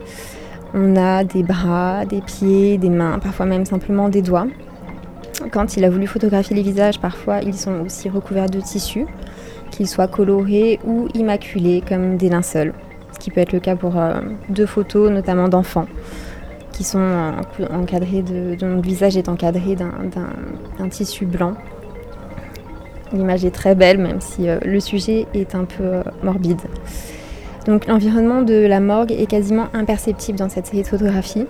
On 0.74 0.96
a 0.96 1.22
des 1.22 1.44
bras, 1.44 2.04
des 2.04 2.20
pieds, 2.20 2.76
des 2.78 2.88
mains, 2.88 3.20
parfois 3.20 3.46
même 3.46 3.64
simplement 3.64 4.08
des 4.08 4.22
doigts. 4.22 4.46
Quand 5.50 5.76
il 5.76 5.84
a 5.84 5.90
voulu 5.90 6.06
photographier 6.06 6.54
les 6.56 6.62
visages, 6.62 7.00
parfois 7.00 7.40
ils 7.40 7.54
sont 7.54 7.80
aussi 7.80 8.08
recouverts 8.08 8.50
de 8.50 8.60
tissus, 8.60 9.06
qu'ils 9.70 9.88
soient 9.88 10.08
colorés 10.08 10.78
ou 10.84 11.08
immaculés 11.14 11.82
comme 11.86 12.16
des 12.16 12.28
linceuls. 12.28 12.72
Ce 13.12 13.18
qui 13.18 13.30
peut 13.30 13.40
être 13.40 13.52
le 13.52 13.60
cas 13.60 13.76
pour 13.76 13.96
euh, 13.96 14.20
deux 14.48 14.66
photos, 14.66 15.10
notamment 15.10 15.48
d'enfants, 15.48 15.86
qui 16.72 16.84
sont 16.84 17.32
encadrés 17.72 18.22
de, 18.22 18.54
dont 18.56 18.76
le 18.76 18.80
visage 18.80 19.16
est 19.16 19.28
encadré 19.28 19.76
d'un 19.76 20.88
tissu 20.88 21.24
blanc. 21.24 21.54
L'image 23.12 23.44
est 23.44 23.54
très 23.54 23.74
belle, 23.74 23.98
même 23.98 24.20
si 24.20 24.48
euh, 24.48 24.58
le 24.64 24.80
sujet 24.80 25.26
est 25.34 25.54
un 25.54 25.64
peu 25.64 25.84
euh, 25.84 26.02
morbide. 26.22 26.60
Donc 27.66 27.86
l'environnement 27.86 28.42
de 28.42 28.66
la 28.66 28.80
morgue 28.80 29.12
est 29.12 29.26
quasiment 29.26 29.68
imperceptible 29.72 30.38
dans 30.38 30.48
cette 30.48 30.66
série 30.66 30.82
de 30.82 30.88
photographies. 30.88 31.46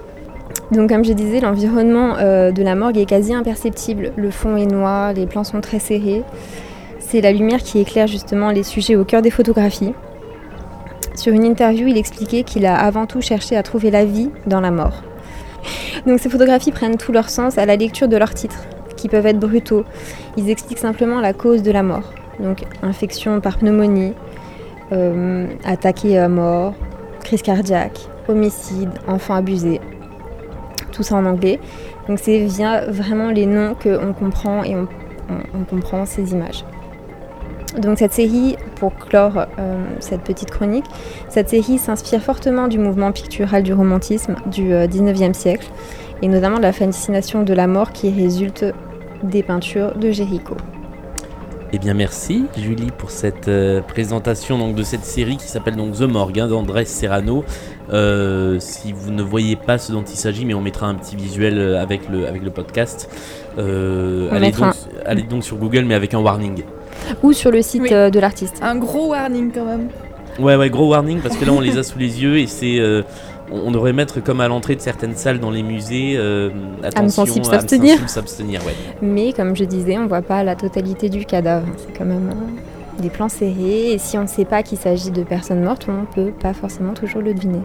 Donc 0.71 0.89
comme 0.89 1.05
je 1.05 1.13
disais, 1.13 1.41
l'environnement 1.41 2.17
euh, 2.19 2.51
de 2.51 2.63
la 2.63 2.75
morgue 2.75 2.99
est 2.99 3.07
quasi 3.07 3.35
imperceptible. 3.35 4.13
Le 4.17 4.31
fond 4.31 4.57
est 4.57 4.67
noir, 4.67 5.13
les 5.13 5.27
plans 5.27 5.45
sont 5.45 5.61
très 5.61 5.79
serrés. 5.79 6.23
C'est 6.99 7.21
la 7.21 7.33
lumière 7.33 7.63
qui 7.63 7.79
éclaire 7.79 8.07
justement 8.07 8.51
les 8.51 8.63
sujets 8.63 8.97
au 8.97 9.05
cœur 9.05 9.23
des 9.23 9.31
photographies. 9.31 9.93
Sur 11.15 11.33
une 11.33 11.45
interview, 11.45 11.87
il 11.87 11.97
expliquait 11.97 12.43
qu'il 12.43 12.67
a 12.67 12.77
avant 12.77 13.07
tout 13.07 13.21
cherché 13.21 13.57
à 13.57 13.63
trouver 13.63 13.91
la 13.91 14.05
vie 14.05 14.31
dans 14.47 14.61
la 14.61 14.71
mort. 14.71 15.03
Donc 16.07 16.19
ces 16.19 16.29
photographies 16.29 16.73
prennent 16.73 16.97
tout 16.97 17.13
leur 17.13 17.31
sens 17.31 17.57
à 17.57 17.67
la 17.67 17.77
lecture 17.77 18.09
de 18.09 18.17
leurs 18.17 18.35
titres, 18.35 18.65
qui 18.97 19.09
peuvent 19.09 19.27
être 19.27 19.39
brutaux. 19.39 19.85
Ils 20.37 20.51
expliquent 20.51 20.79
simplement 20.79 21.21
la 21.21 21.33
cause 21.33 21.63
de 21.63 21.71
la 21.71 21.83
mort. 21.83 22.13
Donc 22.41 22.65
infection 22.83 23.41
par 23.41 23.59
pneumonie, 23.59 24.15
euh, 24.93 25.47
attaqué 25.65 26.19
à 26.19 26.29
mort, 26.29 26.75
crise 27.23 27.43
cardiaque, 27.43 28.01
homicide, 28.29 28.91
enfant 29.07 29.35
abusé. 29.35 29.81
Tout 30.95 31.03
ça 31.03 31.17
en 31.17 31.27
anglais. 31.27 31.59
Donc 32.09 32.19
c'est 32.21 32.39
via 32.45 32.87
vraiment 32.87 33.31
les 33.31 33.47
noms 33.47 33.75
qu'on 33.75 34.13
comprend 34.13 34.63
et 34.63 34.77
on, 34.77 34.87
comprend 35.69 36.05
ces 36.05 36.33
images. 36.33 36.65
Donc 37.79 37.99
cette 37.99 38.13
série, 38.13 38.57
pour 38.77 38.95
clore 38.95 39.47
euh, 39.59 39.85
cette 39.99 40.21
petite 40.21 40.51
chronique, 40.51 40.85
cette 41.29 41.49
série 41.49 41.79
s'inspire 41.79 42.23
fortement 42.23 42.69
du 42.69 42.79
mouvement 42.79 43.11
pictural 43.11 43.63
du 43.63 43.73
romantisme 43.73 44.37
du 44.47 44.73
euh, 44.73 44.87
19e 44.87 45.33
siècle 45.33 45.67
et 46.23 46.29
notamment 46.29 46.59
de 46.59 46.63
la 46.63 46.73
fascination 46.73 47.43
de 47.43 47.55
la 47.55 47.67
mort 47.67 47.93
qui 47.93 48.11
résulte 48.11 48.67
des 49.23 49.43
peintures 49.43 49.97
de 49.97 50.11
Géricault. 50.11 50.59
Eh 51.77 51.79
bien 51.81 51.95
merci 51.95 52.45
Julie 52.57 52.93
pour 52.97 53.11
cette 53.11 53.49
euh, 53.49 53.81
présentation 53.81 54.59
donc, 54.59 54.77
de 54.77 54.85
cette 54.85 55.05
série 55.05 55.37
qui 55.37 55.49
s'appelle 55.49 55.75
donc 55.75 55.95
The 55.95 56.03
Morgue 56.03 56.39
hein, 56.39 56.47
d'Andrés 56.47 56.85
Serrano. 56.85 57.45
Euh, 57.93 58.61
si 58.61 58.93
vous 58.93 59.11
ne 59.11 59.25
voyez 59.25 59.57
pas 59.57 59.77
ce 59.77 59.91
dont 59.91 60.05
il 60.05 60.17
s'agit, 60.17 60.45
mais 60.45 60.55
on 60.55 60.61
mettra 60.61 60.87
un 60.87 60.95
petit 60.95 61.17
visuel 61.17 61.59
euh, 61.59 61.83
avec 61.83 62.09
le, 62.09 62.29
avec 62.29 62.45
le 62.45 62.51
podcast. 62.51 63.11
Euh, 63.59 64.29
allez, 64.31 64.53
donc, 64.53 64.73
allez 65.05 65.23
donc 65.25 65.43
sur 65.43 65.57
Google 65.57 65.83
mais 65.85 65.95
avec 65.95 66.15
un 66.15 66.21
warning. 66.21 66.63
Ou 67.25 67.33
sur 67.33 67.51
le 67.51 67.61
site 67.61 67.83
Oui. 67.83 67.89
euh, 67.91 68.09
de 68.09 68.21
l'artiste. 68.21 68.61
Un 68.63 68.77
gros 68.77 69.09
warning 69.09 69.51
quand 69.53 69.65
même. 69.65 69.89
Ouais 70.39 70.55
ouais 70.55 70.71
gros 70.71 70.91
warning 70.91 71.19
parce 71.23 71.37
que 71.37 71.45
là 71.45 71.51
on 71.53 71.61
les 71.61 71.77
a 71.77 71.83
sous 71.83 71.99
les 71.99 72.23
yeux 72.23 72.39
et 72.39 72.47
c'est... 72.47 72.79
on 73.53 73.71
devrait 73.71 73.93
mettre 73.93 74.21
comme 74.23 74.41
à 74.41 74.49
l'entrée 74.49 74.75
de 74.77 74.81
certaines 74.81 75.15
salles 75.17 75.39
dans 75.39 75.51
les 75.51 75.63
musées, 75.63 76.15
euh, 76.17 76.51
attention, 76.83 77.25
sensible, 77.27 78.09
s'abstenir. 78.09 78.65
ouais. 78.67 78.75
Mais 79.03 79.33
comme 79.33 79.55
je 79.55 79.65
disais, 79.65 79.99
on 79.99 80.07
voit 80.07 80.23
pas 80.23 80.43
la 80.45 80.57
totalité 80.57 81.09
du 81.09 81.25
cadavre. 81.25 81.67
C'est 81.77 81.97
quand 81.97 82.05
même 82.07 82.31
euh, 82.31 83.03
des 83.03 83.11
plans 83.11 83.29
serrés. 83.29 83.93
Et 83.93 83.99
si 83.99 84.17
on 84.19 84.23
ne 84.23 84.27
sait 84.27 84.45
pas 84.47 84.63
qu'il 84.63 84.79
s'agit 84.79 85.11
de 85.11 85.23
personnes 85.23 85.63
mortes, 85.63 85.87
on 85.89 86.07
peut 86.15 86.31
pas 86.33 86.55
forcément 86.55 86.95
toujours 86.95 87.21
le 87.23 87.35
deviner. 87.35 87.61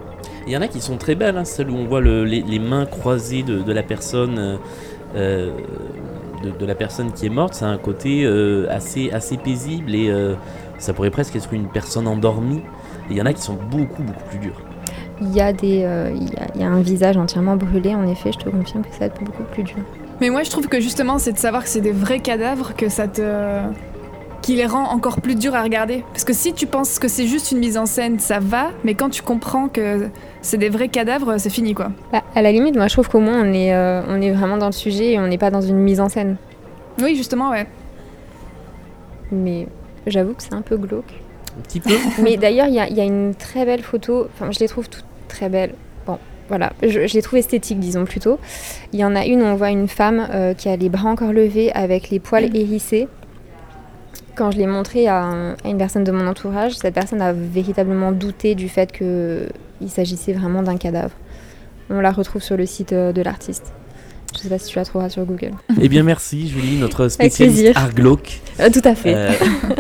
Il 0.48 0.54
y 0.54 0.58
en 0.58 0.62
a 0.62 0.68
qui 0.68 0.82
sont 0.82 0.98
très 0.98 1.15
belles, 1.15 1.38
hein, 1.38 1.46
celles 1.46 1.70
où 1.70 1.76
on 1.76 1.86
voit 1.86 2.02
le- 2.02 2.26
les, 2.26 2.42
les 2.42 2.60
mains 2.60 2.86
croisées 2.86 3.44
de, 3.44 3.60
de 3.60 3.72
la 3.74 3.84
personne, 3.84 4.38
euh, 4.38 4.58
euh, 5.15 5.52
de, 6.44 6.50
de 6.52 6.65
la 6.65 6.76
personne 6.76 7.12
qui 7.13 7.26
est 7.26 7.30
morte. 7.30 7.62
A 7.62 7.68
un 7.68 7.78
côté 7.78 8.26
assez, 8.70 9.12
assez 9.12 9.38
paisible 9.38 9.94
et 9.96 10.12
ça 10.78 10.94
pourrait 10.94 11.10
presque 11.12 11.36
être 11.36 11.54
une 11.54 11.68
personne 11.68 12.08
endormie. 12.08 12.62
Et 13.10 13.13
il 13.13 13.18
y 13.18 13.22
en 13.22 13.26
a 13.26 13.34
qui 13.34 13.42
sont 13.42 13.58
beaucoup, 13.70 14.04
beaucoup 14.04 14.24
plus 14.30 14.39
durs. 14.39 14.62
Il 15.21 15.36
y, 15.36 15.41
a 15.41 15.51
des, 15.51 15.84
euh, 15.84 16.12
il, 16.15 16.23
y 16.29 16.36
a, 16.38 16.47
il 16.55 16.62
y 16.62 16.63
a 16.63 16.67
un 16.67 16.82
visage 16.82 17.17
entièrement 17.17 17.55
brûlé, 17.58 17.93
en 17.93 18.08
effet, 18.08 18.32
je 18.32 18.38
te 18.39 18.49
confirme 18.49 18.84
que 18.84 18.91
ça 18.93 18.99
va 19.01 19.05
être 19.08 19.21
beaucoup 19.21 19.43
plus 19.51 19.63
dur. 19.63 19.75
Mais 20.21 20.29
moi 20.29 20.43
je 20.43 20.49
trouve 20.49 20.67
que 20.67 20.79
justement 20.79 21.17
c'est 21.17 21.32
de 21.34 21.38
savoir 21.38 21.63
que 21.63 21.69
c'est 21.69 21.82
des 21.82 21.91
vrais 21.93 22.19
cadavres 22.19 22.73
que 22.75 22.89
ça 22.89 23.08
te 23.08 23.62
qui 24.41 24.55
les 24.55 24.65
rend 24.65 24.86
encore 24.89 25.19
plus 25.21 25.36
durs 25.36 25.55
à 25.55 25.62
regarder. 25.62 26.03
Parce 26.13 26.23
que 26.23 26.32
si 26.34 26.53
tu 26.53 26.65
penses 26.67 26.99
que 26.99 27.08
c'est 27.10 27.27
juste 27.27 27.51
une 27.51 27.60
mise 27.60 27.77
en 27.77 27.86
scène, 27.86 28.19
ça 28.19 28.39
va, 28.39 28.67
mais 28.86 28.93
quand 28.95 29.10
tu 29.10 29.21
comprends 29.21 29.67
que 29.67 30.08
c'est 30.41 30.58
des 30.58 30.69
vrais 30.69 30.88
cadavres, 30.88 31.38
c'est 31.38 31.49
fini 31.49 31.73
quoi. 31.73 31.91
Bah, 32.13 32.23
à 32.36 32.41
la 32.41 32.51
limite, 32.53 32.75
moi 32.77 32.88
je 32.88 32.93
trouve 32.93 33.10
qu'au 33.10 33.19
moins 33.19 33.41
on 33.41 33.53
est, 33.53 33.73
euh, 33.73 34.01
on 34.08 34.21
est 34.21 34.32
vraiment 34.32 34.58
dans 34.58 34.65
le 34.67 34.71
sujet 34.73 35.12
et 35.13 35.19
on 35.19 35.27
n'est 35.27 35.38
pas 35.38 35.51
dans 35.51 35.62
une 35.62 35.77
mise 35.77 35.99
en 35.99 36.08
scène. 36.10 36.38
Oui, 37.01 37.15
justement, 37.15 37.49
ouais. 37.49 37.67
Mais 39.32 39.67
j'avoue 40.08 40.34
que 40.34 40.43
c'est 40.43 40.53
un 40.53 40.62
peu 40.62 40.77
glauque. 40.77 41.13
Un 41.58 41.62
petit 41.62 41.79
peu. 41.79 41.93
Mais 42.21 42.38
d'ailleurs, 42.38 42.67
il 42.67 42.73
y, 42.73 42.79
a- 42.79 42.88
il 42.89 42.95
y 42.95 43.01
a 43.01 43.05
une 43.05 43.36
très 43.36 43.65
belle 43.65 43.84
photo, 43.84 44.27
enfin 44.34 44.51
je 44.51 44.60
les 44.60 44.67
trouve 44.67 44.89
toutes 44.89 45.05
très 45.30 45.48
belles. 45.48 45.74
Bon, 46.06 46.18
voilà, 46.50 46.74
je, 46.84 47.08
je 47.08 47.13
les 47.13 47.22
trouve 47.22 47.39
esthétiques, 47.39 47.80
disons 47.80 48.04
plutôt. 48.06 48.39
Il 48.92 49.00
y 49.00 49.06
en 49.06 49.15
a 49.15 49.26
une 49.26 49.42
où 49.42 49.46
on 49.46 49.56
voit 49.56 49.70
une 49.70 49.88
femme 49.88 50.28
euh, 50.32 50.54
qui 50.54 50.68
a 50.68 50.76
les 50.76 50.89
bras 50.89 51.10
encore 51.10 51.32
levés 51.32 51.72
avec 51.74 52.10
les 52.10 52.20
poils 52.20 52.54
hérissés. 52.56 53.08
Quand 54.36 54.52
je 54.52 54.58
l'ai 54.58 54.68
montré 54.68 55.08
à, 55.08 55.22
un- 55.24 55.52
à 55.54 55.68
une 55.70 55.78
personne 55.78 56.04
de 56.04 56.12
mon 56.12 56.26
entourage, 56.28 56.74
cette 56.78 56.94
personne 56.94 57.22
a 57.22 57.34
véritablement 57.34 58.12
douté 58.12 58.56
du 58.56 58.70
fait 58.70 58.92
qu'il 58.92 59.89
s'agissait 59.89 60.34
vraiment 60.34 60.63
d'un 60.63 60.78
cadavre. 60.78 61.13
On 61.89 62.00
la 62.02 62.12
retrouve 62.12 62.42
sur 62.44 62.56
le 62.58 62.65
site 62.65 62.94
euh, 62.94 63.12
de 63.12 63.22
l'artiste. 63.22 63.74
Je 64.36 64.39
sais 64.39 64.50
pas 64.50 64.60
si 64.60 64.70
tu 64.72 64.78
la 64.78 64.86
trouveras 64.86 65.10
sur 65.10 65.26
Google. 65.26 65.52
eh 65.82 65.89
bien 65.89 66.04
merci 66.04 66.48
Julie, 66.50 66.78
notre 66.78 67.08
spécialiste 67.10 67.76
art 67.76 67.94
glauque. 67.94 68.42
Euh, 68.60 68.70
tout 68.70 68.82
à 68.84 68.94
fait. 68.96 69.13
Euh, 69.15 69.32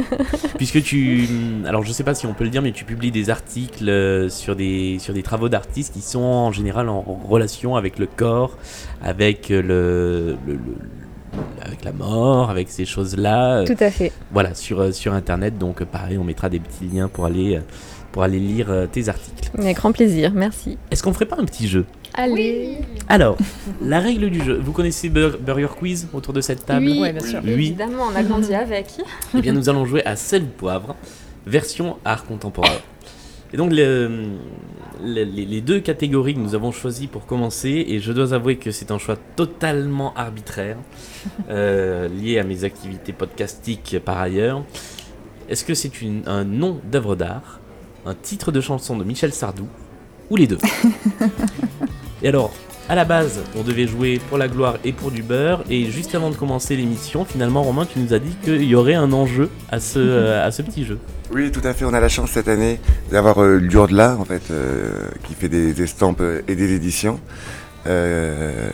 puisque 0.57 0.81
tu, 0.81 1.27
alors 1.65 1.83
je 1.83 1.91
sais 1.91 2.03
pas 2.03 2.15
si 2.15 2.25
on 2.25 2.33
peut 2.33 2.43
le 2.43 2.49
dire, 2.49 2.61
mais 2.61 2.71
tu 2.71 2.83
publies 2.85 3.11
des 3.11 3.29
articles 3.29 3.87
euh, 3.89 4.29
sur 4.29 4.55
des 4.55 4.97
sur 4.99 5.13
des 5.13 5.23
travaux 5.23 5.49
d'artistes 5.49 5.93
qui 5.93 6.01
sont 6.01 6.19
en 6.19 6.51
général 6.51 6.89
en, 6.89 7.01
relation 7.01 7.75
avec 7.75 7.99
le 7.99 8.07
corps, 8.07 8.57
avec 9.03 9.49
le, 9.49 9.61
le- 9.61 10.37
le- 10.47 10.59
avec 11.61 11.83
la 11.83 11.91
mort, 11.91 12.49
avec 12.49 12.69
ces 12.69 12.85
choses-là. 12.85 13.63
Tout 13.65 13.75
à 13.79 13.91
fait. 13.91 14.11
Voilà, 14.31 14.55
sur 14.55 14.93
sur 14.93 15.13
internet. 15.13 15.57
Donc 15.57 15.83
pareil, 15.83 16.17
on 16.17 16.23
mettra 16.23 16.49
des 16.49 16.59
petits 16.59 16.85
liens 16.91 17.07
pour 17.07 17.25
aller 17.25 17.59
pour 18.11 18.23
aller 18.23 18.39
lire 18.39 18.71
euh, 18.71 18.87
tes 18.87 19.07
articles. 19.09 19.49
Avec 19.57 19.77
grand 19.77 19.91
plaisir, 19.91 20.31
merci. 20.33 20.77
Est-ce 20.91 21.03
qu'on 21.03 21.13
ferait 21.13 21.25
pas 21.25 21.37
un 21.39 21.45
petit 21.45 21.67
jeu? 21.67 21.85
Allez. 22.15 22.77
Alors, 23.07 23.37
la 23.81 23.99
règle 23.99 24.29
du 24.29 24.43
jeu. 24.43 24.59
Vous 24.63 24.71
connaissez 24.71 25.09
Bur- 25.09 25.37
Burger 25.39 25.67
Quiz 25.77 26.07
autour 26.13 26.33
de 26.33 26.41
cette 26.41 26.65
table? 26.65 26.85
Oui, 26.87 26.99
Ouais, 26.99 27.13
bien 27.13 27.25
sûr. 27.25 27.39
Oui. 27.43 27.51
évidemment, 27.51 28.03
on 28.11 28.15
a 28.15 28.23
grandi 28.23 28.53
avec. 28.53 28.87
Eh 29.37 29.41
bien, 29.41 29.53
nous 29.53 29.69
allons 29.69 29.85
jouer 29.85 30.03
à 30.05 30.15
sel 30.15 30.45
poivre, 30.45 30.95
version 31.45 31.97
art 32.03 32.25
contemporain. 32.25 32.77
Et 33.53 33.57
donc, 33.57 33.71
le- 33.71 34.09
le- 35.03 35.23
les, 35.23 35.61
deux 35.61 35.79
catégories 35.79 36.33
que 36.33 36.39
nous 36.39 36.55
avons 36.55 36.71
choisies 36.71 37.07
pour 37.07 37.25
commencer, 37.25 37.85
et 37.87 37.99
je 37.99 38.11
dois 38.11 38.33
avouer 38.33 38.57
que 38.57 38.71
c'est 38.71 38.91
un 38.91 38.97
choix 38.97 39.15
totalement 39.35 40.13
arbitraire, 40.15 40.77
euh, 41.49 42.07
lié 42.09 42.39
à 42.39 42.43
mes 42.43 42.63
activités 42.63 43.13
podcastiques 43.13 43.97
par 44.03 44.17
ailleurs. 44.19 44.63
Est-ce 45.47 45.63
que 45.65 45.73
c'est 45.73 45.91
un 46.27 46.43
nom 46.43 46.79
d'œuvre 46.91 47.15
d'art, 47.15 47.58
un 48.05 48.13
titre 48.13 48.51
de 48.51 48.61
chanson 48.61 48.97
de 48.97 49.03
Michel 49.03 49.33
Sardou, 49.33 49.67
ou 50.29 50.35
les 50.35 50.47
deux 50.47 50.57
Et 52.21 52.27
alors, 52.27 52.51
à 52.89 52.95
la 52.95 53.05
base, 53.05 53.39
on 53.55 53.63
devait 53.63 53.87
jouer 53.87 54.19
pour 54.29 54.37
la 54.37 54.47
gloire 54.47 54.77
et 54.83 54.91
pour 54.91 55.11
du 55.11 55.21
beurre. 55.21 55.63
Et 55.69 55.85
juste 55.85 56.15
avant 56.15 56.29
de 56.29 56.35
commencer 56.35 56.75
l'émission, 56.75 57.23
finalement, 57.23 57.61
Romain, 57.63 57.85
tu 57.85 57.99
nous 57.99 58.13
as 58.13 58.19
dit 58.19 58.35
qu'il 58.43 58.63
y 58.63 58.75
aurait 58.75 58.95
un 58.95 59.13
enjeu 59.13 59.49
à 59.71 59.79
ce, 59.79 59.99
euh, 59.99 60.45
à 60.45 60.51
ce 60.51 60.61
petit 60.61 60.85
jeu. 60.85 60.97
Oui, 61.31 61.51
tout 61.51 61.61
à 61.63 61.73
fait. 61.73 61.85
On 61.85 61.93
a 61.93 61.99
la 61.99 62.09
chance 62.09 62.31
cette 62.31 62.47
année 62.47 62.79
d'avoir 63.11 63.41
euh, 63.41 63.57
Lurdla, 63.57 64.17
en 64.19 64.25
fait, 64.25 64.41
euh, 64.51 65.07
qui 65.23 65.33
fait 65.35 65.49
des 65.49 65.81
estampes 65.81 66.21
euh, 66.21 66.41
et 66.47 66.55
des 66.55 66.73
éditions. 66.73 67.19
Euh, 67.87 68.69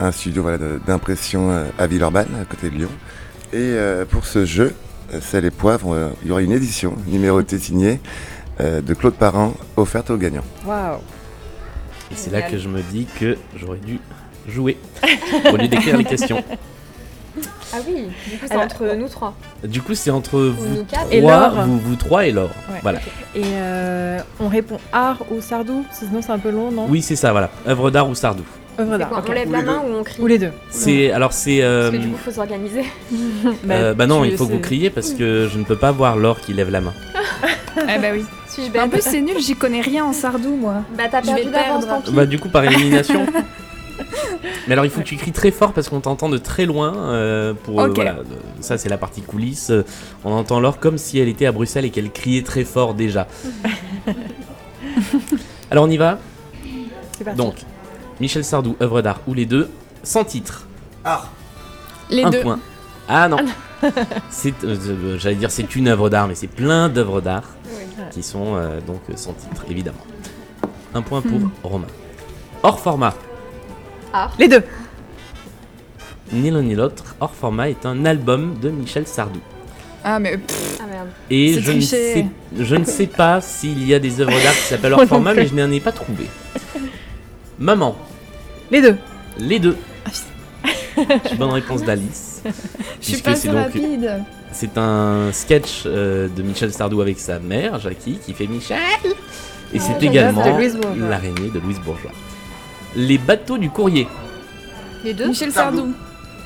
un 0.00 0.12
studio 0.12 0.42
voilà, 0.42 0.58
d'impression 0.86 1.50
euh, 1.50 1.64
à 1.78 1.86
Villeurbanne, 1.86 2.28
à 2.40 2.44
côté 2.44 2.70
de 2.70 2.76
Lyon. 2.76 2.90
Et 3.52 3.56
euh, 3.58 4.04
pour 4.04 4.26
ce 4.26 4.44
jeu, 4.44 4.74
euh, 5.12 5.20
Sel 5.20 5.44
et 5.44 5.50
Poivre, 5.50 5.92
euh, 5.92 6.08
il 6.22 6.28
y 6.28 6.30
aura 6.30 6.42
une 6.42 6.52
édition 6.52 6.94
numérotée 7.06 7.58
signée 7.58 8.00
euh, 8.60 8.80
de 8.80 8.94
Claude 8.94 9.14
Parent, 9.14 9.54
offerte 9.76 10.10
aux 10.10 10.16
gagnants. 10.16 10.44
Waouh 10.64 10.98
Et 12.10 12.14
c'est 12.16 12.30
là 12.30 12.42
que 12.42 12.58
je 12.58 12.68
me 12.68 12.80
dis 12.82 13.06
que 13.18 13.36
j'aurais 13.56 13.78
dû 13.78 14.00
jouer 14.48 14.78
au 15.52 15.56
lieu 15.56 15.68
d'écrire 15.68 15.96
les 15.96 16.04
questions. 16.04 16.42
Ah 17.74 17.78
oui, 17.86 18.06
du 18.30 18.38
coup, 18.38 18.46
c'est 18.48 18.56
entre 18.56 18.94
nous 18.96 19.08
trois. 19.08 19.34
Du 19.64 19.82
coup, 19.82 19.94
c'est 19.94 20.10
entre 20.10 20.38
vous 20.40 20.76
nous 20.76 20.84
quatre. 20.84 21.08
Et 21.12 21.20
trois, 21.20 21.50
Laure. 21.50 21.64
vous, 21.66 21.78
vous 21.78 21.96
trois 21.96 22.24
et 22.26 22.32
Laure. 22.32 22.48
Ouais. 22.70 22.78
Voilà. 22.80 23.00
Et 23.34 23.42
euh, 23.44 24.18
on 24.40 24.48
répond 24.48 24.78
art 24.92 25.18
ou 25.30 25.42
sardou? 25.42 25.84
Sinon 25.92 26.22
c'est 26.22 26.32
un 26.32 26.38
peu 26.38 26.50
long, 26.50 26.70
non? 26.70 26.86
Oui, 26.88 27.02
c'est 27.02 27.16
ça, 27.16 27.32
voilà. 27.32 27.50
Œuvre 27.66 27.90
d'art 27.90 28.08
ou 28.08 28.14
Sardou. 28.14 28.44
Œuvre 28.78 28.98
d'art. 28.98 29.12
ok. 29.12 29.24
On 29.28 29.32
lève 29.32 29.48
Ou 29.48 29.52
la 29.52 29.62
main 29.62 29.82
deux. 29.84 29.92
ou 29.92 29.98
on 29.98 30.02
crie 30.04 30.22
Ou 30.22 30.26
les 30.26 30.38
deux. 30.38 30.52
C'est 30.70 31.10
alors 31.12 31.32
c'est 31.32 31.62
euh, 31.62 31.90
Parce 31.90 32.02
que 32.02 32.06
du 32.08 32.12
coup, 32.12 32.18
faut 32.24 32.30
s'organiser. 32.30 32.84
euh, 33.70 33.94
bah 33.94 34.06
non, 34.06 34.22
tu- 34.22 34.28
il 34.30 34.36
faut 34.36 34.46
que 34.46 34.52
vous 34.52 34.58
criez 34.60 34.90
parce 34.90 35.12
que 35.12 35.48
je 35.52 35.58
ne 35.58 35.64
peux 35.64 35.76
pas 35.76 35.92
voir 35.92 36.16
Laure 36.16 36.40
qui 36.40 36.52
lève 36.52 36.70
la 36.70 36.80
main. 36.80 36.94
Eh 37.78 37.98
bah 38.00 38.08
oui. 38.14 38.24
Suis-je 38.48 38.78
En 38.80 38.88
plus, 38.88 39.02
c'est 39.02 39.20
nul, 39.20 39.38
j'y 39.38 39.54
connais 39.54 39.82
rien 39.82 40.02
en 40.06 40.14
sardou, 40.14 40.56
moi. 40.56 40.76
Bah, 40.96 41.04
t'as 41.10 41.20
perdu 41.20 41.44
d'avance, 41.50 41.84
perdre. 41.84 41.86
tant 41.88 42.00
pis. 42.00 42.10
Bah 42.12 42.24
du 42.24 42.38
coup 42.38 42.48
par 42.48 42.64
élimination. 42.64 43.26
Mais 44.66 44.72
alors 44.72 44.84
il 44.86 44.90
faut 44.90 45.00
que 45.00 45.06
tu 45.06 45.16
cries 45.16 45.32
très 45.32 45.50
fort 45.50 45.72
parce 45.74 45.88
qu'on 45.90 46.00
t'entend 46.00 46.28
de 46.30 46.38
très 46.38 46.64
loin. 46.66 46.94
euh, 46.96 47.52
pour 47.64 47.80
euh, 47.80 47.88
voilà, 47.94 48.12
euh, 48.12 48.22
ça 48.60 48.78
c'est 48.78 48.88
la 48.88 48.96
partie 48.98 49.20
coulisses. 49.22 49.68
Euh, 49.70 49.84
On 50.24 50.32
entend 50.32 50.58
Laure 50.58 50.78
comme 50.80 50.96
si 50.98 51.18
elle 51.18 51.28
était 51.28 51.44
à 51.46 51.52
Bruxelles 51.52 51.84
et 51.84 51.90
qu'elle 51.90 52.10
criait 52.10 52.42
très 52.42 52.64
fort 52.64 52.94
déjà. 52.94 53.26
alors 55.70 55.84
on 55.84 55.90
y 55.90 55.96
va? 55.96 56.18
C'est 57.16 57.24
parti. 57.24 57.36
Donc 57.38 57.54
Michel 58.20 58.44
Sardou, 58.44 58.76
œuvre 58.80 59.02
d'art 59.02 59.20
ou 59.26 59.34
les 59.34 59.46
deux, 59.46 59.68
sans 60.02 60.24
titre. 60.24 60.66
Ah 61.04 61.24
Les 62.10 62.22
un 62.24 62.30
deux. 62.30 62.40
point. 62.42 62.58
Ah 63.08 63.28
non. 63.28 63.38
c'est, 64.30 64.54
euh, 64.64 64.76
euh, 64.88 65.18
j'allais 65.18 65.34
dire 65.36 65.50
c'est 65.50 65.76
une 65.76 65.88
œuvre 65.88 66.08
d'art, 66.08 66.26
mais 66.28 66.34
c'est 66.34 66.46
plein 66.46 66.88
d'œuvres 66.88 67.20
d'art 67.20 67.44
qui 68.10 68.22
sont 68.22 68.54
euh, 68.56 68.80
donc 68.80 69.00
sans 69.16 69.32
titre 69.34 69.64
évidemment. 69.70 69.98
Un 70.94 71.02
point 71.02 71.20
pour 71.20 71.38
Hmm. 71.38 71.50
Romain. 71.62 71.86
Hors 72.62 72.80
format. 72.80 73.14
Les 74.38 74.48
deux. 74.48 74.62
Ni 76.32 76.50
l'un 76.50 76.62
ni 76.62 76.74
l'autre, 76.74 77.14
hors 77.20 77.34
format 77.34 77.68
est 77.68 77.84
un 77.84 78.04
album 78.06 78.56
de 78.60 78.70
Michel 78.70 79.06
Sardou. 79.06 79.40
Ah, 80.02 80.18
mais 80.18 80.38
pff, 80.38 80.78
Ah 80.82 80.86
merde. 80.90 81.08
Et 81.30 81.54
C'est 81.54 81.60
je 81.60 81.66
ne, 81.72 81.76
triché. 81.78 81.86
sais, 82.14 82.26
je 82.58 82.76
ne 82.76 82.84
sais 82.84 83.06
pas 83.06 83.40
s'il 83.40 83.86
y 83.86 83.92
a 83.92 83.98
des 83.98 84.20
œuvres 84.20 84.30
d'art 84.42 84.54
qui 84.54 84.60
s'appellent 84.62 84.92
hors 84.94 85.00
non 85.00 85.06
format, 85.06 85.32
plus. 85.32 85.42
mais 85.42 85.46
je 85.48 85.54
n'en 85.54 85.70
ai 85.70 85.80
pas 85.80 85.92
trouvé. 85.92 86.26
Maman, 87.58 87.96
Les 88.70 88.82
deux. 88.82 88.96
les 89.38 89.58
deux. 89.58 89.76
Bonne 91.38 91.50
réponse 91.50 91.82
d'Alice. 91.82 92.42
je 93.00 93.06
suis 93.06 93.22
pas 93.22 93.34
c'est 93.34 93.50
rapide. 93.50 94.22
C'est 94.52 94.78
un 94.78 95.30
sketch 95.32 95.82
euh, 95.86 96.28
de 96.34 96.42
Michel 96.42 96.72
Sardou 96.72 97.00
avec 97.02 97.18
sa 97.18 97.38
mère, 97.38 97.78
Jackie, 97.80 98.18
qui 98.24 98.32
fait 98.32 98.46
Michel. 98.46 98.78
Et 99.74 99.78
c'est 99.78 100.02
également 100.02 100.42
l'araignée 100.96 101.50
de 101.50 101.58
Louise 101.58 101.80
Bourgeois. 101.80 102.12
Les 102.94 103.18
bateaux 103.18 103.58
du 103.58 103.68
courrier. 103.68 104.06
Les 105.04 105.12
deux 105.12 105.28
Michel 105.28 105.52
Sardou. 105.52 105.92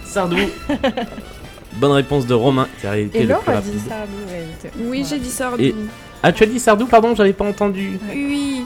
Sardou. 0.05 0.37
Sardou. 0.37 0.51
Bonne 1.75 1.93
réponse 1.93 2.27
de 2.27 2.35
Romain, 2.35 2.67
qui 2.81 2.87
a 2.89 2.97
été 2.99 3.19
Et 3.21 3.23
le 3.23 3.29
Laure 3.29 3.43
plus 3.43 3.53
a 3.53 3.55
rapide. 3.57 3.73
dit 3.73 3.89
ça. 3.89 3.95
oui, 4.09 4.33
elle 4.35 4.43
était- 4.43 4.77
Oui, 4.81 4.99
Ouais. 5.01 5.05
j'ai 5.09 5.19
dit 5.21 5.31
Sardou. 5.31 5.63
Et- 5.63 5.75
Ah, 6.23 6.33
tu 6.33 6.43
as 6.43 6.47
dit 6.47 6.59
Sardou, 6.59 6.87
pardon, 6.87 7.15
j'avais 7.15 7.33
pas 7.33 7.45
entendu. 7.45 7.99
Oui. 8.13 8.65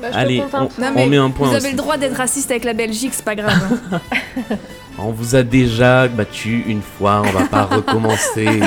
Bah, 0.00 0.08
Allez, 0.12 0.42
on. 0.52 0.68
Non, 0.80 1.06
met 1.06 1.16
un 1.16 1.30
point 1.30 1.48
Vous 1.48 1.54
aussi. 1.54 1.64
avez 1.64 1.70
le 1.72 1.76
droit 1.78 1.96
d'être 1.96 2.16
raciste 2.16 2.50
avec 2.50 2.64
la 2.64 2.74
Belgique, 2.74 3.12
c'est 3.14 3.24
pas 3.24 3.34
grave. 3.34 3.78
On 4.98 5.10
vous 5.10 5.34
a 5.34 5.42
déjà 5.42 6.06
battu 6.06 6.62
une 6.68 6.80
fois, 6.80 7.20
on 7.26 7.30
va 7.32 7.46
pas 7.46 7.64
recommencer. 7.64 8.46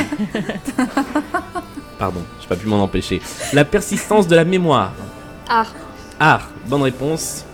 Pardon, 1.97 2.21
j'ai 2.41 2.47
pas 2.47 2.55
pu 2.57 2.67
m'en 2.67 2.83
empêcher. 2.83 3.21
La 3.53 3.63
persistance 3.65 4.27
de 4.27 4.35
la 4.35 4.43
mémoire. 4.43 4.91
Art. 5.49 5.73
Art, 6.19 6.49
bonne 6.67 6.81
réponse. 6.81 7.45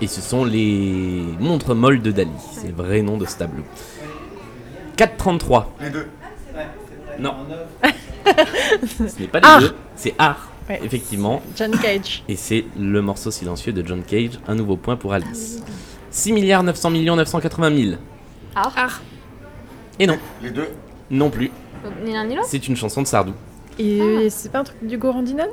Et 0.00 0.06
ce 0.06 0.22
sont 0.22 0.44
les 0.46 1.24
montres 1.38 1.74
molles 1.74 2.00
de 2.00 2.10
Dali. 2.10 2.30
C'est 2.52 2.68
le 2.68 2.74
vrai 2.74 3.02
nom 3.02 3.18
de 3.18 3.26
ce 3.26 3.36
tableau. 3.36 3.64
4.33. 4.96 5.64
Les 5.82 5.90
deux. 5.90 6.08
Non. 7.18 7.34
ce 7.84 9.20
n'est 9.20 9.26
pas 9.28 9.40
les 9.40 9.46
Art. 9.46 9.60
deux, 9.60 9.74
c'est 9.94 10.14
art, 10.18 10.48
Ouais. 10.70 10.80
effectivement. 10.84 11.42
John 11.56 11.72
Cage. 11.72 12.22
Et 12.28 12.36
c'est 12.36 12.64
le 12.78 13.02
morceau 13.02 13.30
silencieux 13.30 13.72
de 13.72 13.86
John 13.86 14.02
Cage. 14.02 14.38
Un 14.46 14.54
nouveau 14.54 14.76
point 14.76 14.96
pour 14.96 15.12
Alice. 15.12 15.62
6 16.10 16.32
milliards 16.32 16.62
900 16.62 16.90
millions 16.90 17.16
980 17.16 17.76
000. 17.76 17.96
Art. 18.54 18.72
Ah, 18.76 18.88
Et 19.98 20.06
non, 20.06 20.16
Les 20.42 20.50
deux. 20.50 20.68
non 21.10 21.30
plus. 21.30 21.50
Donc, 21.84 21.92
Ni 22.04 22.12
l'un 22.12 22.24
ni 22.24 22.34
l'autre 22.36 22.48
C'est 22.50 22.66
une 22.68 22.76
chanson 22.76 23.02
de 23.02 23.06
Sardou. 23.06 23.32
Et 23.78 24.28
c'est 24.30 24.50
pas 24.52 24.58
un 24.60 24.64
truc 24.64 24.84
du 24.86 24.98
Gorandinan 24.98 25.48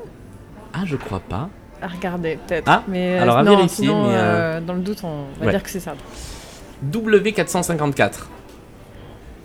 Ah, 0.73 0.81
je 0.85 0.95
crois 0.97 1.19
pas. 1.21 1.49
À 1.81 1.87
regarder, 1.87 2.37
peut-être. 2.47 2.63
Ah, 2.67 2.83
mais, 2.87 3.17
euh, 3.19 3.21
alors 3.21 3.37
à 3.37 3.43
non, 3.43 3.55
vérifier, 3.55 3.85
sinon, 3.85 4.07
mais, 4.07 4.15
euh, 4.15 4.57
euh, 4.57 4.61
dans 4.61 4.73
le 4.73 4.79
doute, 4.81 4.99
on 5.03 5.25
va 5.39 5.45
ouais. 5.45 5.51
dire 5.51 5.61
que 5.63 5.69
c'est 5.69 5.79
Sardou. 5.79 6.01
W454. 6.91 8.11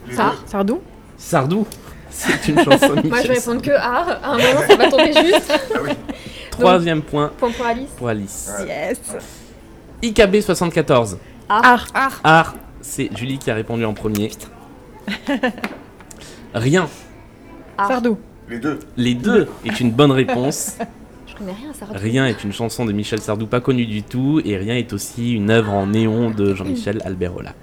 Les 0.08 0.14
Ça. 0.14 0.32
Sardou? 0.46 0.80
Sardou. 1.16 1.66
C'est 2.12 2.48
une 2.48 2.58
chanson 2.58 2.94
de 2.94 3.02
Moi, 3.08 3.22
je 3.22 3.28
Michel 3.28 3.28
vais 3.28 3.34
répondre 3.34 3.62
que 3.62 3.70
art. 3.70 4.20
À 4.22 4.32
un 4.32 4.36
moment, 4.36 4.60
ça 4.68 4.76
va 4.76 4.90
tomber 4.90 5.12
juste. 5.24 5.52
Troisième 6.50 7.02
point 7.02 7.32
Point 7.38 7.50
pour 7.50 7.66
Alice. 7.66 7.90
pour 7.96 8.08
Alice. 8.08 8.50
Yes 8.66 9.00
IKB 10.02 10.40
74. 10.40 11.18
Art. 11.48 11.86
art. 11.94 12.20
Art, 12.24 12.54
c'est 12.80 13.08
Julie 13.16 13.38
qui 13.38 13.50
a 13.50 13.54
répondu 13.54 13.84
en 13.84 13.94
premier. 13.94 14.30
Rien. 16.54 16.88
Art. 17.78 17.88
Sardou. 17.88 18.18
Les 18.48 18.58
deux. 18.58 18.78
Les 18.96 19.14
deux 19.14 19.48
est 19.64 19.80
une 19.80 19.90
bonne 19.92 20.12
réponse. 20.12 20.76
Je 21.26 21.34
connais 21.34 21.52
rien 21.52 21.72
ça. 21.72 21.86
Rien 21.90 22.26
est 22.26 22.44
une 22.44 22.52
chanson 22.52 22.84
de 22.84 22.92
Michel 22.92 23.20
Sardou 23.20 23.46
pas 23.46 23.60
connue 23.60 23.86
du 23.86 24.02
tout 24.02 24.40
et 24.44 24.56
Rien 24.58 24.74
est 24.76 24.92
aussi 24.92 25.32
une 25.32 25.50
œuvre 25.50 25.72
en 25.72 25.86
néon 25.86 26.30
de 26.30 26.54
Jean-Michel 26.54 27.00
Alberola. 27.04 27.54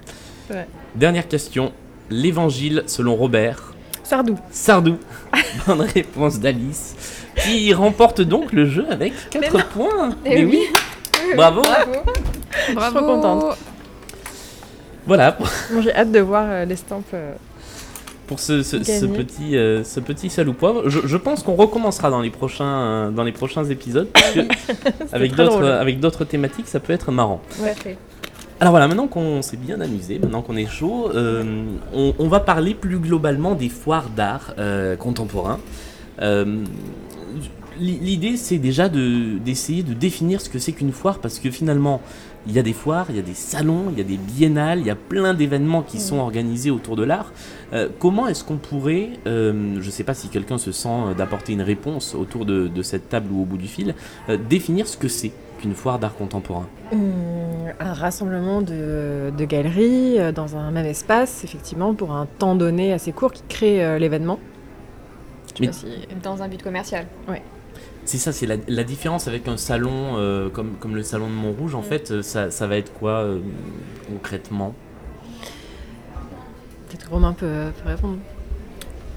Ouais. 0.50 0.66
Dernière 0.96 1.28
question. 1.28 1.72
L'évangile 2.10 2.82
selon 2.86 3.14
Robert. 3.14 3.69
Sardou. 4.10 4.36
Sardou. 4.50 4.96
Bonne 5.68 5.82
réponse 5.82 6.40
d'Alice 6.40 6.96
qui 7.44 7.72
remporte 7.72 8.20
donc 8.20 8.52
le 8.52 8.64
jeu 8.66 8.84
avec 8.90 9.12
4 9.30 9.66
points. 9.68 10.10
Eh 10.24 10.30
Mais 10.30 10.44
oui. 10.44 10.62
oui. 10.72 11.34
Bravo. 11.36 11.62
Bravo. 11.62 11.92
Bravo. 12.74 12.96
trop 12.98 13.06
contente. 13.06 13.56
Voilà 15.06 15.36
Bon, 15.38 15.80
J'ai 15.80 15.94
hâte 15.94 16.10
de 16.10 16.18
voir 16.18 16.44
euh, 16.48 16.64
l'estampe. 16.64 17.04
euh, 17.14 17.34
pour 18.26 18.40
ce, 18.40 18.64
ce- 18.64 18.82
ce 18.82 19.04
Gagné. 19.06 19.16
petit, 19.18 19.56
euh, 19.56 19.84
ce 19.84 20.00
petit 20.00 20.28
sel 20.28 20.48
ou 20.48 20.54
poivre. 20.54 20.88
Je, 20.88 21.00
je 21.04 21.16
pense 21.16 21.44
qu'on 21.44 21.54
recommencera 21.54 22.10
dans 22.10 22.20
les 22.20 22.30
prochains, 22.30 22.64
euh, 22.64 23.10
dans 23.10 23.22
les 23.24 23.32
prochains 23.32 23.64
épisodes 23.64 24.08
parce 24.12 24.32
que 24.32 24.40
avec 25.12 25.36
d'autres, 25.36 25.50
drôle. 25.52 25.66
avec 25.66 26.00
d'autres 26.00 26.24
thématiques, 26.24 26.66
ça 26.66 26.80
peut 26.80 26.92
être 26.92 27.12
marrant. 27.12 27.40
Ouais, 27.60 27.74
fait. 27.74 27.96
Alors 28.60 28.72
voilà, 28.72 28.88
maintenant 28.88 29.06
qu'on 29.08 29.40
s'est 29.40 29.56
bien 29.56 29.80
amusé, 29.80 30.18
maintenant 30.18 30.42
qu'on 30.42 30.56
est 30.56 30.66
chaud, 30.66 31.10
euh, 31.14 31.64
on, 31.94 32.12
on 32.18 32.28
va 32.28 32.40
parler 32.40 32.74
plus 32.74 32.98
globalement 32.98 33.54
des 33.54 33.70
foires 33.70 34.10
d'art 34.10 34.52
euh, 34.58 34.96
contemporain. 34.96 35.58
Euh, 36.20 36.62
l'i- 37.78 37.98
L'idée, 38.00 38.36
c'est 38.36 38.58
déjà 38.58 38.90
de- 38.90 39.38
d'essayer 39.38 39.82
de 39.82 39.94
définir 39.94 40.42
ce 40.42 40.50
que 40.50 40.58
c'est 40.58 40.72
qu'une 40.72 40.92
foire, 40.92 41.20
parce 41.20 41.38
que 41.38 41.50
finalement, 41.50 42.02
il 42.46 42.52
y 42.52 42.58
a 42.58 42.62
des 42.62 42.74
foires, 42.74 43.06
il 43.08 43.16
y 43.16 43.18
a 43.18 43.22
des 43.22 43.32
salons, 43.32 43.84
il 43.92 43.96
y 43.96 44.02
a 44.02 44.04
des 44.04 44.18
biennales, 44.18 44.80
il 44.80 44.86
y 44.86 44.90
a 44.90 44.94
plein 44.94 45.32
d'événements 45.32 45.80
qui 45.82 45.98
sont 45.98 46.18
organisés 46.18 46.70
autour 46.70 46.96
de 46.96 47.04
l'art. 47.04 47.32
Comment 47.98 48.28
est-ce 48.28 48.44
qu'on 48.44 48.56
pourrait, 48.56 49.10
je 49.26 49.50
ne 49.52 49.90
sais 49.90 50.04
pas 50.04 50.14
si 50.14 50.28
quelqu'un 50.28 50.56
se 50.56 50.72
sent 50.72 51.14
d'apporter 51.18 51.52
une 51.52 51.60
réponse 51.62 52.14
autour 52.14 52.46
de, 52.46 52.66
de 52.68 52.82
cette 52.82 53.10
table 53.10 53.28
ou 53.30 53.42
au 53.42 53.44
bout 53.44 53.58
du 53.58 53.68
fil, 53.68 53.94
définir 54.48 54.88
ce 54.88 54.96
que 54.96 55.08
c'est? 55.08 55.32
Qu'une 55.60 55.74
foire 55.74 55.98
d'art 55.98 56.14
contemporain 56.14 56.66
Hum, 56.92 57.00
un 57.78 57.92
rassemblement 57.92 58.62
de, 58.62 59.30
de 59.36 59.44
galeries 59.44 60.18
euh, 60.18 60.32
dans 60.32 60.56
un 60.56 60.70
même 60.72 60.86
espace, 60.86 61.44
effectivement, 61.44 61.94
pour 61.94 62.12
un 62.12 62.26
temps 62.26 62.56
donné 62.56 62.92
assez 62.92 63.12
court 63.12 63.32
qui 63.32 63.42
crée 63.48 63.84
euh, 63.84 63.98
l'événement. 63.98 64.38
Mais- 65.60 65.72
si- 65.72 65.86
Dans 66.22 66.42
un 66.42 66.48
but 66.48 66.62
commercial. 66.62 67.06
C'est 68.06 68.18
ça, 68.18 68.32
c'est 68.32 68.46
la, 68.46 68.56
la 68.66 68.82
différence 68.82 69.28
avec 69.28 69.46
un 69.46 69.56
salon 69.56 70.16
euh, 70.16 70.48
comme, 70.48 70.72
comme 70.80 70.96
le 70.96 71.02
salon 71.04 71.28
de 71.28 71.34
Montrouge. 71.34 71.74
En 71.76 71.80
Mm. 71.80 71.84
fait, 71.84 72.22
ça, 72.22 72.50
ça 72.50 72.66
va 72.66 72.76
être 72.76 72.92
quoi 72.94 73.10
euh, 73.20 73.38
concrètement? 74.08 74.74
Peut-être 76.88 77.04
que 77.06 77.10
Romain 77.10 77.32
peut, 77.34 77.66
peut 77.82 77.88
répondre. 77.90 78.16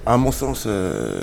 À 0.06 0.18
mon 0.18 0.32
sens, 0.32 0.66
euh, 0.68 1.22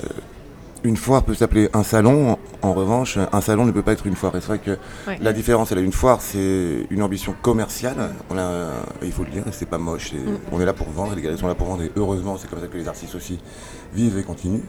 une 0.83 0.97
foire 0.97 1.23
peut 1.23 1.35
s'appeler 1.35 1.69
un 1.73 1.83
salon. 1.83 2.37
En 2.63 2.73
revanche, 2.73 3.17
un 3.31 3.41
salon 3.41 3.65
ne 3.65 3.71
peut 3.71 3.81
pas 3.81 3.93
être 3.93 4.05
une 4.05 4.15
foire. 4.15 4.35
Et 4.35 4.41
c'est 4.41 4.47
vrai 4.47 4.59
que 4.59 4.77
Ouais. 5.07 5.17
la 5.21 5.33
différence, 5.33 5.71
elle 5.71 5.79
a 5.79 5.81
une 5.81 5.91
foire, 5.91 6.21
c'est 6.21 6.85
une 6.91 7.01
ambition 7.01 7.33
commerciale. 7.41 8.11
On 8.29 8.37
a, 8.37 8.69
il 9.01 9.11
faut 9.11 9.23
le 9.23 9.31
dire, 9.31 9.43
c'est 9.51 9.65
pas 9.67 9.77
moche. 9.79 10.13
Mm. 10.13 10.17
On 10.51 10.61
est 10.61 10.65
là 10.65 10.73
pour 10.73 10.89
vendre, 10.89 11.15
les 11.15 11.21
galeries 11.21 11.39
sont 11.39 11.47
là 11.47 11.55
pour 11.55 11.67
vendre. 11.67 11.83
Et 11.83 11.91
heureusement, 11.95 12.37
c'est 12.37 12.49
comme 12.49 12.59
ça 12.59 12.67
que 12.67 12.77
les 12.77 12.87
artistes 12.87 13.15
aussi 13.15 13.39
vivent 13.93 14.17
et 14.19 14.23
continuent. 14.23 14.61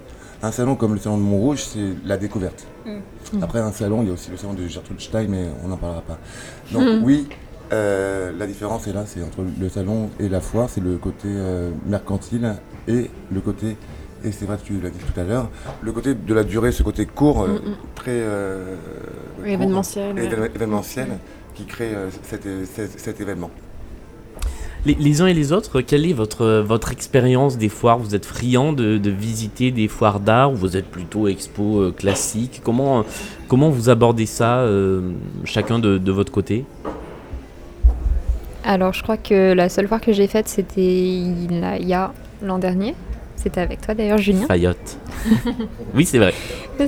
Un 0.42 0.50
salon 0.52 0.74
comme 0.74 0.94
le 0.94 1.00
salon 1.00 1.18
de 1.18 1.22
Montrouge, 1.22 1.62
c'est 1.64 1.90
la 2.04 2.16
découverte. 2.16 2.66
Mm. 2.86 3.42
Après, 3.42 3.60
un 3.60 3.72
salon, 3.72 4.02
il 4.02 4.08
y 4.08 4.10
a 4.10 4.14
aussi 4.14 4.30
le 4.30 4.36
salon 4.38 4.54
de 4.54 4.66
Gertrude 4.66 5.00
Stein, 5.00 5.26
mais 5.28 5.46
on 5.64 5.68
n'en 5.68 5.76
parlera 5.76 6.00
pas. 6.02 6.18
Donc, 6.72 6.82
Mm. 6.82 7.04
oui, 7.04 7.28
euh, 7.72 8.32
la 8.38 8.46
différence 8.46 8.86
est 8.86 8.92
là, 8.92 9.04
c'est 9.06 9.22
entre 9.22 9.42
le 9.60 9.68
salon 9.68 10.10
et 10.18 10.28
la 10.28 10.40
foire, 10.40 10.68
c'est 10.70 10.80
le 10.82 10.96
côté 10.96 11.28
euh, 11.28 11.70
mercantile 11.86 12.54
et 12.88 13.10
le 13.30 13.40
côté, 13.40 13.76
et 14.24 14.32
c'est 14.32 14.44
vrai 14.46 14.56
que 14.56 14.62
tu 14.66 14.80
l'as 14.80 14.90
dit 14.90 14.98
tout 14.98 15.20
à 15.20 15.24
l'heure, 15.24 15.48
le 15.82 15.92
côté 15.92 16.14
de 16.14 16.34
la 16.34 16.44
durée, 16.44 16.72
ce 16.72 16.82
côté 16.82 17.06
court, 17.06 17.42
euh, 17.42 17.48
Mm, 17.48 17.68
mm. 17.70 17.76
très 17.94 18.10
euh, 18.12 18.76
court, 19.36 19.46
événementiel. 19.46 21.08
qui 21.54 21.64
crée 21.64 21.94
euh, 21.94 22.08
cet, 22.22 22.44
cet- 22.66 22.98
cet 22.98 23.20
événement. 23.20 23.50
les, 24.86 24.94
les 24.94 25.20
uns 25.20 25.26
et 25.26 25.34
les 25.34 25.52
autres, 25.52 25.80
quelle 25.80 26.06
est 26.06 26.12
votre, 26.12 26.60
votre 26.60 26.90
expérience 26.92 27.56
des 27.58 27.68
foires? 27.68 27.98
Vous 27.98 28.14
êtes 28.14 28.24
friand 28.26 28.72
de, 28.72 28.98
de 28.98 29.10
visiter 29.10 29.70
des 29.70 29.86
foires 29.88 30.18
d'art 30.18 30.52
ou 30.52 30.56
vous 30.56 30.76
êtes 30.76 30.86
plutôt 30.90 31.28
expo 31.28 31.80
euh, 31.80 31.92
classique? 31.92 32.62
Comment, 32.64 33.04
comment 33.48 33.70
vous 33.70 33.90
abordez 33.90 34.26
ça, 34.26 34.60
euh, 34.60 35.12
chacun 35.44 35.78
de, 35.78 35.98
de 35.98 36.12
votre 36.12 36.32
côté? 36.32 36.64
Alors, 38.64 38.92
je 38.92 39.02
crois 39.02 39.16
que 39.16 39.52
la 39.52 39.68
seule 39.68 39.88
fois 39.88 39.98
que 40.00 40.12
j'ai 40.12 40.26
faite, 40.28 40.48
c'était 40.48 40.80
il 41.04 41.86
y 41.86 41.94
a 41.94 42.12
l'an 42.42 42.58
dernier. 42.58 42.94
C'était 43.42 43.60
avec 43.60 43.80
toi 43.80 43.94
d'ailleurs, 43.94 44.18
Julien. 44.18 44.46
Fayotte. 44.46 44.98
oui, 45.94 46.04
c'est 46.06 46.18
vrai. 46.18 46.32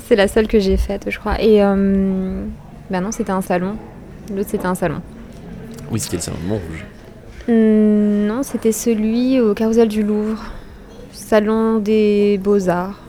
C'est 0.07 0.17
la 0.17 0.29
seule 0.29 0.47
que 0.47 0.59
j'ai 0.59 0.77
faite, 0.77 1.07
je 1.09 1.19
crois. 1.19 1.41
Et 1.43 1.63
euh, 1.63 2.45
bah 2.91 3.01
non, 3.01 3.11
c'était 3.13 3.33
un 3.33 3.43
salon. 3.43 3.77
L'autre, 4.35 4.49
c'était 4.51 4.67
un 4.67 4.75
salon. 4.75 5.01
Oui, 5.91 5.99
c'était 6.01 6.17
le 6.17 6.23
salon 6.23 6.37
de 6.43 6.49
Montrouge. 6.49 6.85
Hmm, 7.49 8.27
non, 8.27 8.43
c'était 8.43 8.73
celui 8.73 9.41
au 9.41 9.53
Carousel 9.55 9.89
du 9.89 10.03
Louvre. 10.03 10.43
Salon 11.13 11.79
des 11.79 12.39
Beaux-Arts. 12.43 13.01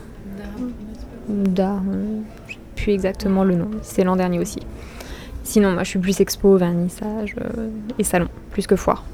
D'art. 1.28 1.82
euh, 1.92 2.18
Je 2.48 2.54
sais 2.54 2.58
plus 2.76 2.92
exactement 2.92 3.44
le 3.44 3.54
nom. 3.54 3.70
C'est 3.82 4.04
l'an 4.04 4.16
dernier 4.16 4.38
aussi. 4.38 4.60
Sinon, 5.44 5.72
moi, 5.72 5.84
je 5.84 5.90
suis 5.90 5.98
plus 5.98 6.20
expo, 6.20 6.56
vernissage 6.56 7.36
euh, 7.40 7.68
et 7.98 8.04
salon, 8.04 8.28
plus 8.50 8.66
que 8.66 8.74
foire. 8.76 9.04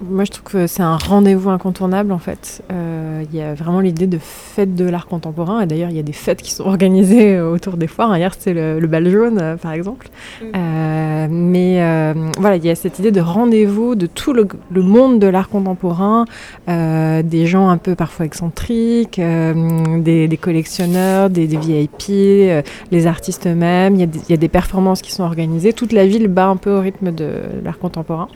Moi, 0.00 0.24
je 0.24 0.32
trouve 0.32 0.42
que 0.44 0.66
c'est 0.66 0.82
un 0.82 0.96
rendez-vous 0.96 1.50
incontournable 1.50 2.12
en 2.12 2.18
fait. 2.18 2.62
Euh, 2.72 3.22
Il 3.30 3.38
y 3.38 3.40
a 3.40 3.54
vraiment 3.54 3.80
l'idée 3.80 4.06
de 4.06 4.18
fête 4.20 4.74
de 4.74 4.84
l'art 4.84 5.06
contemporain. 5.06 5.60
Et 5.62 5.66
d'ailleurs, 5.66 5.88
il 5.90 5.96
y 5.96 6.00
a 6.00 6.02
des 6.02 6.12
fêtes 6.12 6.42
qui 6.42 6.52
sont 6.52 6.64
organisées 6.64 7.36
euh, 7.36 7.50
autour 7.50 7.76
des 7.76 7.86
foires. 7.86 8.14
Hier, 8.16 8.34
c'était 8.34 8.54
le, 8.54 8.80
le 8.80 8.86
bal 8.86 9.08
jaune, 9.08 9.38
euh, 9.40 9.56
par 9.56 9.72
exemple. 9.72 10.08
Euh, 10.42 11.26
mais 11.30 12.24
voilà, 12.38 12.56
il 12.56 12.64
y 12.64 12.70
a 12.70 12.74
cette 12.74 12.98
idée 12.98 13.12
de 13.12 13.20
rendez-vous 13.20 13.94
de 13.94 14.06
tout 14.06 14.32
le, 14.32 14.46
le 14.70 14.82
monde 14.82 15.20
de 15.20 15.26
l'art 15.28 15.48
contemporain, 15.48 16.24
des 16.66 17.46
gens 17.46 17.68
un 17.68 17.78
peu 17.78 17.94
parfois 17.94 18.26
excentriques, 18.26 19.20
des, 19.20 20.28
des 20.28 20.36
collectionneurs, 20.36 21.30
des, 21.30 21.46
des 21.46 21.56
VIP, 21.56 22.64
les 22.90 23.06
artistes 23.06 23.46
eux-mêmes. 23.46 23.94
Y, 23.96 24.02
il 24.28 24.30
y 24.30 24.34
a 24.34 24.36
des 24.36 24.48
performances 24.48 25.02
qui 25.02 25.12
sont 25.12 25.22
organisées. 25.22 25.72
Toute 25.72 25.92
la 25.92 26.06
ville 26.06 26.28
bat 26.28 26.46
un 26.46 26.56
peu 26.56 26.76
au 26.76 26.80
rythme 26.80 27.12
de 27.12 27.30
l'art 27.62 27.78
contemporain. 27.78 28.28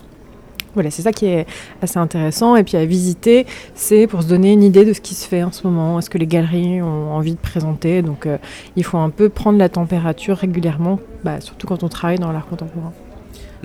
Voilà, 0.75 0.91
c'est 0.91 1.03
ça 1.03 1.13
qui 1.13 1.27
est 1.27 1.47
assez 1.83 1.99
intéressant. 1.99 2.55
Et 2.57 2.63
puis 2.65 2.77
à 2.77 2.85
visiter, 2.85 3.47
c'est 3.75 4.07
pour 4.07 4.23
se 4.23 4.29
donner 4.29 4.53
une 4.53 4.63
idée 4.63 4.85
de 4.85 4.93
ce 4.93 5.01
qui 5.01 5.15
se 5.15 5.27
fait 5.27 5.43
en 5.43 5.53
ce 5.53 5.67
moment. 5.67 5.99
Est-ce 5.99 6.11
que 6.11 6.19
les 6.19 6.27
galeries 6.27 6.83
ont 6.83 7.13
envie 7.13 7.33
de 7.33 7.39
présenter 7.41 8.03
Donc 8.03 8.27
euh, 8.27 8.39
il 8.77 8.85
faut 8.85 8.99
un 8.99 9.11
peu 9.11 9.29
prendre 9.29 9.59
la 9.59 9.69
température 9.69 10.37
régulièrement, 10.37 11.01
bah, 11.25 11.41
surtout 11.41 11.67
quand 11.67 11.83
on 11.83 11.89
travaille 11.89 12.19
dans 12.19 12.31
l'art 12.33 12.47
contemporain. 12.47 12.93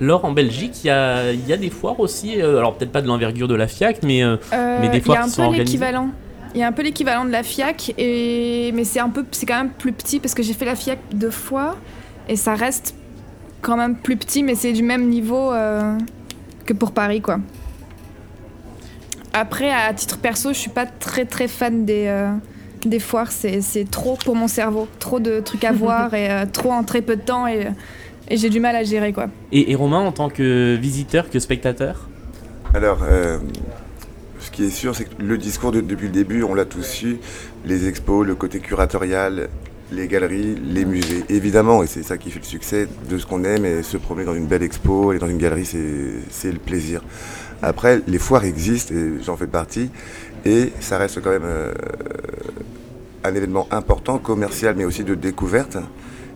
Laure, 0.00 0.24
en 0.24 0.32
Belgique, 0.32 0.82
il 0.82 0.88
y 0.88 0.90
a, 0.90 1.30
il 1.32 1.46
y 1.46 1.52
a 1.52 1.56
des 1.56 1.70
foires 1.70 2.00
aussi. 2.00 2.40
euh, 2.42 2.58
alors, 2.58 2.74
peut-être 2.74 2.90
pas 2.90 3.00
de 3.00 3.06
l'envergure 3.06 3.46
de 3.46 3.54
la 3.54 3.68
FIAC, 3.68 4.02
mais 4.02 4.24
euh, 4.24 4.36
Euh, 4.52 4.78
Mais 4.80 4.88
des 4.88 4.96
il 4.96 5.00
y 5.00 5.04
foires 5.04 5.18
a 5.18 5.22
un 5.22 5.24
qui 5.26 5.30
sont 5.30 5.42
peu 5.42 5.46
organisées. 5.48 5.64
l'équivalent. 5.66 6.08
Il 6.54 6.60
y 6.60 6.62
a 6.64 6.66
un 6.68 6.72
peu 6.72 6.82
l'équivalent 6.82 7.24
de 7.24 7.30
la 7.30 7.42
FIAC, 7.44 7.94
et... 7.98 8.72
mais 8.74 8.82
c'est 8.84 8.98
un 9.00 9.08
peu, 9.08 9.24
c'est 9.30 9.46
quand 9.46 9.56
même 9.58 9.70
plus 9.70 9.92
petit 9.92 10.18
parce 10.20 10.34
que 10.34 10.42
j'ai 10.42 10.52
fait 10.52 10.64
la 10.64 10.74
FIAC 10.74 10.98
deux 11.12 11.30
fois 11.30 11.76
et 12.28 12.34
ça 12.36 12.54
reste 12.54 12.94
quand 13.60 13.76
même 13.76 13.94
plus 13.96 14.16
petit, 14.16 14.42
mais 14.42 14.54
c'est 14.56 14.72
du 14.72 14.82
même 14.82 15.08
niveau 15.08 15.52
euh, 15.52 15.96
que 16.64 16.72
pour 16.72 16.92
Paris, 16.92 17.20
quoi. 17.20 17.38
Après, 19.32 19.70
à 19.70 19.92
titre 19.94 20.18
perso, 20.18 20.50
je 20.52 20.58
suis 20.58 20.70
pas 20.70 20.86
très 20.86 21.24
très 21.24 21.48
fan 21.48 21.84
des 21.84 22.06
euh, 22.06 22.30
des 22.86 23.00
foires. 23.00 23.32
C'est 23.32 23.60
c'est 23.60 23.90
trop 23.90 24.16
pour 24.24 24.36
mon 24.36 24.48
cerveau, 24.48 24.86
trop 25.00 25.18
de 25.20 25.40
trucs 25.40 25.64
à 25.64 25.72
voir 25.84 26.14
et 26.14 26.30
euh, 26.30 26.46
trop 26.50 26.72
en 26.72 26.84
très 26.84 27.02
peu 27.02 27.16
de 27.16 27.22
temps 27.22 27.46
et, 27.46 27.68
et 28.28 28.36
j'ai 28.36 28.48
du 28.50 28.60
mal 28.60 28.76
à 28.76 28.84
gérer, 28.84 29.12
quoi. 29.12 29.26
et, 29.52 29.72
et 29.72 29.74
Romain, 29.74 30.00
en 30.00 30.12
tant 30.12 30.28
que 30.28 30.76
visiteur, 30.80 31.30
que 31.30 31.38
spectateur? 31.40 32.08
Alors, 32.74 33.00
euh, 33.02 33.38
ce 34.40 34.50
qui 34.50 34.64
est 34.64 34.70
sûr, 34.70 34.94
c'est 34.94 35.04
que 35.04 35.10
le 35.22 35.36
discours 35.38 35.72
de- 35.72 35.80
depuis 35.80 36.06
le 36.06 36.12
début, 36.12 36.42
on 36.42 36.54
l'a 36.54 36.64
tous 36.64 36.82
su, 36.82 37.18
les 37.64 37.88
expos, 37.88 38.24
le 38.26 38.34
côté 38.34 38.60
curatorial, 38.60 39.48
les 39.94 40.08
galeries, 40.08 40.56
les 40.62 40.84
musées. 40.84 41.24
Évidemment, 41.28 41.82
et 41.82 41.86
c'est 41.86 42.02
ça 42.02 42.18
qui 42.18 42.30
fait 42.30 42.40
le 42.40 42.44
succès 42.44 42.88
de 43.08 43.18
ce 43.18 43.26
qu'on 43.26 43.44
aime, 43.44 43.64
et 43.64 43.82
se 43.82 43.96
promener 43.96 44.26
dans 44.26 44.34
une 44.34 44.46
belle 44.46 44.62
expo, 44.62 45.10
aller 45.10 45.18
dans 45.18 45.28
une 45.28 45.38
galerie, 45.38 45.66
c'est 45.66 46.52
le 46.52 46.58
plaisir. 46.58 47.02
Après, 47.62 48.00
les 48.06 48.18
foires 48.18 48.44
existent, 48.44 48.94
et 48.94 49.22
j'en 49.22 49.36
fais 49.36 49.46
partie, 49.46 49.90
et 50.44 50.72
ça 50.80 50.98
reste 50.98 51.22
quand 51.22 51.30
même 51.30 51.44
euh, 51.44 51.72
un 53.22 53.34
événement 53.34 53.66
important, 53.70 54.18
commercial, 54.18 54.74
mais 54.76 54.84
aussi 54.84 55.04
de 55.04 55.14
découverte. 55.14 55.78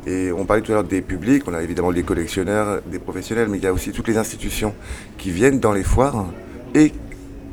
Et 0.07 0.33
on 0.33 0.47
parlait 0.47 0.63
tout 0.63 0.73
à 0.73 0.77
l'heure 0.77 0.85
des 0.85 1.03
publics, 1.03 1.43
on 1.47 1.55
a 1.55 1.63
évidemment 1.63 1.91
les 1.91 2.03
collectionneurs, 2.03 2.81
des 2.87 2.99
professionnels, 2.99 3.49
mais 3.49 3.59
il 3.59 3.65
y 3.65 3.67
a 3.67 3.73
aussi 3.73 3.93
toutes 3.93 4.09
les 4.09 4.17
institutions 4.17 4.75
qui 5.19 5.31
viennent 5.31 5.61
dans 5.61 5.73
les 5.73 5.83
foires 5.83 6.27
et 6.75 6.93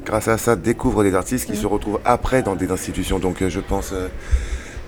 grâce 0.05 0.27
à 0.27 0.37
ça 0.37 0.55
découvrent 0.55 1.03
des 1.03 1.15
artistes 1.15 1.47
qui 1.47 1.57
se 1.57 1.67
retrouvent 1.67 1.99
après 2.05 2.43
dans 2.43 2.55
des 2.55 2.71
institutions. 2.71 3.19
Donc 3.19 3.41
euh, 3.41 3.49
je 3.49 3.59
pense 3.59 3.91
euh, 3.91 4.07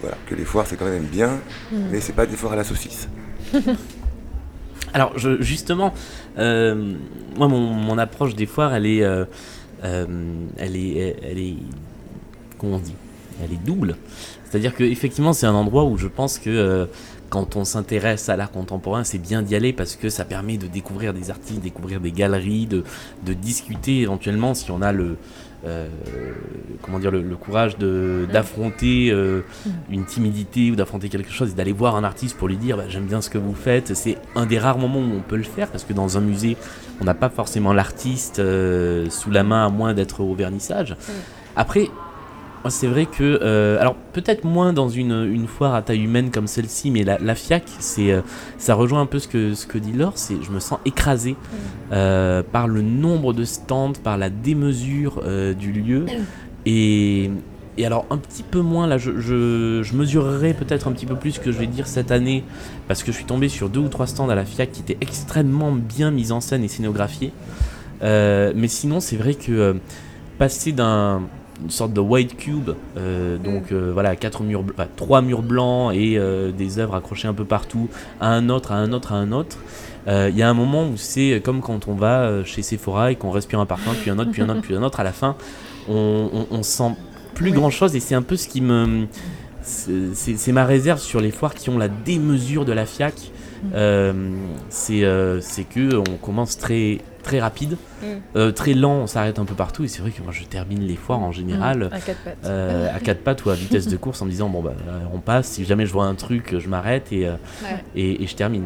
voilà, 0.02 0.18
que 0.28 0.36
les 0.36 0.46
foires 0.46 0.68
c'est 0.68 0.76
quand 0.78 0.86
même 0.86 1.06
bien, 1.06 1.40
mais 1.72 2.00
c'est 2.00 2.14
pas 2.14 2.26
des 2.26 2.36
foires 2.36 2.54
à 2.54 2.56
la 2.58 2.64
saucisse. 2.64 3.08
Alors, 4.94 5.18
je, 5.18 5.42
justement, 5.42 5.94
euh, 6.38 6.94
moi, 7.36 7.48
mon, 7.48 7.60
mon 7.60 7.98
approche 7.98 8.36
des 8.36 8.46
foires, 8.46 8.74
elle 8.74 8.86
est, 8.86 9.04
euh, 9.04 9.26
euh, 9.84 10.06
elle 10.58 10.76
est, 10.76 11.18
elle 11.24 11.38
est, 11.38 11.58
comment 12.58 12.78
on 12.78 12.80
dit, 12.80 12.96
elle 13.44 13.52
est 13.52 13.64
double. 13.64 13.98
C'est-à-dire 14.46 14.74
que 14.74 14.84
effectivement, 14.84 15.34
c'est 15.34 15.46
un 15.46 15.54
endroit 15.54 15.84
où 15.84 15.98
je 15.98 16.08
pense 16.08 16.40
que 16.40 16.50
euh, 16.50 16.86
quand 17.30 17.58
on 17.58 17.66
s'intéresse 17.66 18.30
à 18.30 18.38
l'art 18.38 18.52
contemporain, 18.52 19.04
c'est 19.04 19.18
bien 19.18 19.42
d'y 19.42 19.56
aller 19.56 19.74
parce 19.74 19.98
que 19.98 20.10
ça 20.10 20.24
permet 20.24 20.58
de 20.58 20.68
découvrir 20.68 21.14
des 21.14 21.30
artistes, 21.30 21.62
découvrir 21.62 22.00
des 22.00 22.14
galeries, 22.14 22.66
de, 22.66 22.84
de 23.26 23.34
discuter 23.34 24.00
éventuellement 24.00 24.54
si 24.54 24.72
on 24.72 24.82
a 24.82 24.94
le, 24.94 25.18
euh, 25.66 25.88
comment 26.84 27.00
dire, 27.00 27.12
le, 27.12 27.22
le 27.22 27.36
courage 27.36 27.78
de 27.78 28.28
d'affronter 28.32 29.10
euh, 29.12 29.42
une 29.90 30.06
timidité 30.06 30.70
ou 30.72 30.76
d'affronter 30.76 31.10
quelque 31.10 31.32
chose 31.32 31.52
et 31.52 31.56
d'aller 31.56 31.72
voir 31.72 31.96
un 31.96 32.04
artiste 32.04 32.38
pour 32.38 32.48
lui 32.48 32.58
dire 32.58 32.78
bah, 32.78 32.84
j'aime 32.88 33.06
bien 33.06 33.22
ce 33.22 33.30
que 33.30 33.38
vous 33.38 33.56
faites. 33.56 33.96
C'est 33.96 34.18
un 34.36 34.46
des 34.46 34.60
rares 34.60 34.78
moments 34.78 35.00
où 35.00 35.18
on 35.18 35.22
peut 35.22 35.36
le 35.36 35.44
faire 35.44 35.70
parce 35.70 35.84
que 35.84 35.94
dans 35.94 36.18
un 36.18 36.22
musée, 36.22 36.58
on 37.02 37.06
n'a 37.06 37.16
pas 37.16 37.30
forcément 37.30 37.74
l'artiste 37.74 38.40
euh, 38.40 39.10
sous 39.10 39.32
la 39.32 39.44
main 39.44 39.66
à 39.66 39.70
moins 39.70 39.94
d'être 39.94 40.22
au 40.22 40.36
vernissage. 40.36 40.96
Après, 41.56 41.90
moi, 42.68 42.72
c'est 42.72 42.88
vrai 42.88 43.06
que, 43.06 43.40
euh, 43.42 43.80
alors 43.80 43.96
peut-être 44.12 44.44
moins 44.44 44.74
dans 44.74 44.90
une, 44.90 45.24
une 45.32 45.48
foire 45.48 45.74
à 45.74 45.82
taille 45.82 46.04
humaine 46.04 46.32
comme 46.32 46.48
celle-ci, 46.48 46.92
mais 46.92 47.06
la, 47.06 47.18
la 47.18 47.34
FIAC, 47.34 47.64
c'est, 47.80 48.12
euh, 48.12 48.20
ça 48.58 48.76
rejoint 48.76 49.00
un 49.00 49.06
peu 49.06 49.20
ce 49.20 49.30
que, 49.30 49.54
ce 49.54 49.66
que 49.66 49.78
dit 49.78 49.94
Laure, 49.94 50.12
c'est 50.16 50.36
je 50.44 50.52
me 50.52 50.60
sens 50.60 50.78
écrasé 50.84 51.38
euh, 51.94 52.44
par 52.44 52.68
le 52.68 52.82
nombre 52.82 53.32
de 53.32 53.46
stands, 53.46 53.94
par 54.04 54.18
la 54.18 54.30
démesure 54.30 55.24
du 55.58 55.72
lieu. 55.72 56.08
Et, 56.66 57.32
et 57.78 57.86
alors 57.86 58.06
un 58.10 58.18
petit 58.18 58.44
peu 58.44 58.60
moins, 58.60 58.86
là 58.86 58.98
je, 58.98 59.18
je, 59.18 59.82
je 59.82 59.96
mesurerai 59.96 60.54
peut-être 60.54 60.90
un 60.90 60.92
petit 60.92 61.06
peu 61.06 61.16
plus 61.16 61.32
ce 61.32 61.40
que 61.40 61.54
je 61.54 61.60
vais 61.60 61.68
dire 61.68 61.88
cette 61.88 62.12
année, 62.12 62.44
parce 62.90 63.02
que 63.02 63.14
je 63.14 63.16
suis 63.16 63.26
tombé 63.26 63.48
sur 63.48 63.70
deux 63.70 63.80
ou 63.80 63.88
trois 63.88 64.08
stands 64.08 64.28
à 64.28 64.36
la 64.36 64.44
FIAC 64.44 64.74
qui 64.74 64.82
étaient 64.82 64.98
extrêmement 65.00 65.72
bien 65.72 66.12
mis 66.12 66.34
en 66.34 66.42
scène 66.42 66.66
et 66.66 66.68
scénographiés. 66.68 67.32
Mais 68.02 68.68
sinon, 68.68 69.00
c'est 69.00 69.16
vrai 69.16 69.36
que 69.36 69.78
passer 70.38 70.74
d'un 70.74 71.22
une 71.64 71.70
sorte 71.70 71.94
de 71.94 72.00
white 72.00 72.38
cube, 72.38 72.72
euh, 72.98 73.38
donc 73.38 73.72
euh, 73.72 73.92
voilà, 73.94 74.16
quatre 74.16 74.44
murs, 74.44 74.64
trois 74.96 75.22
murs 75.22 75.42
blancs 75.42 75.94
et 75.96 76.18
euh, 76.18 76.52
des 76.52 76.80
œuvres 76.80 76.96
accrochées 76.96 77.28
un 77.28 77.34
peu 77.34 77.46
partout, 77.46 77.90
à 78.20 78.30
un 78.30 78.50
autre, 78.50 78.72
à 78.72 78.76
un 78.76 78.94
autre, 78.94 79.14
à 79.14 79.16
un 79.16 79.32
autre. 79.32 79.58
Il 80.10 80.38
y 80.38 80.42
a 80.42 80.50
un 80.50 80.54
moment 80.54 80.88
où 80.88 80.96
c'est 80.96 81.42
comme 81.44 81.60
quand 81.60 81.90
on 81.90 81.94
va 81.94 82.42
chez 82.46 82.62
Sephora 82.62 83.12
et 83.12 83.16
qu'on 83.16 83.30
respire 83.30 83.60
un 83.60 83.66
parfum, 83.66 83.92
puis 83.92 84.10
un 84.10 84.18
autre, 84.18 84.32
puis 84.32 84.42
un 84.42 84.48
autre, 84.48 84.62
puis 84.62 84.74
un 84.74 84.82
autre. 84.82 85.02
À 85.02 85.04
la 85.04 85.12
fin, 85.12 85.36
on, 85.90 86.30
on, 86.32 86.48
on 86.50 86.64
sent 86.64 86.96
plus 87.34 87.52
grand 87.52 87.70
chose 87.70 87.94
et 87.94 88.00
c'est 88.00 88.16
un 88.16 88.22
peu 88.22 88.38
ce 88.38 88.48
qui 88.48 88.62
me. 88.62 89.08
C'est 89.64 90.54
ma 90.54 90.64
réserve 90.64 91.00
sur 91.00 91.20
les 91.20 91.32
foires 91.32 91.54
qui 91.54 91.70
ont 91.70 91.78
la 91.78 91.90
démesure 91.90 92.64
de 92.64 92.72
la 92.72 92.86
FIAC. 92.86 93.16
Euh, 93.74 94.14
c'est 94.70 95.04
euh, 95.04 95.42
c'est 95.42 95.64
que 95.64 95.98
on 95.98 96.18
commence 96.22 96.58
très 96.58 97.00
très 97.24 97.40
rapide, 97.40 97.78
euh, 98.36 98.52
très 98.52 98.74
lent, 98.74 98.94
on 98.94 99.08
s'arrête 99.08 99.38
un 99.40 99.46
peu 99.46 99.54
partout 99.56 99.84
et 99.84 99.88
c'est 99.88 100.02
vrai 100.02 100.12
que 100.12 100.22
moi 100.22 100.32
je 100.32 100.44
termine 100.44 100.82
les 100.82 100.96
foires 100.96 101.20
en 101.20 101.32
général 101.34 101.90
À 101.92 102.00
quatre 102.00 102.20
pattes. 102.24 102.38
euh, 102.46 102.88
à 102.96 103.00
quatre 103.00 103.22
pattes 103.22 103.44
ou 103.46 103.50
à 103.50 103.54
vitesse 103.56 103.88
de 103.88 103.98
course 103.98 104.22
en 104.22 104.26
me 104.26 104.32
disant 104.32 104.48
bon 104.50 104.62
bah 104.62 104.74
euh, 104.88 105.00
on 105.14 105.20
passe, 105.20 105.48
si 105.48 105.66
jamais 105.66 105.86
je 105.86 105.92
vois 105.92 106.06
un 106.06 106.16
truc 106.16 106.56
je 106.58 106.70
m'arrête 106.70 107.12
et, 107.12 107.28
euh, 107.28 107.34
Ouais. 107.64 107.84
et, 107.96 108.24
et 108.24 108.28
je 108.28 108.36
termine. 108.36 108.66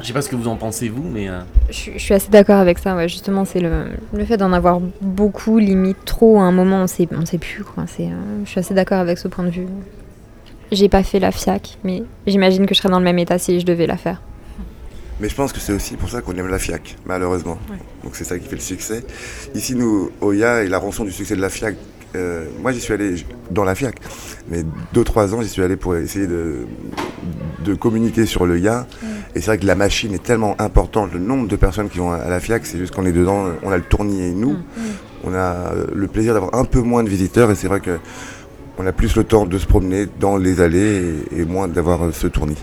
Je 0.00 0.06
sais 0.06 0.12
pas 0.12 0.20
ce 0.22 0.28
que 0.28 0.36
vous 0.36 0.48
en 0.48 0.56
pensez 0.56 0.88
vous 0.90 1.02
mais 1.02 1.28
euh, 1.28 1.40
Je, 1.68 1.74
suis- 1.74 1.92
je 1.94 1.98
suis 1.98 2.14
assez 2.14 2.30
d'accord 2.30 2.56
avec 2.58 2.78
ça, 2.78 2.94
ouais. 2.96 3.08
justement, 3.08 3.44
c'est 3.46 3.60
le, 3.60 3.86
le 4.12 4.24
fait 4.26 4.36
d'en 4.36 4.52
avoir 4.52 4.78
beaucoup, 5.00 5.58
limite 5.58 6.04
trop, 6.04 6.38
à 6.38 6.42
un 6.42 6.52
moment, 6.52 6.82
on 6.82 6.86
sait, 6.86 7.08
on 7.12 7.24
sait 7.24 7.38
plus. 7.38 7.64
Quoi. 7.64 7.84
C'est, 7.86 8.04
euh, 8.06 8.44
je 8.44 8.50
suis 8.50 8.60
assez 8.60 8.74
d'accord 8.74 8.98
avec 8.98 9.16
ce 9.16 9.26
point 9.28 9.44
de 9.44 9.50
vue. 9.50 9.66
J'ai 10.72 10.88
pas 10.88 11.02
fait 11.02 11.20
la 11.20 11.30
FIAC, 11.30 11.78
mais 11.84 12.02
j'imagine 12.26 12.66
que 12.66 12.74
je 12.74 12.80
serais 12.80 12.88
dans 12.88 12.98
le 12.98 13.04
même 13.04 13.18
état 13.18 13.38
si 13.38 13.60
je 13.60 13.66
devais 13.66 13.86
la 13.86 13.96
faire. 13.96 14.20
Mais 15.20 15.28
je 15.28 15.34
pense 15.34 15.52
que 15.52 15.60
c'est 15.60 15.72
aussi 15.72 15.96
pour 15.96 16.10
ça 16.10 16.20
qu'on 16.20 16.34
aime 16.34 16.48
la 16.48 16.58
FIAC, 16.58 16.96
malheureusement. 17.06 17.58
Ouais. 17.70 17.78
Donc 18.04 18.16
c'est 18.16 18.24
ça 18.24 18.38
qui 18.38 18.46
fait 18.46 18.56
le 18.56 18.60
succès. 18.60 19.04
Ici, 19.54 19.74
nous, 19.74 20.10
Oya 20.20 20.62
et 20.62 20.68
la 20.68 20.78
rançon 20.78 21.04
du 21.04 21.12
succès 21.12 21.36
de 21.36 21.40
la 21.40 21.48
FIAC, 21.48 21.76
euh, 22.14 22.46
moi 22.60 22.72
j'y 22.72 22.80
suis 22.80 22.92
allé 22.92 23.14
dans 23.50 23.64
la 23.64 23.74
FIAC, 23.74 23.96
mais 24.48 24.64
deux, 24.92 25.04
trois 25.04 25.34
ans, 25.34 25.40
j'y 25.40 25.48
suis 25.48 25.62
allé 25.62 25.76
pour 25.76 25.96
essayer 25.96 26.26
de, 26.26 26.66
de 27.64 27.74
communiquer 27.74 28.26
sur 28.26 28.46
le 28.46 28.58
YA. 28.58 28.86
Et 29.34 29.40
c'est 29.40 29.46
vrai 29.46 29.58
que 29.58 29.66
la 29.66 29.74
machine 29.74 30.12
est 30.14 30.22
tellement 30.22 30.54
importante, 30.60 31.12
le 31.12 31.18
nombre 31.18 31.48
de 31.48 31.56
personnes 31.56 31.88
qui 31.88 31.98
vont 31.98 32.12
à 32.12 32.28
la 32.28 32.40
FIAC, 32.40 32.66
c'est 32.66 32.78
juste 32.78 32.94
qu'on 32.94 33.06
est 33.06 33.12
dedans, 33.12 33.46
on 33.62 33.70
a 33.70 33.76
le 33.76 33.82
tournier 33.82 34.28
et 34.28 34.34
nous, 34.34 34.56
on 35.24 35.34
a 35.34 35.72
le 35.94 36.06
plaisir 36.08 36.34
d'avoir 36.34 36.54
un 36.54 36.64
peu 36.64 36.80
moins 36.80 37.02
de 37.02 37.08
visiteurs 37.08 37.50
et 37.50 37.54
c'est 37.54 37.68
vrai 37.68 37.80
que 37.80 37.98
on 38.78 38.86
a 38.86 38.92
plus 38.92 39.16
le 39.16 39.24
temps 39.24 39.46
de 39.46 39.58
se 39.58 39.66
promener 39.66 40.06
dans 40.20 40.36
les 40.36 40.60
allées 40.60 41.14
et, 41.32 41.40
et 41.40 41.44
moins 41.44 41.68
d'avoir 41.68 42.04
euh, 42.04 42.12
ce 42.12 42.26
tournis. 42.26 42.56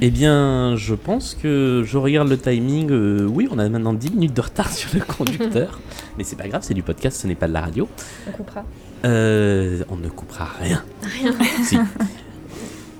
Eh 0.00 0.10
bien, 0.10 0.76
je 0.76 0.94
pense 0.94 1.34
que 1.40 1.82
je 1.86 1.96
regarde 1.98 2.28
le 2.28 2.36
timing. 2.38 2.90
euh, 2.90 3.26
oui, 3.26 3.48
on 3.50 3.58
a 3.58 3.68
maintenant 3.68 3.92
10 3.94 4.10
minutes 4.12 4.34
de 4.34 4.40
retard 4.40 4.70
sur 4.72 4.90
le 4.94 5.00
conducteur. 5.00 5.80
mais 6.18 6.24
c'est 6.24 6.36
pas 6.36 6.48
grave, 6.48 6.62
c'est 6.64 6.74
du 6.74 6.82
podcast, 6.82 7.20
ce 7.20 7.26
n'est 7.26 7.34
pas 7.34 7.48
de 7.48 7.52
la 7.52 7.60
radio. 7.62 7.88
On 8.28 8.32
coupera. 8.32 8.64
Euh, 9.04 9.82
on 9.90 9.96
ne 9.96 10.08
coupera 10.08 10.48
rien. 10.60 10.82
Si. 11.64 11.76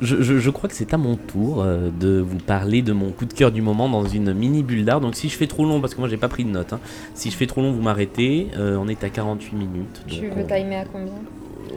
Je, 0.00 0.20
je- 0.20 0.40
je 0.40 0.50
crois 0.50 0.68
que 0.68 0.74
c'est 0.74 0.92
à 0.94 0.96
mon 0.98 1.14
tour 1.14 1.62
euh, 1.62 1.88
de 2.00 2.18
vous 2.18 2.38
parler 2.38 2.82
de 2.82 2.92
mon 2.92 3.10
coup 3.10 3.24
de 3.24 3.32
cœur 3.32 3.52
du 3.52 3.62
moment 3.62 3.88
dans 3.88 4.04
une 4.04 4.32
mini 4.34 4.64
bulle 4.64 4.84
d'art. 4.84 5.00
Donc 5.00 5.14
si 5.14 5.28
je 5.28 5.36
fais 5.36 5.46
trop 5.46 5.64
long, 5.64 5.80
parce 5.80 5.94
que 5.94 6.00
moi 6.00 6.08
j'ai 6.08 6.16
pas 6.16 6.26
pris 6.28 6.44
de 6.44 6.50
notes, 6.50 6.72
hein. 6.72 6.80
si 7.14 7.30
je 7.30 7.36
fais 7.36 7.46
trop 7.46 7.60
long, 7.62 7.70
vous 7.70 7.82
m'arrêtez. 7.82 8.48
Euh, 8.56 8.76
on 8.80 8.88
est 8.88 9.04
à 9.04 9.10
48 9.10 9.54
minutes. 9.54 10.02
Tu 10.08 10.22
veux 10.26 10.32
on- 10.36 10.46
timer 10.46 10.76
à 10.76 10.84
combien? 10.86 11.12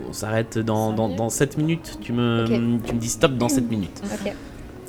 On 0.10 0.14
s'arrête 0.14 0.58
dans, 0.60 0.94
dans, 0.94 1.10
dans 1.10 1.30
7 1.30 1.58
minutes. 1.58 1.98
Tu 2.02 2.14
me, 2.14 2.46
tu 2.86 2.94
me 2.94 3.00
dis 3.00 3.10
stop 3.10 3.34
dans 3.38 3.50
7 3.50 3.70
minutes. 3.70 4.02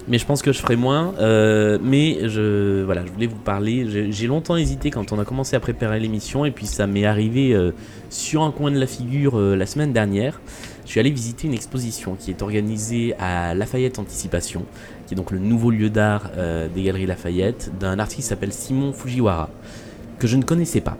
Mais 0.09 0.19
je 0.19 0.27
pense 0.27 0.41
que 0.41 0.53
je 0.53 0.61
ferai 0.61 0.77
moins. 0.77 1.15
euh, 1.19 1.79
mais 1.83 2.29
je, 2.29 2.85
voilà, 2.85 3.05
je 3.05 3.11
voulais 3.11 3.27
vous 3.27 3.35
parler. 3.37 4.11
J'ai 4.13 4.27
longtemps 4.29 4.57
hésité 4.57 4.91
quand 4.93 5.11
on 5.13 5.19
a 5.19 5.25
commencé 5.25 5.57
à 5.57 5.61
préparer 5.61 5.99
l'émission. 5.99 6.45
Et 6.45 6.53
puis 6.53 6.67
ça 6.67 6.87
m'est 6.87 7.05
arrivé 7.07 7.53
euh, 7.55 7.73
sur 8.09 8.43
un 8.43 8.53
coin 8.53 8.71
de 8.71 8.79
la 8.79 8.87
figure 8.87 9.37
euh, 9.39 9.57
la 9.57 9.67
semaine 9.67 9.93
dernière. 9.93 10.41
Je 10.85 10.91
suis 10.93 11.01
allé 11.01 11.11
visiter 11.11 11.49
une 11.49 11.55
exposition 11.55 12.15
qui 12.17 12.31
est 12.31 12.41
organisée 12.43 13.15
à 13.19 13.55
Lafayette 13.55 13.99
Anticipation, 13.99 14.65
qui 15.09 15.15
est 15.15 15.17
donc 15.17 15.33
le 15.33 15.41
nouveau 15.41 15.73
lieu 15.73 15.91
d'art 15.91 16.31
des 16.73 16.83
Galeries 16.85 17.07
Lafayette, 17.07 17.73
d'un 17.81 17.99
artiste 17.99 18.21
qui 18.21 18.23
s'appelle 18.29 18.53
Simon 18.53 18.93
Fujiwara, 18.93 19.51
que 20.21 20.29
je 20.29 20.37
ne 20.37 20.45
connaissais 20.45 20.81
pas. 20.81 20.97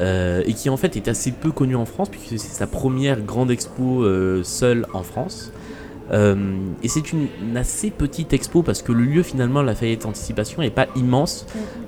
Euh, 0.00 0.42
et 0.46 0.54
qui 0.54 0.70
en 0.70 0.76
fait 0.76 0.96
est 0.96 1.08
assez 1.08 1.32
peu 1.32 1.50
connu 1.50 1.74
en 1.74 1.84
France, 1.84 2.08
puisque 2.08 2.38
c'est 2.38 2.54
sa 2.54 2.66
première 2.66 3.20
grande 3.20 3.50
expo 3.50 4.04
euh, 4.04 4.42
seule 4.44 4.86
en 4.92 5.02
France. 5.02 5.52
Euh, 6.10 6.36
et 6.82 6.88
c'est 6.88 7.12
une, 7.12 7.26
une 7.42 7.56
assez 7.56 7.90
petite 7.90 8.32
expo 8.32 8.62
parce 8.62 8.80
que 8.82 8.92
le 8.92 9.02
lieu 9.02 9.22
finalement, 9.22 9.60
Lafayette 9.62 10.06
Anticipation, 10.06 10.62
n'est 10.62 10.70
pas 10.70 10.86
immense. 10.96 11.46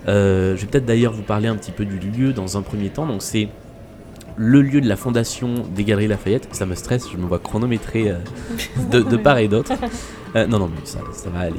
Euh, 0.08 0.56
je 0.56 0.62
vais 0.62 0.66
peut-être 0.66 0.86
d'ailleurs 0.86 1.12
vous 1.12 1.22
parler 1.22 1.48
un 1.48 1.56
petit 1.56 1.70
peu 1.72 1.84
du 1.84 1.98
lieu 1.98 2.32
dans 2.32 2.56
un 2.56 2.62
premier 2.62 2.90
temps. 2.90 3.06
Donc 3.06 3.22
c'est 3.22 3.48
le 4.36 4.60
lieu 4.60 4.80
de 4.80 4.88
la 4.88 4.96
fondation 4.96 5.54
des 5.74 5.84
Galeries 5.84 6.08
Lafayette. 6.08 6.48
Ça 6.52 6.66
me 6.66 6.74
stresse, 6.74 7.06
je 7.10 7.16
me 7.16 7.26
vois 7.26 7.38
chronométré 7.38 8.12
de, 8.90 9.00
de 9.00 9.16
part 9.16 9.38
et 9.38 9.48
d'autre. 9.48 9.72
Non, 10.32 10.60
non, 10.60 10.70
mais 10.72 10.82
ça, 10.84 11.00
ça 11.12 11.28
va 11.28 11.40
aller. 11.40 11.58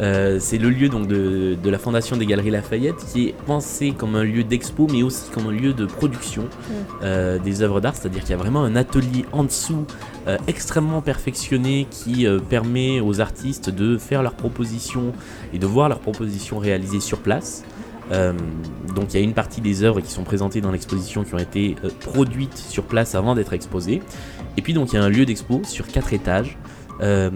Euh, 0.00 0.38
c'est 0.40 0.58
le 0.58 0.70
lieu 0.70 0.88
donc 0.88 1.08
de, 1.08 1.56
de 1.60 1.70
la 1.70 1.78
fondation 1.78 2.16
des 2.16 2.26
Galeries 2.26 2.50
Lafayette 2.50 3.04
qui 3.12 3.28
est 3.28 3.34
pensé 3.46 3.92
comme 3.92 4.14
un 4.14 4.22
lieu 4.22 4.44
d'expo 4.44 4.86
mais 4.92 5.02
aussi 5.02 5.28
comme 5.30 5.48
un 5.48 5.52
lieu 5.52 5.72
de 5.72 5.86
production 5.86 6.44
euh, 7.02 7.38
des 7.38 7.62
œuvres 7.62 7.80
d'art, 7.80 7.96
c'est-à-dire 7.96 8.20
qu'il 8.20 8.30
y 8.30 8.34
a 8.34 8.36
vraiment 8.36 8.62
un 8.62 8.76
atelier 8.76 9.24
en 9.32 9.44
dessous 9.44 9.84
euh, 10.28 10.38
extrêmement 10.46 11.02
perfectionné 11.02 11.86
qui 11.90 12.26
permet 12.48 13.00
aux 13.00 13.20
artistes 13.20 13.70
de 13.70 13.98
faire 13.98 14.22
leurs 14.22 14.34
propositions 14.34 15.12
et 15.52 15.58
de 15.58 15.66
voir 15.66 15.88
leurs 15.88 16.00
propositions 16.00 16.58
réalisées 16.58 17.00
sur 17.00 17.18
place. 17.18 17.64
Euh, 18.10 18.32
donc 18.94 19.12
il 19.12 19.18
y 19.18 19.20
a 19.20 19.24
une 19.24 19.34
partie 19.34 19.60
des 19.60 19.82
œuvres 19.82 20.00
qui 20.00 20.10
sont 20.10 20.24
présentées 20.24 20.60
dans 20.60 20.72
l'exposition 20.72 21.24
qui 21.24 21.34
ont 21.34 21.38
été 21.38 21.76
euh, 21.84 21.90
produites 22.00 22.56
sur 22.56 22.84
place 22.84 23.14
avant 23.14 23.34
d'être 23.34 23.52
exposées. 23.52 24.02
Et 24.56 24.62
puis 24.62 24.72
donc 24.72 24.92
il 24.92 24.96
y 24.96 24.98
a 24.98 25.04
un 25.04 25.08
lieu 25.08 25.26
d'expo 25.26 25.62
sur 25.64 25.86
quatre 25.86 26.12
étages 26.12 26.56
euh, 27.00 27.30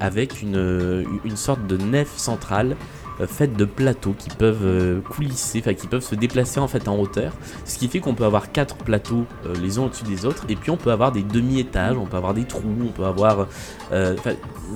avec 0.00 0.42
une, 0.42 0.56
euh, 0.56 1.04
une 1.24 1.36
sorte 1.36 1.66
de 1.68 1.76
nef 1.76 2.16
centrale 2.16 2.76
euh, 3.20 3.28
faite 3.28 3.56
de 3.56 3.64
plateaux 3.64 4.14
qui 4.18 4.28
peuvent 4.28 5.00
coulisser, 5.02 5.60
enfin 5.60 5.74
qui 5.74 5.86
peuvent 5.86 6.02
se 6.02 6.16
déplacer 6.16 6.58
en 6.58 6.66
fait 6.66 6.88
en 6.88 6.98
hauteur. 6.98 7.32
Ce 7.64 7.78
qui 7.78 7.86
fait 7.86 8.00
qu'on 8.00 8.14
peut 8.14 8.24
avoir 8.24 8.50
quatre 8.50 8.76
plateaux 8.76 9.24
les 9.62 9.78
uns 9.78 9.82
au-dessus 9.84 10.04
des 10.04 10.26
autres, 10.26 10.44
et 10.48 10.56
puis 10.56 10.70
on 10.70 10.76
peut 10.76 10.90
avoir 10.90 11.12
des 11.12 11.22
demi-étages, 11.22 11.96
on 11.96 12.06
peut 12.06 12.16
avoir 12.16 12.34
des 12.34 12.44
trous, 12.44 12.62
on 12.82 12.90
peut 12.92 13.04
avoir. 13.04 13.46
je, 13.92 14.16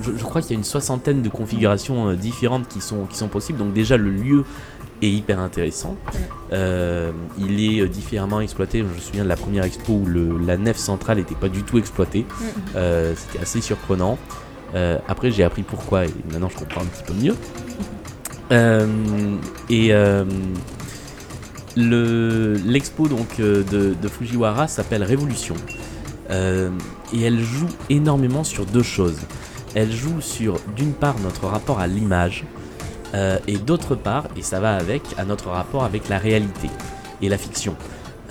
je 0.01 0.23
crois 0.23 0.41
qu'il 0.41 0.51
y 0.51 0.53
a 0.53 0.57
une 0.57 0.63
soixantaine 0.63 1.21
de 1.21 1.29
configurations 1.29 2.13
différentes 2.13 2.67
qui 2.69 2.79
sont, 2.79 3.05
qui 3.07 3.17
sont 3.17 3.27
possibles. 3.27 3.59
Donc 3.59 3.73
déjà 3.73 3.97
le 3.97 4.09
lieu 4.09 4.45
est 5.01 5.09
hyper 5.09 5.39
intéressant. 5.39 5.95
Euh, 6.51 7.11
il 7.37 7.63
est 7.63 7.81
euh, 7.81 7.87
différemment 7.87 8.41
exploité. 8.41 8.79
Je 8.79 8.83
me 8.83 8.99
souviens 8.99 9.23
de 9.23 9.29
la 9.29 9.35
première 9.37 9.63
expo 9.63 9.93
où 9.93 10.05
le- 10.05 10.37
la 10.45 10.57
nef 10.57 10.77
centrale 10.77 11.17
n'était 11.17 11.35
pas 11.35 11.49
du 11.49 11.63
tout 11.63 11.77
exploitée. 11.77 12.25
Euh, 12.75 13.13
C'était 13.15 13.41
assez 13.41 13.61
surprenant. 13.61 14.17
Euh, 14.75 14.97
après 15.07 15.31
j'ai 15.31 15.43
appris 15.43 15.63
pourquoi 15.63 16.05
et 16.05 16.13
maintenant 16.31 16.49
je 16.49 16.57
comprends 16.57 16.81
un 16.81 16.85
petit 16.85 17.03
peu 17.03 17.13
mieux. 17.13 17.35
Et 19.69 19.91
le- 21.75 22.53
l'expo 22.65 23.07
donc 23.07 23.37
de, 23.39 23.63
de 24.01 24.07
Fujiwara 24.07 24.67
s'appelle 24.67 25.03
Révolution 25.03 25.55
et 26.31 27.21
elle 27.23 27.39
joue 27.39 27.67
énormément 27.89 28.43
sur 28.43 28.65
deux 28.65 28.83
choses. 28.83 29.17
Elle 29.75 29.91
joue 29.91 30.21
sur 30.21 30.55
d'une 30.75 30.93
part 30.93 31.15
notre 31.23 31.45
rapport 31.47 31.79
à 31.79 31.87
l'image 31.87 32.43
euh, 33.13 33.37
et 33.47 33.57
d'autre 33.57 33.95
part, 33.95 34.25
et 34.37 34.41
ça 34.41 34.59
va 34.59 34.75
avec, 34.75 35.01
à 35.17 35.25
notre 35.25 35.49
rapport 35.49 35.83
avec 35.83 36.09
la 36.09 36.17
réalité 36.17 36.69
et 37.21 37.29
la 37.29 37.37
fiction. 37.37 37.75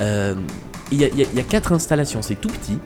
Euh, 0.01 0.35
Il 0.91 1.01
y, 1.01 1.05
a- 1.05 1.09
y 1.09 1.21
y 1.39 1.45
quatre 1.45 1.73
installations, 1.73 2.23
c'est 2.23 2.37
tout 2.41 2.49
petit, 2.49 2.79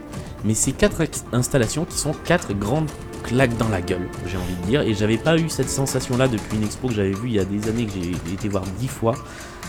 mais 0.45 0.55
ces 0.55 0.73
quatre 0.73 1.03
installations 1.33 1.85
qui 1.85 1.97
sont 1.99 2.13
quatre 2.25 2.53
grandes 2.53 2.91
claques 3.23 3.57
dans 3.59 3.69
la 3.69 3.81
gueule, 3.81 4.09
j'ai 4.27 4.37
envie 4.37 4.57
de 4.63 4.67
dire, 4.67 4.81
et 4.83 4.93
j'avais 4.95 5.19
pas 5.19 5.37
eu 5.39 5.49
cette 5.49 5.71
sensation-là 5.71 6.27
depuis 6.27 6.57
une 6.57 6.65
expo 6.65 6.89
que 6.89 6.95
j'avais 6.95 7.13
vue 7.13 7.29
il 7.29 7.35
y 7.35 7.39
a 7.39 7.45
des 7.45 7.69
années, 7.69 7.87
que 7.87 7.93
j'ai 7.95 8.33
été 8.35 8.49
voir 8.49 8.65
dix 8.81 8.89
fois, 8.89 9.15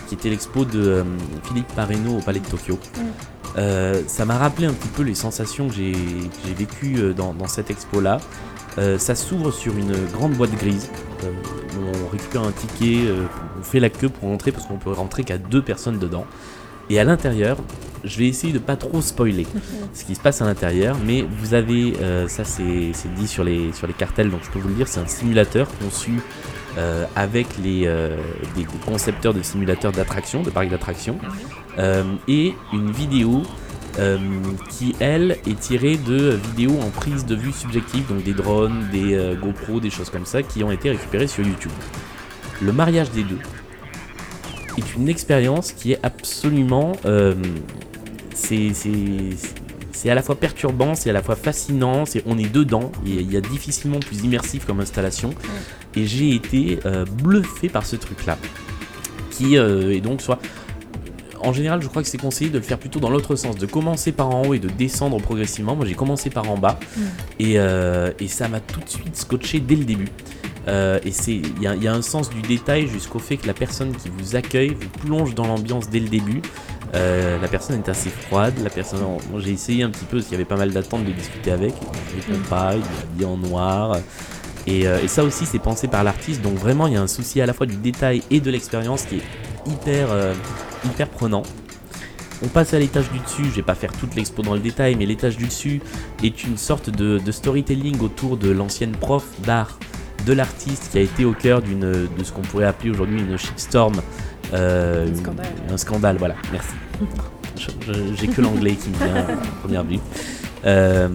qui 0.07 0.15
était 0.15 0.29
l'expo 0.29 0.65
de 0.65 0.81
euh, 0.81 1.03
Philippe 1.43 1.67
Pareno 1.75 2.17
au 2.17 2.21
Palais 2.21 2.39
de 2.39 2.47
Tokyo. 2.47 2.79
Euh, 3.55 4.01
ça 4.07 4.25
m'a 4.25 4.37
rappelé 4.39 4.65
un 4.65 4.73
petit 4.73 4.87
peu 4.87 5.03
les 5.03 5.13
sensations 5.13 5.67
que 5.67 5.75
j'ai 5.75 5.93
vécues 6.57 7.13
dans, 7.13 7.35
dans 7.35 7.47
cette 7.47 7.69
expo-là. 7.69 8.17
Euh, 8.77 8.97
ça 8.97 9.15
s'ouvre 9.15 9.51
sur 9.51 9.77
une 9.77 9.93
grande 10.13 10.33
boîte 10.33 10.55
grise. 10.55 10.89
Euh, 11.23 11.31
on 12.05 12.09
récupère 12.09 12.43
un 12.43 12.51
ticket, 12.51 13.07
euh, 13.07 13.25
on 13.59 13.63
fait 13.63 13.79
la 13.79 13.89
queue 13.89 14.09
pour 14.09 14.29
rentrer 14.29 14.51
parce 14.51 14.65
qu'on 14.65 14.77
peut 14.77 14.91
rentrer 14.91 15.23
qu'à 15.23 15.37
deux 15.37 15.61
personnes 15.61 15.99
dedans. 15.99 16.25
Et 16.89 16.99
à 16.99 17.03
l'intérieur, 17.03 17.57
je 18.03 18.19
vais 18.19 18.27
essayer 18.27 18.51
de 18.51 18.59
pas 18.59 18.75
trop 18.75 19.01
spoiler 19.01 19.47
ce 19.93 20.03
qui 20.03 20.15
se 20.15 20.19
passe 20.19 20.41
à 20.41 20.45
l'intérieur, 20.45 20.97
mais 21.05 21.21
vous 21.21 21.53
avez, 21.53 21.93
ça 22.27 22.43
c'est 22.43 22.91
dit 23.15 23.27
sur 23.27 23.45
les, 23.45 23.71
sur 23.71 23.87
les 23.87 23.93
cartels, 23.93 24.29
donc 24.29 24.41
je 24.43 24.49
peux 24.49 24.59
vous 24.59 24.67
le 24.67 24.73
dire, 24.73 24.89
c'est 24.89 24.99
un 24.99 25.07
simulateur 25.07 25.69
conçu 25.79 26.21
euh, 26.79 27.05
avec 27.15 27.45
les, 27.63 27.83
euh, 27.85 28.17
des 28.55 28.65
concepteurs 28.83 29.35
de 29.35 29.43
simulateurs 29.43 29.91
d'attractions, 29.91 30.41
de 30.41 30.49
parcs 30.49 30.69
d'attractions, 30.69 31.19
euh, 31.77 32.03
et 32.27 32.55
une 32.73 32.89
vidéo 32.89 33.43
euh, 33.99 34.17
qui, 34.69 34.95
elle, 34.99 35.37
est 35.47 35.59
tirée 35.59 35.97
de 35.97 36.39
vidéos 36.49 36.79
en 36.81 36.89
prise 36.89 37.25
de 37.25 37.35
vue 37.35 37.51
subjective, 37.51 38.07
donc 38.07 38.23
des 38.23 38.33
drones, 38.33 38.87
des 38.91 39.13
euh, 39.15 39.35
GoPro, 39.35 39.79
des 39.79 39.89
choses 39.89 40.09
comme 40.09 40.25
ça, 40.25 40.43
qui 40.43 40.63
ont 40.63 40.71
été 40.71 40.89
récupérées 40.89 41.27
sur 41.27 41.45
YouTube. 41.45 41.71
Le 42.61 42.71
mariage 42.71 43.11
des 43.11 43.23
deux 43.23 43.39
est 44.77 44.95
une 44.95 45.09
expérience 45.09 45.71
qui 45.71 45.93
est 45.93 45.99
absolument... 46.03 46.93
euh, 47.05 47.35
c'est 48.35 50.09
à 50.09 50.15
la 50.15 50.21
fois 50.21 50.35
perturbant, 50.35 50.95
c'est 50.95 51.09
à 51.09 51.13
la 51.13 51.21
fois 51.21 51.35
fascinant, 51.35 52.05
c'est 52.05 52.23
on 52.25 52.37
est 52.37 52.51
dedans, 52.51 52.91
il 53.05 53.31
y 53.31 53.37
a 53.37 53.41
difficilement 53.41 53.99
plus 53.99 54.23
immersif 54.23 54.65
comme 54.65 54.79
installation, 54.79 55.33
et 55.95 56.05
j'ai 56.05 56.35
été 56.35 56.79
euh, 56.85 57.05
bluffé 57.05 57.69
par 57.69 57.85
ce 57.85 57.95
truc-là, 57.95 58.37
qui 59.31 59.57
euh, 59.57 59.93
est 59.93 60.01
donc 60.01 60.21
soit 60.21 60.39
en 61.43 61.53
général, 61.53 61.81
je 61.81 61.87
crois 61.87 62.01
que 62.01 62.07
c'est 62.07 62.17
conseillé 62.17 62.49
de 62.49 62.57
le 62.57 62.63
faire 62.63 62.77
plutôt 62.79 62.99
dans 62.99 63.09
l'autre 63.09 63.35
sens, 63.35 63.55
de 63.57 63.65
commencer 63.65 64.11
par 64.11 64.29
en 64.33 64.43
haut 64.43 64.53
et 64.53 64.59
de 64.59 64.69
descendre 64.69 65.17
progressivement. 65.17 65.75
Moi, 65.75 65.85
j'ai 65.85 65.95
commencé 65.95 66.29
par 66.29 66.49
en 66.49 66.57
bas 66.57 66.79
et, 67.39 67.59
euh, 67.59 68.11
et 68.19 68.27
ça 68.27 68.47
m'a 68.47 68.59
tout 68.59 68.79
de 68.79 68.89
suite 68.89 69.15
scotché 69.15 69.59
dès 69.59 69.75
le 69.75 69.85
début. 69.85 70.07
Euh, 70.69 70.97
et 71.03 71.11
c'est, 71.11 71.33
il 71.35 71.61
y, 71.61 71.67
a- 71.67 71.75
il 71.75 71.83
y 71.83 71.87
a 71.89 71.93
un 71.93 72.01
sens 72.01 72.29
du 72.29 72.41
détail 72.41 72.87
jusqu'au 72.87 73.19
fait 73.19 73.35
que 73.35 73.47
la 73.47 73.53
personne 73.53 73.91
qui 73.95 74.09
vous 74.17 74.35
accueille 74.37 74.69
vous 74.79 75.05
plonge 75.05 75.35
dans 75.35 75.45
l'ambiance 75.45 75.89
dès 75.89 75.99
le 75.99 76.07
début. 76.07 76.41
Euh, 76.95 77.37
la 77.41 77.47
personne 77.49 77.77
est 77.85 77.89
assez 77.89 78.09
froide. 78.09 78.53
La 78.63 78.69
personne, 78.69 78.99
j'ai 79.39 79.51
essayé 79.51 79.83
un 79.83 79.89
petit 79.89 80.05
peu 80.05 80.17
parce 80.17 80.25
qu'il 80.27 80.33
y 80.33 80.35
avait 80.35 80.45
pas 80.45 80.55
mal 80.55 80.71
d'attentes 80.71 81.03
de 81.03 81.11
discuter 81.11 81.51
avec. 81.51 81.73
Il 82.15 82.21
répond 82.33 82.43
pas, 82.49 82.75
il 82.75 82.79
est 82.81 83.03
habillé 83.03 83.25
en 83.25 83.35
noir. 83.37 83.97
Et, 84.65 84.81
et 84.83 85.07
ça 85.09 85.25
aussi, 85.25 85.45
c'est 85.45 85.59
pensé 85.59 85.89
par 85.89 86.03
l'artiste. 86.05 86.41
Donc 86.41 86.53
vraiment, 86.53 86.87
il 86.87 86.93
y 86.93 86.95
a 86.95 87.01
un 87.01 87.07
souci 87.07 87.41
à 87.41 87.45
la 87.45 87.51
fois 87.53 87.65
du 87.65 87.75
détail 87.75 88.21
et 88.31 88.39
de 88.39 88.49
l'expérience 88.49 89.01
qui 89.03 89.15
est 89.17 89.23
hyper, 89.69 90.07
hyper 90.85 91.07
prenant. 91.09 91.43
On 92.43 92.47
passe 92.47 92.73
à 92.73 92.79
l'étage 92.79 93.09
du 93.11 93.19
dessus, 93.19 93.45
je 93.45 93.55
vais 93.55 93.61
pas 93.61 93.75
faire 93.75 93.93
toute 93.93 94.15
l'expo 94.15 94.41
dans 94.41 94.53
le 94.53 94.59
détail, 94.59 94.95
mais 94.95 95.05
l'étage 95.05 95.37
du 95.37 95.45
dessus 95.45 95.81
est 96.23 96.43
une 96.43 96.57
sorte 96.57 96.89
de, 96.89 97.17
de 97.17 97.31
storytelling 97.31 97.99
autour 98.01 98.35
de 98.37 98.49
l'ancienne 98.49 98.91
prof 98.91 99.23
d'art 99.45 99.79
de 100.25 100.33
l'artiste 100.33 100.89
qui 100.91 100.97
a 100.97 101.01
été 101.01 101.25
au 101.25 101.33
cœur 101.33 101.61
d'une 101.61 101.79
de 101.81 102.23
ce 102.23 102.31
qu'on 102.31 102.41
pourrait 102.41 102.65
appeler 102.65 102.89
aujourd'hui 102.91 103.19
une 103.19 103.37
shitstorm. 103.37 104.01
euh, 104.53 105.07
Un 105.09 105.15
scandale. 105.15 105.45
un 105.69 105.77
scandale, 105.77 106.17
voilà, 106.17 106.35
merci. 106.51 106.73
J'ai 108.19 108.27
que 108.27 108.41
l'anglais 108.41 108.75
qui 108.75 108.89
me 108.89 108.95
vient 108.95 109.15
à 109.15 109.23
première 109.61 109.83
vue. 109.83 109.99
Euh, 110.65 111.09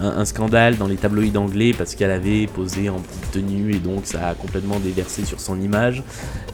un, 0.00 0.06
un 0.06 0.24
scandale 0.26 0.76
dans 0.76 0.86
les 0.86 0.96
tabloïds 0.96 1.36
anglais 1.38 1.72
parce 1.76 1.94
qu'elle 1.94 2.10
avait 2.10 2.46
posé 2.46 2.90
en 2.90 2.98
petite 3.00 3.30
tenue 3.30 3.74
et 3.74 3.78
donc 3.78 4.02
ça 4.04 4.28
a 4.28 4.34
complètement 4.34 4.78
déversé 4.80 5.24
sur 5.24 5.40
son 5.40 5.58
image. 5.60 6.02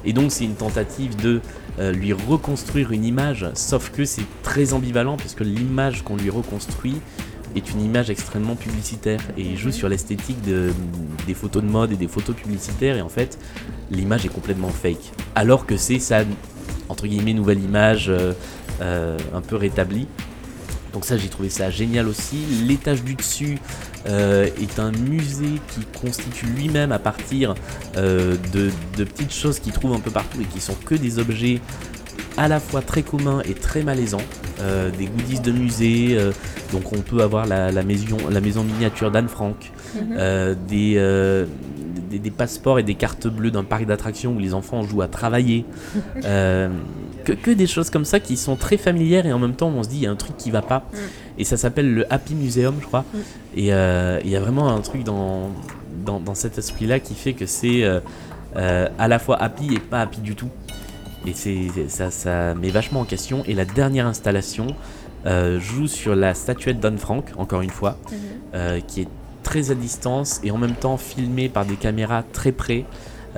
Et 0.05 0.13
donc 0.13 0.31
c'est 0.31 0.45
une 0.45 0.55
tentative 0.55 1.17
de 1.17 1.41
euh, 1.81 1.93
lui 1.93 2.13
reconstruire 2.13 2.93
une 2.93 3.05
image, 3.05 3.47
sauf 3.55 3.91
que 3.91 4.05
c'est 4.05 4.27
très 4.43 4.73
ambivalent 4.73 5.17
puisque 5.17 5.41
l'image 5.41 6.03
qu'on 6.03 6.17
lui 6.17 6.31
reconstruit 6.31 6.97
est 7.57 7.71
une 7.71 7.81
image 7.81 8.11
extrêmement 8.11 8.57
publicitaire 8.57 9.21
et 9.37 9.43
il 9.43 9.57
joue 9.57 9.73
sur 9.73 9.89
l'esthétique 9.89 10.41
de- 10.43 10.71
des 11.27 11.35
photos 11.35 11.63
de 11.63 11.69
mode 11.69 11.93
et 11.93 11.97
des 11.97 12.09
photos 12.09 12.37
publicitaires 12.37 12.97
et 12.97 13.01
en 13.03 13.09
fait 13.09 13.39
l'image 13.91 14.27
est 14.27 14.29
complètement 14.33 14.69
fake. 14.69 15.13
Alors 15.35 15.67
que 15.67 15.77
c'est 15.77 15.99
sa 15.99 16.25
entre 16.89 17.07
guillemets 17.07 17.33
nouvelle 17.35 17.61
image 17.63 18.07
euh, 18.09 18.33
euh, 18.83 19.17
un 19.35 19.41
peu 19.41 19.57
rétablie. 19.57 20.07
Donc 20.93 21.05
ça 21.05 21.17
j'ai 21.17 21.29
trouvé 21.29 21.49
ça 21.49 21.71
génial 21.71 22.09
aussi. 22.09 22.37
L'étage 22.67 23.03
du 23.03 23.15
dessus 23.15 23.59
euh, 24.07 24.49
est 24.61 24.79
un 24.79 24.93
musée 24.93 25.61
qui 25.69 25.81
constitue 26.01 26.47
lui-même 26.47 26.93
à 26.93 26.99
partir 26.99 27.55
euh, 27.97 28.37
de, 28.53 28.71
de 28.97 29.05
petites 29.05 29.33
choses 29.33 29.59
qu'il 29.59 29.73
trouve 29.73 29.95
un 29.95 30.01
peu 30.01 30.11
partout 30.11 30.41
et 30.41 30.45
qui 30.45 30.61
sont 30.61 30.75
que 30.85 30.95
des 30.95 31.19
objets 31.19 31.61
à 32.37 32.47
la 32.49 32.61
fois 32.61 32.83
très 32.83 33.03
communs 33.03 33.43
et 33.49 33.55
très 33.55 33.83
malaisants, 33.83 34.23
euh, 34.61 34.91
des 34.91 35.07
goodies 35.07 35.41
de 35.41 35.51
musée, 35.51 36.17
donc 36.73 36.93
on 36.93 37.01
peut 37.01 37.21
avoir 37.21 37.47
la, 37.47 37.73
la 37.73 37.83
maison, 37.83 38.17
la 38.31 38.41
maison 38.41 38.63
miniature 38.63 39.11
d'Anne 39.11 39.29
Frank, 39.29 39.57
euh, 40.13 40.55
des, 40.69 40.95
des, 42.09 42.19
des 42.21 42.31
passeports 42.31 42.79
et 42.79 42.85
des 42.85 42.95
cartes 42.95 43.27
bleues 43.27 43.51
d'un 43.51 43.65
parc 43.65 43.87
d'attractions 43.87 44.35
où 44.35 44.39
les 44.39 44.55
enfants 44.55 44.83
jouent 44.85 45.03
à 45.03 45.09
travailler, 45.09 45.65
que, 47.29 47.33
que 47.33 47.51
des 47.51 47.67
choses 47.67 47.91
comme 47.91 48.05
ça 48.05 48.21
qui 48.21 48.37
sont 48.37 48.57
très 48.57 48.77
familières 48.77 49.27
et 49.27 49.33
en 49.33 49.39
même 49.39 49.55
temps 49.55 49.69
on 49.69 49.83
se 49.83 49.89
dit 49.89 49.97
il 49.97 50.03
y 50.03 50.07
a 50.07 50.11
un 50.11 50.17
truc 50.17 50.37
qui 50.37 50.51
va 50.51 50.63
pas, 50.63 50.85
et 51.37 51.45
ça 51.45 51.57
s'appelle 51.57 51.93
le 51.93 52.13
Happy 52.13 52.35
Museum 52.35 52.77
je 52.81 52.87
crois, 52.87 53.05
et 53.57 53.73
euh, 53.73 54.21
il 54.25 54.31
y 54.31 54.37
a 54.37 54.41
vraiment 54.41 54.69
un 54.69 54.81
truc 54.81 55.05
dans, 55.05 55.51
dans, 56.05 56.21
dans 56.21 56.35
cet 56.35 56.59
esprit-là 56.59 57.01
qui 57.01 57.15
fait 57.15 57.35
que 57.35 57.47
c'est 57.47 57.85
euh, 57.85 58.01
euh, 58.57 58.89
à 58.99 59.09
la 59.09 59.19
fois 59.19 59.37
happy 59.43 59.75
et 59.75 59.79
pas 59.79 60.01
happy 60.01 60.21
du 60.21 60.35
tout. 60.35 60.51
Et 61.27 61.33
c'est 61.35 61.69
ça, 61.89 62.11
ça 62.11 62.55
met 62.55 62.71
vachement 62.71 63.01
en 63.01 63.05
question. 63.05 63.43
Et 63.47 63.55
la 63.55 63.65
dernière 63.65 64.07
installation 64.07 64.69
joue 65.59 65.89
sur 65.89 66.17
la 66.17 66.33
statuette 66.33 66.81
d'Anne 66.81 66.97
Frank, 66.97 67.25
encore 67.37 67.61
une 67.61 67.71
fois, 67.71 67.99
euh, 68.55 68.81
qui 68.81 69.03
est 69.03 69.09
très 69.43 69.71
à 69.71 69.75
distance 69.75 70.41
et 70.45 70.51
en 70.51 70.59
même 70.59 70.75
temps 70.75 70.97
filmée 70.97 71.49
par 71.49 71.67
des 71.67 71.75
caméras 71.75 72.23
très 72.33 72.53
près, 72.53 72.85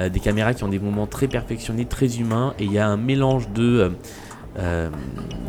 euh, 0.00 0.08
des 0.08 0.20
caméras 0.20 0.54
qui 0.54 0.64
ont 0.64 0.68
des 0.68 0.78
moments 0.78 1.06
très 1.06 1.28
perfectionnés, 1.28 1.84
très 1.84 2.18
humains. 2.18 2.54
Et 2.58 2.64
il 2.64 2.72
y 2.72 2.78
a 2.78 2.88
un 2.88 2.96
mélange 2.96 3.48
de 3.50 3.62
euh, 3.62 3.88
euh, 4.58 4.88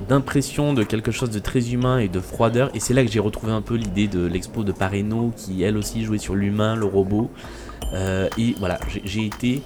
d'impression 0.10 0.74
de 0.74 0.84
quelque 0.84 1.12
chose 1.12 1.30
de 1.30 1.39
très 1.39 1.72
humain 1.72 1.99
et 1.99 2.08
de 2.08 2.20
froideur. 2.20 2.70
Et 2.74 2.80
c'est 2.80 2.93
là 2.93 3.04
que 3.04 3.12
j'ai 3.12 3.20
retrouvé 3.20 3.52
un 3.52 3.62
peu 3.62 3.76
l'idée 3.76 4.08
de 4.08 4.26
l'expo 4.26 4.64
de 4.64 4.72
Pareno, 4.72 5.32
qui 5.36 5.64
elle 5.64 5.78
aussi 5.78 6.04
jouait 6.04 6.18
sur 6.18 6.36
l'humain, 6.36 6.76
le 6.76 6.86
robot. 6.86 7.32
Et 8.38 8.56
voilà, 8.60 8.80
j'ai- 9.04 9.26
été 9.26 9.62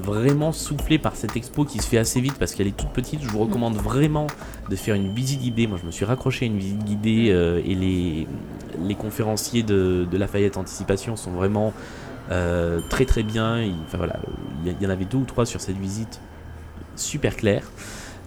vraiment 0.00 0.52
soufflé 0.52 0.98
par 0.98 1.16
cette 1.16 1.36
expo 1.36 1.64
qui 1.64 1.80
se 1.80 1.86
fait 1.86 1.98
assez 1.98 2.20
vite 2.20 2.34
parce 2.38 2.54
qu'elle 2.54 2.66
est 2.68 2.76
toute 2.76 2.90
petite. 2.90 3.20
Je 3.22 3.28
vous 3.28 3.40
recommande 3.40 3.76
vraiment 3.76 4.26
de 4.70 4.76
faire 4.76 4.94
une 4.94 5.12
visite 5.12 5.40
guidée. 5.40 5.66
Moi, 5.66 5.78
je 5.80 5.86
me 5.86 5.90
suis 5.90 6.06
raccroché 6.06 6.46
à 6.46 6.48
une 6.48 6.56
visite 6.58 6.84
guidée 6.84 7.34
et 7.66 7.74
les, 7.74 8.26
les 8.86 8.94
conférenciers 8.94 9.62
de, 9.62 10.06
de 10.10 10.16
Lafayette 10.16 10.56
Anticipation 10.56 11.16
sont 11.16 11.32
vraiment 11.32 11.74
euh, 12.30 12.80
très 12.88 13.04
très 13.04 13.22
bien. 13.22 13.62
Il, 13.62 13.74
enfin, 13.86 13.98
voilà, 13.98 14.18
il 14.64 14.74
y, 14.82 14.86
en 14.86 14.90
avait 14.90 15.04
deux 15.04 15.18
ou 15.18 15.24
trois 15.24 15.46
sur 15.46 15.60
cette 15.60 15.78
visite 15.78 16.20
super 16.96 17.36
claire. 17.36 17.70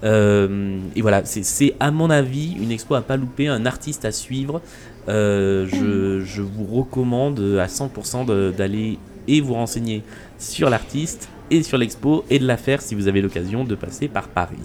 Euh, 0.03 0.79
et 0.95 1.01
voilà, 1.01 1.23
c'est- 1.25 1.75
à 1.79 1.91
mon 1.91 2.09
avis 2.09 2.53
une 2.53 2.71
expo 2.71 2.95
à 2.95 3.01
pas 3.01 3.17
louper, 3.17 3.47
un 3.47 3.65
artiste 3.65 4.05
à 4.05 4.11
suivre. 4.11 4.61
Euh, 5.09 5.67
je, 5.67 6.41
vous 6.41 6.65
recommande 6.65 7.39
à 7.59 7.67
100% 7.67 8.25
de- 8.25 8.53
d'aller 8.55 8.97
et 9.27 9.41
vous 9.41 9.53
renseigner 9.53 10.03
sur 10.39 10.69
l'artiste 10.69 11.29
et 11.51 11.63
sur 11.63 11.77
l'expo 11.77 12.23
et 12.29 12.39
de 12.39 12.47
la 12.47 12.57
faire 12.57 12.81
si 12.81 12.95
vous 12.95 13.07
avez 13.07 13.21
l'occasion 13.21 13.63
de 13.63 13.75
passer 13.75 14.07
par 14.07 14.27
Paris. 14.29 14.57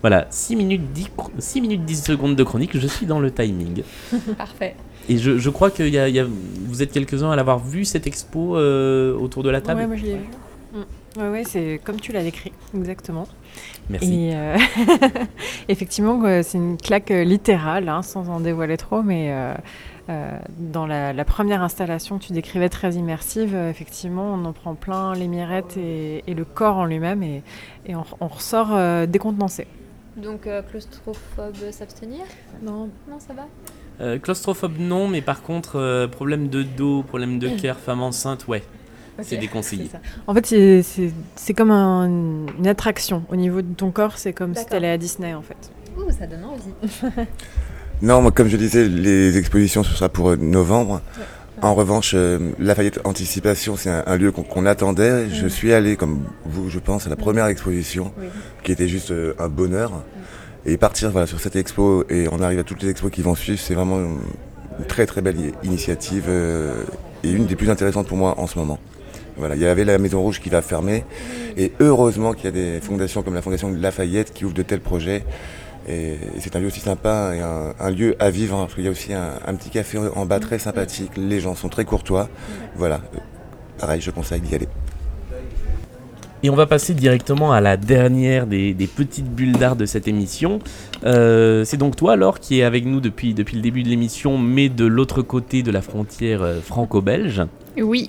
Voilà, 0.00 0.26
6 0.30 0.56
minutes 0.56 0.92
10, 0.92 1.08
cro- 1.16 1.30
6 1.38 1.60
minutes 1.60 1.84
10 1.84 2.02
secondes 2.02 2.34
de 2.34 2.42
chronique, 2.42 2.76
je 2.78 2.86
suis 2.86 3.06
dans 3.06 3.20
le 3.20 3.30
timing. 3.30 3.82
Parfait. 4.38 4.74
Et 5.10 5.18
je, 5.18 5.38
je 5.38 5.50
crois 5.50 5.70
que 5.70 5.82
y 5.82 5.98
a, 5.98 6.08
y 6.08 6.18
a- 6.20 6.26
vous 6.26 6.82
êtes 6.82 6.92
quelques-uns 6.92 7.30
à 7.30 7.36
l'avoir 7.36 7.58
vu 7.58 7.84
cette 7.84 8.06
expo 8.06 8.56
euh, 8.56 9.14
autour 9.16 9.42
de 9.42 9.50
la 9.50 9.60
table. 9.60 9.80
Ouais, 9.80 9.86
moi 9.86 9.96
je 9.96 10.04
l'ai 10.04 10.14
vu. 10.14 10.24
Mm. 10.72 11.20
Ouais, 11.20 11.28
ouais, 11.30 11.42
c'est 11.44 11.80
comme 11.82 11.98
tu 12.00 12.12
l'as 12.12 12.22
décrit, 12.22 12.52
exactement. 12.76 13.26
Merci. 13.88 14.14
Et 14.28 14.36
euh, 14.36 14.56
effectivement, 15.68 16.22
c'est 16.42 16.58
une 16.58 16.76
claque 16.76 17.10
euh, 17.10 17.24
littérale, 17.24 17.88
hein, 17.88 18.02
sans 18.02 18.28
en 18.28 18.38
dévoiler 18.38 18.76
trop, 18.76 19.02
mais 19.02 19.32
euh, 19.32 19.52
euh, 20.10 20.38
dans 20.58 20.86
la, 20.86 21.12
la 21.12 21.24
première 21.24 21.62
installation 21.62 22.18
que 22.18 22.24
tu 22.26 22.32
décrivais 22.32 22.68
très 22.68 22.92
immersive, 22.94 23.54
euh, 23.54 23.70
effectivement, 23.70 24.32
on 24.34 24.44
en 24.44 24.52
prend 24.52 24.76
plein 24.76 25.14
les 25.14 25.26
mirettes 25.26 25.76
et, 25.76 26.22
et 26.28 26.34
le 26.34 26.44
corps 26.44 26.76
en 26.76 26.84
lui-même, 26.84 27.24
et, 27.24 27.42
et 27.86 27.96
on, 27.96 28.04
on 28.20 28.28
ressort 28.28 28.68
euh, 28.72 29.06
décontenancé. 29.06 29.66
Donc 30.16 30.46
euh, 30.46 30.62
claustrophobe 30.62 31.70
s'abstenir? 31.72 32.20
Non, 32.62 32.88
Non, 33.08 33.18
ça 33.18 33.32
va? 33.34 33.46
Euh, 34.00 34.18
claustrophobe 34.18 34.78
non, 34.78 35.08
mais 35.08 35.20
par 35.20 35.42
contre, 35.42 35.76
euh, 35.78 36.08
problème 36.08 36.48
de 36.48 36.62
dos, 36.62 37.02
problème 37.02 37.38
de 37.38 37.48
cœur, 37.50 37.76
femme 37.84 38.00
enceinte, 38.02 38.46
ouais, 38.48 38.62
c'est 39.22 39.36
déconseillé. 39.36 39.90
En 40.26 40.32
fait, 40.34 40.46
c'est- 40.46 40.82
c'est 40.82 41.12
c'est 41.36 41.52
comme 41.54 41.70
un- 41.70 42.46
une 42.58 42.66
attraction 42.66 43.24
au 43.28 43.36
niveau 43.36 43.60
de 43.60 43.72
ton 43.74 43.90
corps, 43.90 44.16
c'est 44.16 44.32
comme 44.32 44.54
si 44.54 44.64
tu 44.64 44.72
allais 44.74 44.90
à 44.90 44.96
Disney 44.98 45.34
en 45.34 45.42
fait. 45.42 45.56
Ouh, 45.98 46.10
ça 46.12 46.26
donne 46.26 46.44
envie. 46.44 47.26
Non, 48.02 48.22
moi, 48.22 48.30
comme 48.32 48.48
je 48.48 48.56
disais, 48.56 48.88
les 48.88 49.36
expositions, 49.36 49.82
ce 49.82 49.92
sera 49.94 50.08
pour 50.08 50.30
euh, 50.30 50.36
novembre. 50.36 51.02
En 51.60 51.74
revanche, 51.74 52.12
euh, 52.14 52.38
Lafayette 52.58 52.98
Anticipation, 53.04 53.76
c'est 53.76 53.90
un, 53.90 54.02
un 54.06 54.16
lieu 54.16 54.32
qu'on 54.32 54.64
attendait. 54.64 55.28
Je 55.28 55.46
suis 55.46 55.74
allé, 55.74 55.96
comme 55.96 56.24
vous, 56.46 56.70
je 56.70 56.78
pense, 56.78 57.06
à 57.06 57.10
la 57.10 57.16
première 57.16 57.44
exposition, 57.48 58.10
Oui. 58.18 58.28
qui 58.62 58.72
était 58.72 58.88
juste 58.88 59.10
euh, 59.10 59.34
un 59.38 59.48
bonheur. 59.50 59.92
Et 60.66 60.76
partir 60.76 61.10
voilà, 61.10 61.26
sur 61.26 61.40
cette 61.40 61.56
expo, 61.56 62.04
et 62.10 62.28
on 62.30 62.40
arrive 62.40 62.58
à 62.58 62.64
toutes 62.64 62.82
les 62.82 62.90
expos 62.90 63.10
qui 63.10 63.22
vont 63.22 63.34
suivre, 63.34 63.58
c'est 63.58 63.74
vraiment 63.74 63.98
une 63.98 64.84
très 64.86 65.06
très 65.06 65.22
belle 65.22 65.36
initiative, 65.62 66.24
euh, 66.28 66.84
et 67.24 67.30
une 67.30 67.46
des 67.46 67.56
plus 67.56 67.70
intéressantes 67.70 68.06
pour 68.06 68.18
moi 68.18 68.38
en 68.38 68.46
ce 68.46 68.58
moment. 68.58 68.78
Voilà, 69.36 69.54
il 69.54 69.62
y 69.62 69.66
avait 69.66 69.84
la 69.84 69.96
Maison 69.96 70.20
Rouge 70.20 70.40
qui 70.40 70.50
va 70.50 70.60
fermer, 70.60 71.04
et 71.56 71.72
heureusement 71.80 72.34
qu'il 72.34 72.44
y 72.44 72.48
a 72.48 72.50
des 72.50 72.80
fondations 72.80 73.22
comme 73.22 73.34
la 73.34 73.42
Fondation 73.42 73.70
Lafayette 73.70 74.34
qui 74.34 74.44
ouvrent 74.44 74.54
de 74.54 74.62
tels 74.62 74.80
projets. 74.80 75.24
Et, 75.88 76.18
c'est 76.40 76.54
un 76.56 76.60
lieu 76.60 76.66
aussi 76.66 76.80
sympa 76.80 77.32
et 77.34 77.40
un, 77.40 77.90
lieu 77.90 78.14
à 78.18 78.28
vivre. 78.30 78.54
hein, 78.56 78.68
qu'il 78.72 78.84
y 78.84 78.88
a 78.88 78.90
aussi 78.90 79.14
un, 79.14 79.32
un 79.46 79.54
petit 79.54 79.70
café 79.70 79.98
en 80.14 80.26
bas 80.26 80.38
très 80.38 80.58
sympathique. 80.58 81.12
Les 81.16 81.40
gens 81.40 81.54
sont 81.54 81.70
très 81.70 81.86
courtois. 81.86 82.28
Voilà. 82.76 83.00
Pareil, 83.78 84.00
je 84.02 84.10
conseille 84.10 84.42
d'y 84.42 84.54
aller. 84.54 84.68
Et 86.42 86.48
on 86.48 86.56
va 86.56 86.66
passer 86.66 86.94
directement 86.94 87.52
à 87.52 87.60
la 87.60 87.76
dernière 87.76 88.46
des, 88.46 88.72
des 88.72 88.86
petites 88.86 89.28
bulles 89.30 89.52
d'art 89.52 89.76
de 89.76 89.84
cette 89.84 90.08
émission. 90.08 90.58
Euh, 91.04 91.64
c'est 91.64 91.76
donc 91.76 91.96
toi, 91.96 92.16
Laure, 92.16 92.40
qui 92.40 92.60
est 92.60 92.62
avec 92.62 92.86
nous 92.86 93.00
depuis, 93.00 93.34
depuis 93.34 93.56
le 93.56 93.62
début 93.62 93.82
de 93.82 93.88
l'émission, 93.88 94.38
mais 94.38 94.70
de 94.70 94.86
l'autre 94.86 95.20
côté 95.20 95.62
de 95.62 95.70
la 95.70 95.82
frontière 95.82 96.42
euh, 96.42 96.60
franco-belge. 96.60 97.42
Oui. 97.76 98.08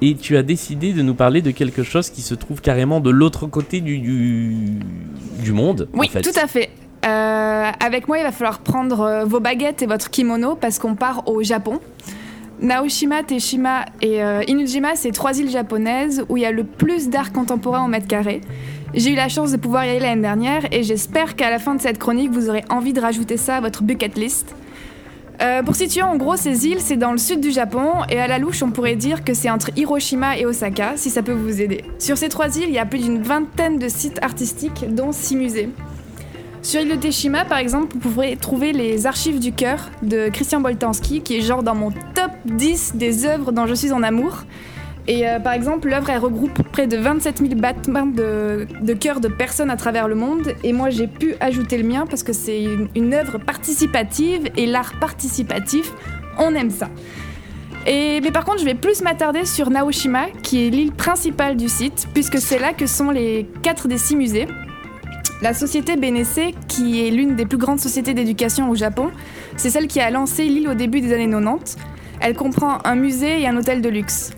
Et 0.00 0.14
tu 0.14 0.38
as 0.38 0.42
décidé 0.42 0.94
de 0.94 1.02
nous 1.02 1.14
parler 1.14 1.42
de 1.42 1.50
quelque 1.50 1.82
chose 1.82 2.08
qui 2.08 2.22
se 2.22 2.34
trouve 2.34 2.62
carrément 2.62 3.00
de 3.00 3.10
l'autre 3.10 3.46
côté 3.46 3.82
du, 3.82 3.98
du, 3.98 4.78
du 5.42 5.52
monde. 5.52 5.88
Oui, 5.92 6.06
en 6.08 6.10
fait. 6.10 6.22
tout 6.22 6.38
à 6.40 6.46
fait. 6.46 6.70
Euh, 7.04 7.70
avec 7.84 8.08
moi, 8.08 8.18
il 8.18 8.22
va 8.22 8.32
falloir 8.32 8.60
prendre 8.60 9.24
vos 9.26 9.40
baguettes 9.40 9.82
et 9.82 9.86
votre 9.86 10.08
kimono 10.08 10.56
parce 10.56 10.78
qu'on 10.78 10.94
part 10.94 11.28
au 11.28 11.42
Japon. 11.42 11.78
Naoshima, 12.60 13.22
Teshima 13.22 13.84
et 14.00 14.22
euh, 14.22 14.42
Inujima, 14.46 14.96
c'est 14.96 15.10
trois 15.10 15.38
îles 15.38 15.50
japonaises 15.50 16.24
où 16.28 16.36
il 16.36 16.42
y 16.42 16.46
a 16.46 16.52
le 16.52 16.64
plus 16.64 17.08
d'art 17.08 17.32
contemporain 17.32 17.84
au 17.84 17.88
mètre 17.88 18.06
carré. 18.06 18.40
J'ai 18.94 19.10
eu 19.10 19.16
la 19.16 19.28
chance 19.28 19.50
de 19.50 19.56
pouvoir 19.56 19.84
y 19.84 19.90
aller 19.90 20.00
l'année 20.00 20.22
dernière 20.22 20.72
et 20.72 20.82
j'espère 20.82 21.34
qu'à 21.34 21.50
la 21.50 21.58
fin 21.58 21.74
de 21.74 21.80
cette 21.80 21.98
chronique, 21.98 22.30
vous 22.30 22.48
aurez 22.48 22.64
envie 22.70 22.92
de 22.92 23.00
rajouter 23.00 23.36
ça 23.36 23.56
à 23.56 23.60
votre 23.60 23.82
bucket 23.82 24.16
list. 24.16 24.54
Euh, 25.42 25.64
pour 25.64 25.74
situer 25.74 26.02
en 26.02 26.16
gros 26.16 26.36
ces 26.36 26.66
îles, 26.68 26.78
c'est 26.80 26.96
dans 26.96 27.10
le 27.10 27.18
sud 27.18 27.40
du 27.40 27.50
Japon 27.50 27.90
et 28.08 28.20
à 28.20 28.28
la 28.28 28.38
louche, 28.38 28.62
on 28.62 28.70
pourrait 28.70 28.94
dire 28.94 29.24
que 29.24 29.34
c'est 29.34 29.50
entre 29.50 29.70
Hiroshima 29.76 30.38
et 30.38 30.46
Osaka, 30.46 30.92
si 30.96 31.10
ça 31.10 31.22
peut 31.22 31.32
vous 31.32 31.60
aider. 31.60 31.84
Sur 31.98 32.16
ces 32.16 32.28
trois 32.28 32.56
îles, 32.56 32.68
il 32.68 32.74
y 32.74 32.78
a 32.78 32.86
plus 32.86 33.00
d'une 33.00 33.20
vingtaine 33.20 33.78
de 33.78 33.88
sites 33.88 34.22
artistiques, 34.22 34.84
dont 34.94 35.10
six 35.10 35.34
musées. 35.34 35.70
Sur 36.64 36.80
l'île 36.80 36.96
de 36.96 36.96
Teshima, 36.96 37.44
par 37.44 37.58
exemple, 37.58 37.94
vous 38.00 38.08
pourrez 38.08 38.36
trouver 38.36 38.72
les 38.72 39.06
archives 39.06 39.38
du 39.38 39.52
cœur 39.52 39.90
de 40.00 40.30
Christian 40.30 40.62
Boltanski, 40.62 41.20
qui 41.20 41.36
est 41.36 41.42
genre 41.42 41.62
dans 41.62 41.74
mon 41.74 41.90
top 41.90 42.30
10 42.46 42.92
des 42.94 43.26
œuvres 43.26 43.52
dont 43.52 43.66
je 43.66 43.74
suis 43.74 43.92
en 43.92 44.02
amour. 44.02 44.44
Et 45.06 45.28
euh, 45.28 45.40
par 45.40 45.52
exemple, 45.52 45.90
l'œuvre 45.90 46.08
elle 46.08 46.20
regroupe 46.20 46.62
près 46.72 46.86
de 46.86 46.96
27 46.96 47.40
000 47.40 47.54
battements 47.56 48.06
de, 48.06 48.66
de 48.80 48.94
cœur 48.94 49.20
de 49.20 49.28
personnes 49.28 49.68
à 49.68 49.76
travers 49.76 50.08
le 50.08 50.14
monde. 50.14 50.54
Et 50.64 50.72
moi, 50.72 50.88
j'ai 50.88 51.06
pu 51.06 51.34
ajouter 51.38 51.76
le 51.76 51.86
mien 51.86 52.06
parce 52.08 52.22
que 52.22 52.32
c'est 52.32 52.64
une, 52.94 53.12
œuvre 53.12 53.36
participative 53.36 54.48
et 54.56 54.64
l'art 54.64 54.94
participatif, 54.98 55.92
on 56.38 56.54
aime 56.54 56.70
ça. 56.70 56.88
Et, 57.86 58.22
mais 58.22 58.30
par 58.30 58.46
contre, 58.46 58.60
je 58.60 58.64
vais 58.64 58.74
plus 58.74 59.02
m'attarder 59.02 59.44
sur 59.44 59.68
Naoshima, 59.68 60.28
qui 60.42 60.66
est 60.66 60.70
l'île 60.70 60.92
principale 60.92 61.56
du 61.58 61.68
site, 61.68 62.08
puisque 62.14 62.38
c'est 62.38 62.58
là 62.58 62.72
que 62.72 62.86
sont 62.86 63.10
les 63.10 63.46
quatre 63.62 63.86
des 63.86 63.98
six 63.98 64.16
musées. 64.16 64.48
La 65.44 65.52
société 65.52 65.96
BNC, 65.96 66.54
qui 66.68 67.06
est 67.06 67.10
l'une 67.10 67.36
des 67.36 67.44
plus 67.44 67.58
grandes 67.58 67.78
sociétés 67.78 68.14
d'éducation 68.14 68.70
au 68.70 68.74
Japon, 68.74 69.10
c'est 69.58 69.68
celle 69.68 69.88
qui 69.88 70.00
a 70.00 70.08
lancé 70.08 70.46
l'île 70.46 70.70
au 70.70 70.72
début 70.72 71.02
des 71.02 71.12
années 71.12 71.28
90. 71.28 71.76
Elle 72.22 72.34
comprend 72.34 72.78
un 72.82 72.94
musée 72.94 73.42
et 73.42 73.46
un 73.46 73.54
hôtel 73.54 73.82
de 73.82 73.90
luxe. 73.90 74.32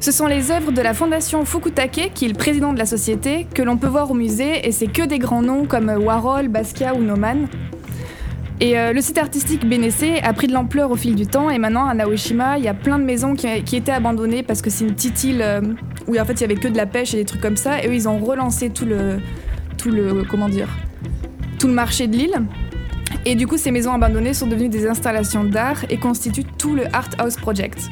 Ce 0.00 0.10
sont 0.10 0.26
les 0.26 0.50
œuvres 0.50 0.72
de 0.72 0.82
la 0.82 0.94
fondation 0.94 1.44
Fukutake, 1.44 2.10
qui 2.12 2.24
est 2.24 2.28
le 2.28 2.34
président 2.34 2.72
de 2.72 2.78
la 2.80 2.86
société, 2.86 3.46
que 3.54 3.62
l'on 3.62 3.76
peut 3.76 3.86
voir 3.86 4.10
au 4.10 4.14
musée, 4.14 4.66
et 4.66 4.72
c'est 4.72 4.88
que 4.88 5.02
des 5.02 5.20
grands 5.20 5.42
noms 5.42 5.64
comme 5.64 5.90
Warhol, 5.90 6.48
Basquiat 6.48 6.96
ou 6.96 7.04
Nauman. 7.04 7.46
Et 8.58 8.76
euh, 8.76 8.92
le 8.92 9.00
site 9.00 9.18
artistique 9.18 9.64
BNC 9.64 10.24
a 10.24 10.32
pris 10.32 10.48
de 10.48 10.54
l'ampleur 10.54 10.90
au 10.90 10.96
fil 10.96 11.14
du 11.14 11.28
temps 11.28 11.50
et 11.50 11.58
maintenant 11.58 11.86
à 11.86 11.94
Naoshima, 11.94 12.58
il 12.58 12.64
y 12.64 12.68
a 12.68 12.74
plein 12.74 12.98
de 12.98 13.04
maisons 13.04 13.36
qui, 13.36 13.46
qui 13.62 13.76
étaient 13.76 13.92
abandonnées 13.92 14.42
parce 14.42 14.62
que 14.62 14.70
c'est 14.70 14.84
une 14.84 14.94
petite 14.94 15.22
île 15.22 15.40
euh, 15.40 15.60
où 16.08 16.18
en 16.18 16.24
fait 16.24 16.32
il 16.32 16.40
y 16.40 16.44
avait 16.44 16.56
que 16.56 16.66
de 16.66 16.76
la 16.76 16.86
pêche 16.86 17.14
et 17.14 17.18
des 17.18 17.24
trucs 17.24 17.40
comme 17.40 17.56
ça. 17.56 17.80
Et 17.80 17.86
eux, 17.86 17.94
ils 17.94 18.08
ont 18.08 18.18
relancé 18.18 18.70
tout 18.70 18.84
le, 18.84 19.20
tout 19.78 19.90
le, 19.90 20.24
marché 21.72 22.06
de 22.06 22.16
l'île. 22.16 22.42
Et 23.24 23.34
du 23.34 23.46
coup, 23.46 23.56
ces 23.56 23.70
maisons 23.70 23.92
abandonnées 23.92 24.34
sont 24.34 24.46
devenues 24.46 24.68
des 24.68 24.86
installations 24.86 25.44
d'art 25.44 25.84
et 25.88 25.98
constituent 25.98 26.44
tout 26.58 26.74
le 26.74 26.84
Art 26.94 27.08
House 27.18 27.36
Project. 27.36 27.90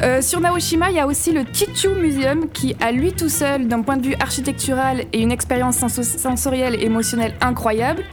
Euh, 0.00 0.22
sur 0.22 0.40
Naoshima, 0.40 0.90
il 0.90 0.96
y 0.96 1.00
a 1.00 1.06
aussi 1.06 1.32
le 1.32 1.44
Chichu 1.52 1.88
Museum 1.88 2.48
qui, 2.52 2.76
à 2.80 2.92
lui 2.92 3.12
tout 3.12 3.28
seul, 3.28 3.66
d'un 3.66 3.82
point 3.82 3.96
de 3.96 4.06
vue 4.06 4.14
architectural 4.20 5.04
et 5.12 5.20
une 5.20 5.32
expérience 5.32 5.76
senso- 5.78 6.04
sensorielle 6.04 6.76
et 6.76 6.84
émotionnelle 6.84 7.34
incroyable, 7.40 8.04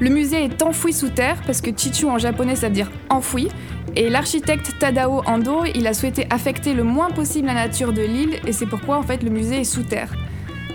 le 0.00 0.10
musée 0.10 0.44
est 0.44 0.62
enfoui 0.62 0.92
sous 0.92 1.08
terre 1.08 1.36
parce 1.46 1.60
que 1.60 1.70
Chichu 1.74 2.06
en 2.06 2.18
japonais 2.18 2.56
ça 2.56 2.68
veut 2.68 2.74
dire 2.74 2.90
enfoui. 3.08 3.48
Et 3.96 4.08
l'architecte 4.10 4.78
Tadao 4.78 5.22
Ando, 5.26 5.64
il 5.74 5.86
a 5.86 5.94
souhaité 5.94 6.26
affecter 6.30 6.74
le 6.74 6.84
moins 6.84 7.10
possible 7.10 7.48
la 7.48 7.54
nature 7.54 7.92
de 7.92 8.02
l'île 8.02 8.38
et 8.46 8.52
c'est 8.52 8.66
pourquoi 8.66 8.98
en 8.98 9.02
fait 9.02 9.22
le 9.22 9.30
musée 9.30 9.60
est 9.60 9.64
sous 9.64 9.82
terre. 9.82 10.12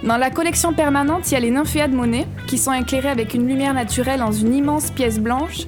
Dans 0.06 0.18
la 0.18 0.30
collection 0.30 0.72
permanente, 0.72 1.32
il 1.32 1.34
y 1.34 1.38
a 1.38 1.40
les 1.40 1.50
nymphéas 1.50 1.88
de 1.88 1.96
Monet 1.96 2.28
qui 2.46 2.60
sont 2.60 2.72
éclairés 2.72 3.10
avec 3.10 3.34
une 3.34 3.48
lumière 3.48 3.74
naturelle 3.74 4.20
dans 4.20 4.32
une 4.32 4.54
immense 4.54 4.92
pièce 4.92 5.20
blanche. 5.20 5.66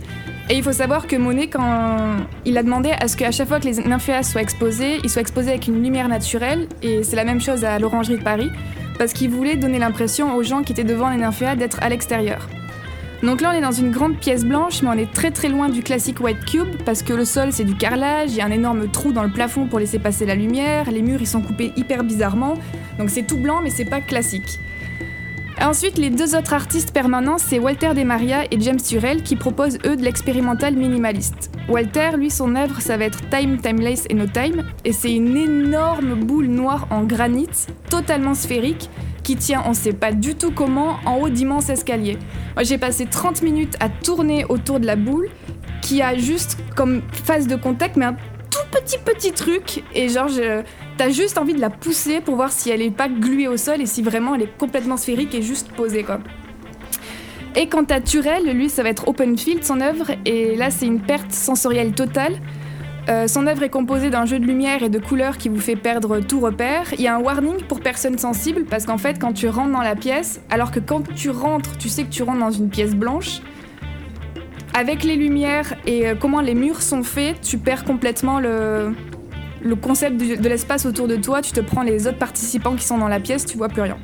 Et 0.51 0.55
il 0.55 0.61
faut 0.61 0.73
savoir 0.73 1.07
que 1.07 1.15
Monet, 1.15 1.47
quand 1.47 2.17
il 2.45 2.55
a 2.55 2.61
demandé 2.61 2.91
à 2.91 3.07
ce 3.07 3.17
qu'à 3.17 3.31
chaque 3.31 3.47
fois 3.47 3.59
que 3.59 3.65
les 3.65 3.81
nymphéas 3.83 4.21
soient 4.21 4.43
exposés, 4.43 4.99
ils 5.03 5.09
soient 5.09 5.23
exposés 5.23 5.49
avec 5.49 5.65
une 5.65 5.81
lumière 5.81 6.07
naturelle, 6.07 6.67
et 6.83 7.01
c'est 7.01 7.15
la 7.15 7.23
même 7.23 7.41
chose 7.41 7.65
à 7.65 7.79
l'Orangerie 7.79 8.19
de 8.19 8.23
Paris, 8.23 8.51
parce 8.99 9.11
qu'il 9.11 9.31
voulait 9.31 9.55
donner 9.55 9.79
l'impression 9.79 10.35
aux 10.35 10.43
gens 10.43 10.61
qui 10.61 10.71
étaient 10.71 10.83
devant 10.83 11.09
les 11.09 11.17
nymphéas 11.17 11.55
d'être 11.55 11.79
à 11.81 11.89
l'extérieur. 11.89 12.47
Donc 13.23 13.41
là, 13.41 13.51
on 13.51 13.57
est 13.57 13.61
dans 13.61 13.71
une 13.71 13.91
grande 13.91 14.17
pièce 14.17 14.45
blanche, 14.45 14.83
mais 14.83 14.89
on 14.89 14.93
est 14.93 15.11
très 15.11 15.31
très 15.31 15.49
loin 15.49 15.69
du 15.69 15.81
classique 15.81 16.19
White 16.19 16.45
Cube, 16.45 16.75
parce 16.85 17.01
que 17.01 17.13
le 17.13 17.25
sol 17.25 17.51
c'est 17.51 17.63
du 17.63 17.75
carrelage, 17.75 18.29
il 18.31 18.37
y 18.37 18.41
a 18.41 18.45
un 18.45 18.51
énorme 18.51 18.89
trou 18.89 19.11
dans 19.11 19.23
le 19.23 19.31
plafond 19.31 19.65
pour 19.65 19.79
laisser 19.79 19.97
passer 19.97 20.25
la 20.25 20.35
lumière, 20.35 20.91
les 20.91 21.01
murs 21.01 21.19
ils 21.19 21.27
sont 21.27 21.41
coupés 21.41 21.73
hyper 21.75 22.03
bizarrement, 22.03 22.53
donc 22.99 23.09
c'est 23.09 23.25
tout 23.25 23.37
blanc 23.37 23.61
mais 23.63 23.71
c'est 23.71 23.85
pas 23.85 24.01
classique. 24.01 24.59
Ensuite, 25.59 25.97
les 25.97 26.11
deux 26.11 26.35
autres 26.35 26.53
artistes 26.53 26.93
permanents, 26.93 27.39
c'est 27.39 27.57
Walter 27.57 27.95
Demaria 27.95 28.43
et 28.51 28.59
James 28.59 28.79
Turrell 28.79 29.23
qui 29.23 29.35
proposent 29.35 29.79
eux 29.87 29.95
de 29.95 30.03
l'expérimental 30.03 30.75
minimaliste. 30.75 31.49
Walter, 31.67 32.11
lui, 32.15 32.29
son 32.29 32.55
œuvre, 32.55 32.79
ça 32.79 32.95
va 32.95 33.05
être 33.05 33.27
Time, 33.31 33.57
Timeless 33.59 34.05
et 34.07 34.13
No 34.13 34.27
Time, 34.27 34.63
et 34.85 34.93
c'est 34.93 35.11
une 35.11 35.35
énorme 35.35 36.13
boule 36.13 36.45
noire 36.45 36.87
en 36.91 37.03
granit, 37.05 37.49
totalement 37.89 38.35
sphérique, 38.35 38.87
qui 39.27 39.35
tient, 39.35 39.61
on 39.65 39.73
sait 39.73 39.91
pas 39.91 40.13
du 40.13 40.35
tout 40.35 40.51
comment, 40.51 40.99
en 41.05 41.17
haut 41.17 41.27
d'immenses 41.27 41.67
escaliers. 41.67 42.17
Moi, 42.55 42.63
j'ai 42.63 42.77
passé 42.77 43.05
30 43.07 43.41
minutes 43.41 43.75
à 43.81 43.89
tourner 43.89 44.45
autour 44.47 44.79
de 44.79 44.85
la 44.85 44.95
boule, 44.95 45.27
qui 45.81 46.01
a 46.01 46.15
juste 46.17 46.57
comme 46.77 47.01
phase 47.11 47.45
de 47.45 47.57
contact, 47.57 47.97
mais 47.97 48.05
un 48.05 48.13
tout 48.49 48.65
petit 48.71 48.97
petit 48.97 49.33
truc, 49.33 49.83
et 49.93 50.07
genre, 50.07 50.29
je- 50.29 50.61
t'as 50.97 51.09
juste 51.09 51.37
envie 51.37 51.53
de 51.53 51.59
la 51.59 51.69
pousser 51.69 52.21
pour 52.21 52.37
voir 52.37 52.53
si 52.53 52.69
elle 52.69 52.81
est 52.81 52.89
pas 52.89 53.09
gluée 53.09 53.49
au 53.49 53.57
sol 53.57 53.81
et 53.81 53.85
si 53.85 54.01
vraiment 54.01 54.33
elle 54.33 54.43
est 54.43 54.57
complètement 54.57 54.95
sphérique 54.95 55.35
et 55.35 55.41
juste 55.41 55.73
posée, 55.73 56.03
quoi. 56.03 56.19
Et 57.57 57.67
quant 57.67 57.83
à 57.89 57.99
Turel, 57.99 58.45
lui, 58.53 58.69
ça 58.69 58.81
va 58.81 58.87
être 58.89 59.09
open 59.09 59.37
field 59.37 59.65
son 59.65 59.81
œuvre, 59.81 60.11
et 60.25 60.55
là, 60.55 60.69
c'est 60.71 60.85
une 60.85 61.01
perte 61.01 61.33
sensorielle 61.33 61.91
totale. 61.91 62.37
Euh, 63.09 63.27
son 63.27 63.47
œuvre 63.47 63.63
est 63.63 63.69
composée 63.69 64.09
d'un 64.09 64.25
jeu 64.25 64.37
de 64.37 64.45
lumière 64.45 64.83
et 64.83 64.89
de 64.89 64.99
couleurs 64.99 65.37
qui 65.37 65.47
vous 65.47 65.59
fait 65.61 65.77
perdre 65.77 66.19
tout 66.19 66.41
repère. 66.41 66.87
Il 66.93 67.01
y 67.01 67.07
a 67.07 67.15
un 67.15 67.19
warning 67.19 67.63
pour 67.67 67.79
personnes 67.79 68.17
sensibles 68.17 68.65
parce 68.65 68.85
qu'en 68.85 68.97
fait, 68.97 69.17
quand 69.19 69.31
tu 69.31 69.47
rentres 69.47 69.71
dans 69.71 69.81
la 69.81 69.95
pièce, 69.95 70.41
alors 70.49 70.71
que 70.71 70.79
quand 70.81 71.03
tu 71.15 71.29
rentres, 71.29 71.77
tu 71.77 71.87
sais 71.87 72.03
que 72.03 72.09
tu 72.09 72.23
rentres 72.23 72.39
dans 72.39 72.51
une 72.51 72.69
pièce 72.69 72.95
blanche, 72.95 73.39
avec 74.73 75.03
les 75.05 75.15
lumières 75.15 75.73
et 75.85 76.07
euh, 76.07 76.15
comment 76.19 76.41
les 76.41 76.53
murs 76.53 76.81
sont 76.81 77.01
faits, 77.01 77.39
tu 77.41 77.57
perds 77.57 77.85
complètement 77.85 78.39
le, 78.41 78.93
concept 79.81 80.17
du- 80.17 80.35
de 80.35 80.49
l'espace 80.49 80.85
autour 80.85 81.07
de 81.07 81.15
toi. 81.15 81.41
Tu 81.41 81.53
te 81.53 81.61
prends 81.61 81.83
les 81.83 82.07
autres 82.07 82.19
participants 82.19 82.75
qui 82.75 82.83
sont 82.83 82.97
dans 82.97 83.07
la 83.07 83.21
pièce, 83.21 83.45
tu 83.45 83.57
vois 83.57 83.69
plus 83.69 83.83
rien. 83.83 83.97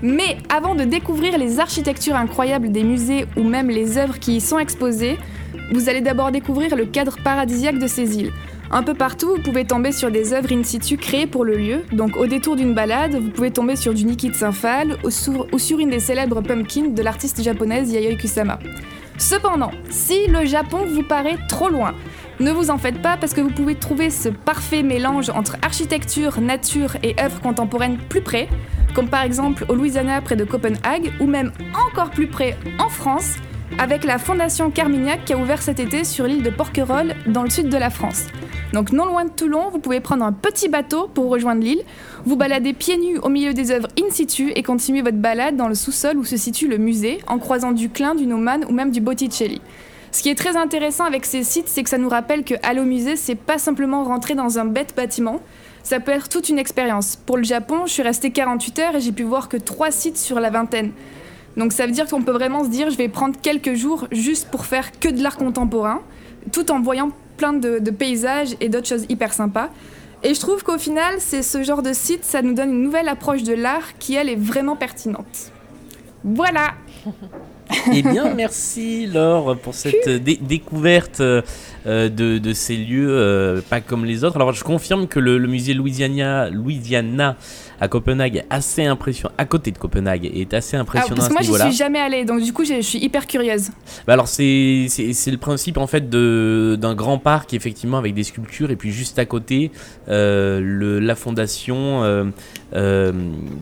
Mais 0.00 0.38
avant 0.54 0.74
de 0.74 0.84
découvrir 0.84 1.36
les 1.38 1.60
architectures 1.60 2.16
incroyables 2.16 2.72
des 2.72 2.82
musées 2.82 3.26
ou 3.36 3.42
même 3.42 3.68
les 3.68 3.98
œuvres 3.98 4.18
qui 4.18 4.36
y 4.36 4.40
sont 4.40 4.58
exposées, 4.58 5.18
vous 5.72 5.88
allez 5.88 6.00
d'abord 6.00 6.30
découvrir 6.30 6.76
le 6.76 6.86
cadre 6.86 7.16
paradisiaque 7.22 7.78
de 7.78 7.86
ces 7.86 8.18
îles. 8.18 8.32
Un 8.70 8.82
peu 8.82 8.94
partout, 8.94 9.36
vous 9.36 9.42
pouvez 9.42 9.64
tomber 9.64 9.92
sur 9.92 10.10
des 10.10 10.32
œuvres 10.32 10.52
in 10.52 10.62
situ 10.62 10.96
créées 10.96 11.26
pour 11.26 11.44
le 11.44 11.56
lieu. 11.56 11.82
Donc, 11.92 12.16
au 12.16 12.26
détour 12.26 12.56
d'une 12.56 12.74
balade, 12.74 13.14
vous 13.14 13.30
pouvez 13.30 13.50
tomber 13.50 13.76
sur 13.76 13.94
du 13.94 14.04
Nikki 14.04 14.30
de 14.30 14.34
Saint-Phal 14.34 14.96
ou 15.04 15.58
sur 15.58 15.78
une 15.78 15.90
des 15.90 16.00
célèbres 16.00 16.40
pumpkins 16.40 16.94
de 16.94 17.02
l'artiste 17.02 17.42
japonaise 17.42 17.92
Yayoi 17.92 18.16
Kusama. 18.16 18.58
Cependant, 19.18 19.70
si 19.90 20.26
le 20.26 20.44
Japon 20.44 20.86
vous 20.88 21.04
paraît 21.04 21.38
trop 21.48 21.68
loin, 21.68 21.94
ne 22.40 22.50
vous 22.50 22.70
en 22.70 22.78
faites 22.78 23.00
pas 23.00 23.16
parce 23.16 23.32
que 23.32 23.40
vous 23.40 23.50
pouvez 23.50 23.76
trouver 23.76 24.10
ce 24.10 24.28
parfait 24.28 24.82
mélange 24.82 25.30
entre 25.30 25.56
architecture, 25.62 26.40
nature 26.40 26.96
et 27.04 27.14
œuvres 27.22 27.40
contemporaines 27.40 27.98
plus 28.08 28.22
près, 28.22 28.48
comme 28.92 29.08
par 29.08 29.22
exemple 29.22 29.66
au 29.68 29.74
Louisiana 29.74 30.20
près 30.20 30.34
de 30.34 30.44
Copenhague, 30.44 31.12
ou 31.20 31.26
même 31.26 31.52
encore 31.88 32.10
plus 32.10 32.26
près 32.26 32.56
en 32.80 32.88
France, 32.88 33.34
avec 33.78 34.04
la 34.04 34.18
Fondation 34.18 34.70
Carmignac 34.70 35.24
qui 35.24 35.32
a 35.32 35.38
ouvert 35.38 35.62
cet 35.62 35.80
été 35.80 36.04
sur 36.04 36.26
l'île 36.26 36.42
de 36.42 36.50
Porquerolles 36.50 37.14
dans 37.26 37.42
le 37.42 37.50
sud 37.50 37.68
de 37.68 37.76
la 37.76 37.90
France. 37.90 38.26
Donc 38.72 38.92
non 38.92 39.06
loin 39.06 39.24
de 39.24 39.30
Toulon, 39.30 39.70
vous 39.70 39.78
pouvez 39.78 40.00
prendre 40.00 40.24
un 40.24 40.32
petit 40.32 40.68
bateau 40.68 41.08
pour 41.12 41.28
rejoindre 41.28 41.62
l'île, 41.62 41.82
vous 42.24 42.36
balader 42.36 42.72
pieds 42.72 42.96
nus 42.96 43.18
au 43.18 43.28
milieu 43.28 43.54
des 43.54 43.70
œuvres 43.70 43.88
in 43.98 44.10
situ 44.10 44.52
et 44.54 44.62
continuer 44.62 45.02
votre 45.02 45.16
balade 45.16 45.56
dans 45.56 45.68
le 45.68 45.74
sous-sol 45.74 46.16
où 46.16 46.24
se 46.24 46.36
situe 46.36 46.68
le 46.68 46.78
musée, 46.78 47.18
en 47.26 47.38
croisant 47.38 47.72
du 47.72 47.88
Klein, 47.88 48.14
du 48.14 48.26
Naumann 48.26 48.64
ou 48.68 48.72
même 48.72 48.90
du 48.90 49.00
Botticelli. 49.00 49.60
Ce 50.12 50.22
qui 50.22 50.28
est 50.28 50.36
très 50.36 50.56
intéressant 50.56 51.04
avec 51.04 51.24
ces 51.24 51.42
sites, 51.42 51.68
c'est 51.68 51.82
que 51.82 51.90
ça 51.90 51.98
nous 51.98 52.08
rappelle 52.08 52.44
que 52.44 52.54
au 52.78 52.84
musée, 52.84 53.16
c'est 53.16 53.34
pas 53.34 53.58
simplement 53.58 54.04
rentrer 54.04 54.34
dans 54.34 54.58
un 54.58 54.64
bête 54.64 54.94
bâtiment, 54.96 55.40
ça 55.82 56.00
peut 56.00 56.12
être 56.12 56.28
toute 56.28 56.48
une 56.48 56.58
expérience. 56.58 57.16
Pour 57.16 57.36
le 57.36 57.44
Japon, 57.44 57.82
je 57.86 57.92
suis 57.92 58.02
restée 58.02 58.30
48 58.30 58.78
heures 58.78 58.96
et 58.96 59.00
j'ai 59.00 59.12
pu 59.12 59.24
voir 59.24 59.48
que 59.48 59.56
trois 59.56 59.90
sites 59.90 60.16
sur 60.16 60.40
la 60.40 60.50
vingtaine. 60.50 60.92
Donc 61.56 61.72
ça 61.72 61.86
veut 61.86 61.92
dire 61.92 62.06
qu'on 62.06 62.22
peut 62.22 62.32
vraiment 62.32 62.64
se 62.64 62.68
dire, 62.68 62.90
je 62.90 62.96
vais 62.96 63.08
prendre 63.08 63.36
quelques 63.40 63.74
jours 63.74 64.06
juste 64.10 64.48
pour 64.50 64.66
faire 64.66 64.90
que 64.98 65.08
de 65.08 65.22
l'art 65.22 65.36
contemporain, 65.36 66.00
tout 66.52 66.70
en 66.70 66.80
voyant 66.80 67.10
plein 67.36 67.52
de, 67.52 67.78
de 67.78 67.90
paysages 67.90 68.56
et 68.60 68.68
d'autres 68.68 68.88
choses 68.88 69.06
hyper 69.08 69.32
sympas. 69.32 69.70
Et 70.22 70.34
je 70.34 70.40
trouve 70.40 70.62
qu'au 70.62 70.78
final, 70.78 71.14
c'est 71.18 71.42
ce 71.42 71.62
genre 71.62 71.82
de 71.82 71.92
site, 71.92 72.24
ça 72.24 72.40
nous 72.42 72.54
donne 72.54 72.70
une 72.70 72.82
nouvelle 72.82 73.08
approche 73.08 73.42
de 73.42 73.52
l'art 73.54 73.98
qui, 73.98 74.14
elle, 74.14 74.28
est 74.28 74.36
vraiment 74.36 74.74
pertinente. 74.76 75.52
Voilà 76.24 76.72
Eh 77.92 78.02
bien, 78.02 78.32
merci 78.34 79.06
Laure 79.06 79.56
pour 79.58 79.74
cette 79.74 80.08
dé- 80.08 80.38
découverte 80.40 81.20
euh, 81.20 81.42
de, 81.86 82.38
de 82.38 82.52
ces 82.52 82.76
lieux 82.76 83.08
euh, 83.10 83.60
pas 83.68 83.80
comme 83.80 84.04
les 84.04 84.24
autres. 84.24 84.36
Alors, 84.36 84.52
je 84.52 84.64
confirme 84.64 85.06
que 85.06 85.20
le, 85.20 85.38
le 85.38 85.48
musée 85.48 85.74
Louisiana, 85.74 86.48
Louisiana 86.50 87.36
à 87.80 87.88
Copenhague 87.88 88.36
est 88.36 88.46
assez 88.50 88.84
impressionnant, 88.84 89.34
à 89.36 89.44
côté 89.44 89.70
de 89.72 89.78
Copenhague, 89.78 90.30
est 90.32 90.54
assez 90.54 90.76
Ah, 90.76 90.80
impressionnant 90.80 91.16
Parce 91.16 91.28
que 91.28 91.32
moi, 91.34 91.42
niveau-là. 91.42 91.66
suis 91.68 91.76
jamais 91.76 91.98
allée, 91.98 92.24
donc 92.24 92.40
du 92.40 92.52
coup, 92.52 92.64
je 92.64 92.80
suis 92.80 92.98
hyper 93.00 93.26
curieuse. 93.26 93.70
Bah 94.06 94.12
alors 94.14 94.28
c'est 94.28 94.44
le 94.46 95.36
principe 95.36 95.76
en 95.76 95.86
fait 95.86 96.08
d'un 96.08 96.94
grand 96.94 97.18
parc 97.18 97.52
effectivement 97.52 97.98
avec 97.98 98.14
des 98.14 98.22
sculptures 98.22 98.70
et 98.70 98.76
puis 98.76 98.92
juste 98.92 99.18
à 99.18 99.24
côté 99.26 99.70
euh, 100.08 100.60
le 100.62 101.00
la 101.00 101.14
fondation 101.16 102.02
euh, 102.04 102.24
euh, 102.74 103.12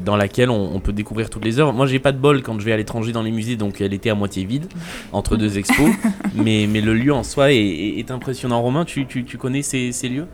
dans 0.05 0.17
laquelle 0.17 0.51
on, 0.51 0.75
on 0.75 0.81
peut 0.81 0.93
découvrir 0.93 1.31
toutes 1.31 1.45
les 1.45 1.59
œuvres. 1.59 1.73
Moi 1.73 1.87
j'ai 1.87 1.99
pas 1.99 2.13
de 2.13 2.19
bol 2.19 2.43
quand 2.43 2.59
je 2.61 2.65
vais 2.65 2.73
à 2.73 2.77
l'étranger 2.77 3.13
dans 3.13 3.23
les 3.23 3.31
musées 3.31 3.57
donc 3.57 3.81
elle 3.81 3.95
était 3.95 4.11
à 4.11 4.15
moitié 4.15 4.45
vide 4.45 4.67
entre 5.13 5.37
deux 5.37 5.59
expos 5.59 5.91
mais 6.35 6.67
mais 6.71 6.81
le 6.81 6.95
lieu 6.95 7.13
en 7.13 7.23
soi 7.25 7.53
est, 7.53 7.57
est- 7.57 7.99
est 7.99 8.11
impressionnant. 8.13 8.63
Romain 8.63 8.85
tu, 8.85 9.07
tu, 9.07 9.25
tu 9.25 9.39
connais 9.39 9.63
ces, 9.63 9.93
ces 9.93 10.09
lieux? 10.09 10.27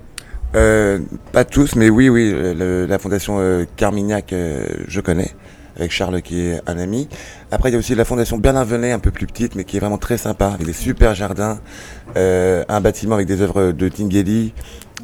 Euh, 0.55 0.99
pas 1.33 1.45
tous, 1.45 1.75
mais 1.77 1.91
oui, 1.91 2.09
oui, 2.09 2.35
la 2.89 2.99
fondation 2.99 3.37
euh, 3.39 3.65
Carmignac, 3.77 4.33
euh, 4.33 4.65
je 4.87 5.01
connais, 5.01 5.33
avec 5.77 5.93
Charles 5.93 6.23
qui 6.23 6.41
est 6.41 6.61
un 6.67 6.79
ami. 6.79 7.09
Après, 7.51 7.69
il 7.69 7.73
y 7.73 7.77
a 7.77 7.79
aussi 7.79 7.95
la 7.95 8.07
fondation 8.07 8.39
Bernard 8.39 8.65
Venet, 8.65 8.93
un 8.93 8.99
peu 8.99 9.11
plus 9.11 9.27
petite, 9.27 9.55
mais 9.57 9.65
qui 9.65 9.77
est 9.77 9.81
vraiment 9.81 9.99
très 9.99 10.17
sympa, 10.17 10.47
avec 10.47 10.67
des 10.67 10.73
super 10.73 11.15
jardins, 11.15 11.61
un 12.17 12.81
bâtiment 12.81 13.17
avec 13.17 13.27
des 13.27 13.43
œuvres 13.43 13.73
de 13.73 13.89
Tinguely, 13.89 14.55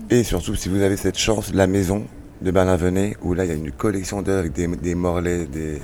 et 0.09 0.23
surtout, 0.23 0.55
si 0.55 0.69
vous 0.69 0.81
avez 0.81 0.97
cette 0.97 1.19
chance, 1.19 1.53
la 1.53 1.67
maison 1.67 2.05
de 2.41 2.51
Bernard 2.51 2.79
Venet, 2.79 3.17
où 3.23 3.35
là, 3.35 3.45
il 3.45 3.49
y 3.49 3.53
a 3.53 3.57
une 3.57 3.71
collection 3.71 4.23
d'œuvres 4.23 4.41
avec 4.41 4.53
des, 4.53 4.67
des 4.67 4.95
Morlaix, 4.95 5.47
des, 5.47 5.81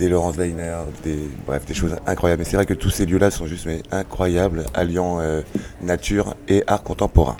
des 0.00 0.08
Laurence 0.08 0.36
Weiner, 0.36 0.78
des, 1.04 1.18
bref, 1.46 1.64
des 1.66 1.74
choses 1.74 1.94
incroyables. 2.06 2.40
Mais 2.40 2.48
c'est 2.48 2.56
vrai 2.56 2.66
que 2.66 2.74
tous 2.74 2.90
ces 2.90 3.06
lieux-là 3.06 3.30
sont 3.30 3.46
juste 3.46 3.66
mais, 3.66 3.82
incroyables, 3.92 4.64
alliant 4.74 5.20
euh, 5.20 5.42
nature 5.82 6.34
et 6.48 6.64
art 6.66 6.82
contemporain. 6.82 7.36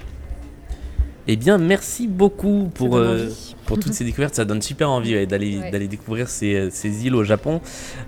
Eh 1.27 1.37
bien 1.37 1.59
merci 1.59 2.09
beaucoup 2.09 2.71
pour 2.75 2.97
euh, 2.97 3.29
pour 3.67 3.79
toutes 3.79 3.93
ces 3.93 4.05
découvertes, 4.05 4.35
ça 4.35 4.45
donne 4.45 4.63
super 4.63 4.91
envie 4.91 5.15
ouais, 5.15 5.27
d'aller 5.27 5.59
Ouais. 5.59 5.87
découvrir 5.87 6.29
ces, 6.29 6.55
euh, 6.55 6.69
ces 6.73 7.07
îles 7.07 7.15
au 7.15 7.23
Japon. 7.25 7.61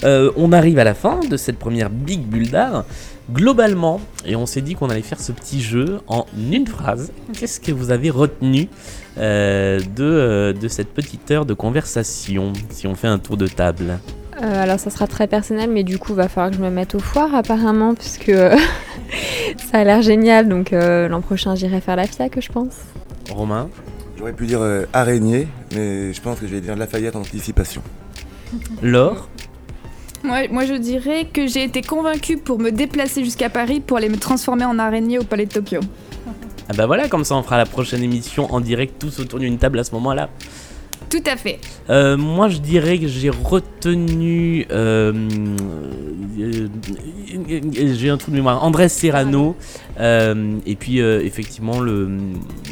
Euh, 0.03 0.33
on 0.37 0.51
arrive 0.53 0.79
à 0.81 0.85
la 0.85 0.95
fin 0.95 1.21
de 1.21 1.37
cette 1.37 1.59
première 1.59 1.89
big 1.91 2.21
bulle 2.23 2.51
d'art. 2.51 2.85
Globalement, 3.33 4.01
et 4.27 4.35
on 4.35 4.47
s'est 4.47 4.61
dit 4.63 4.75
qu'on 4.75 4.91
allait 4.91 5.03
faire 5.03 5.21
ce 5.21 5.31
petit 5.31 5.63
jeu 5.63 6.01
en 6.09 6.27
une 6.51 6.67
phrase. 6.67 7.13
Qu'est-ce 7.39 7.61
que 7.61 7.71
vous 7.71 7.93
avez 7.93 8.11
retenu 8.11 8.69
euh, 9.19 9.79
de, 9.79 10.03
euh, 10.03 10.53
de 10.53 10.67
cette 10.67 10.89
petite 10.93 11.31
heure 11.31 11.47
de 11.47 11.55
conversation 11.55 12.53
Si 12.71 12.89
on 12.89 12.97
fait 12.97 13.07
un 13.07 13.21
tour 13.21 13.37
de 13.37 13.47
table? 13.47 14.01
Euh, 14.41 14.63
alors 14.63 14.81
ça 14.81 14.91
sera 14.91 15.07
très 15.07 15.27
personnel, 15.27 15.71
mais 15.71 15.85
du 15.85 15.99
coup 15.99 16.15
va 16.15 16.29
falloir 16.29 16.51
que 16.51 16.57
je 16.57 16.63
me 16.63 16.71
mette 16.71 16.95
aux 16.95 17.01
foires 17.01 17.35
apparemment, 17.35 17.95
puisque 17.95 18.31
euh, 18.31 18.57
ça 19.71 19.79
a 19.79 19.85
l'air 19.85 20.03
génial. 20.03 20.49
Donc 20.49 20.73
euh, 20.73 21.09
l'an 21.09 21.21
prochain 21.21 21.55
j'irai 21.55 21.81
faire 21.81 21.97
la 21.97 22.07
FIAC, 22.07 22.41
je 22.41 22.51
pense. 22.51 22.77
Romain 23.31 23.69
J'aurais 24.23 24.35
pu 24.35 24.47
dire 24.47 24.61
euh, 24.61 24.85
araignée, 24.93 25.49
mais 25.75 26.13
je 26.13 26.21
pense 26.21 26.39
que 26.39 26.47
je 26.47 26.55
vais 26.55 26.61
dire 26.61 26.77
Lafayette 26.77 27.17
en 27.17 27.23
anticipation. 27.23 27.83
Laure 28.83 29.29
Moi, 30.23 30.47
moi, 30.49 30.65
je 30.65 30.75
dirais 30.75 31.27
que 31.33 31.49
j'ai 31.49 31.65
été 31.65 31.83
convaincue 31.83 32.37
pour 32.37 32.61
me 32.61 32.71
déplacer 32.71 33.25
jusqu'à 33.25 33.51
Paris 33.51 33.81
pour 33.81 33.97
aller 33.97 34.09
me 34.09 34.17
transformer 34.17 34.65
en 34.65 34.79
araignée 34.79 35.19
au 35.19 35.25
Palais 35.25 35.47
de 35.47 35.53
Tokyo. 35.53 35.81
Ah 36.69 36.75
bah 36.77 36.87
voilà, 36.87 37.09
comme 37.09 37.25
ça 37.25 37.35
on 37.35 37.43
fera 37.43 37.59
la 37.59 37.67
prochaine 37.67 38.05
émission 38.05 38.53
en 38.55 38.61
direct 38.61 38.95
tous 39.01 39.19
autour 39.19 39.41
d'une 39.41 39.59
table 39.59 39.81
à 39.81 39.85
ce 39.85 39.91
moment-là. 39.93 40.31
Tout 41.13 41.31
à 41.31 41.37
fait. 41.37 41.59
Euh, 41.91 42.17
moi, 42.17 42.49
je 42.49 42.57
dirais 42.59 42.99
que 42.99 43.07
j'ai 43.07 43.29
retenu. 43.29 44.67
euh, 44.71 45.13
euh, 46.41 46.69
j'ai 47.95 48.09
un 48.09 48.17
trou 48.17 48.31
de 48.31 48.37
mémoire. 48.37 48.65
Andrés 48.65 48.89
Serrano. 48.89 49.55
et 50.01 50.77
puis, 50.79 50.99
effectivement, 51.01 51.81
le, 51.81 52.09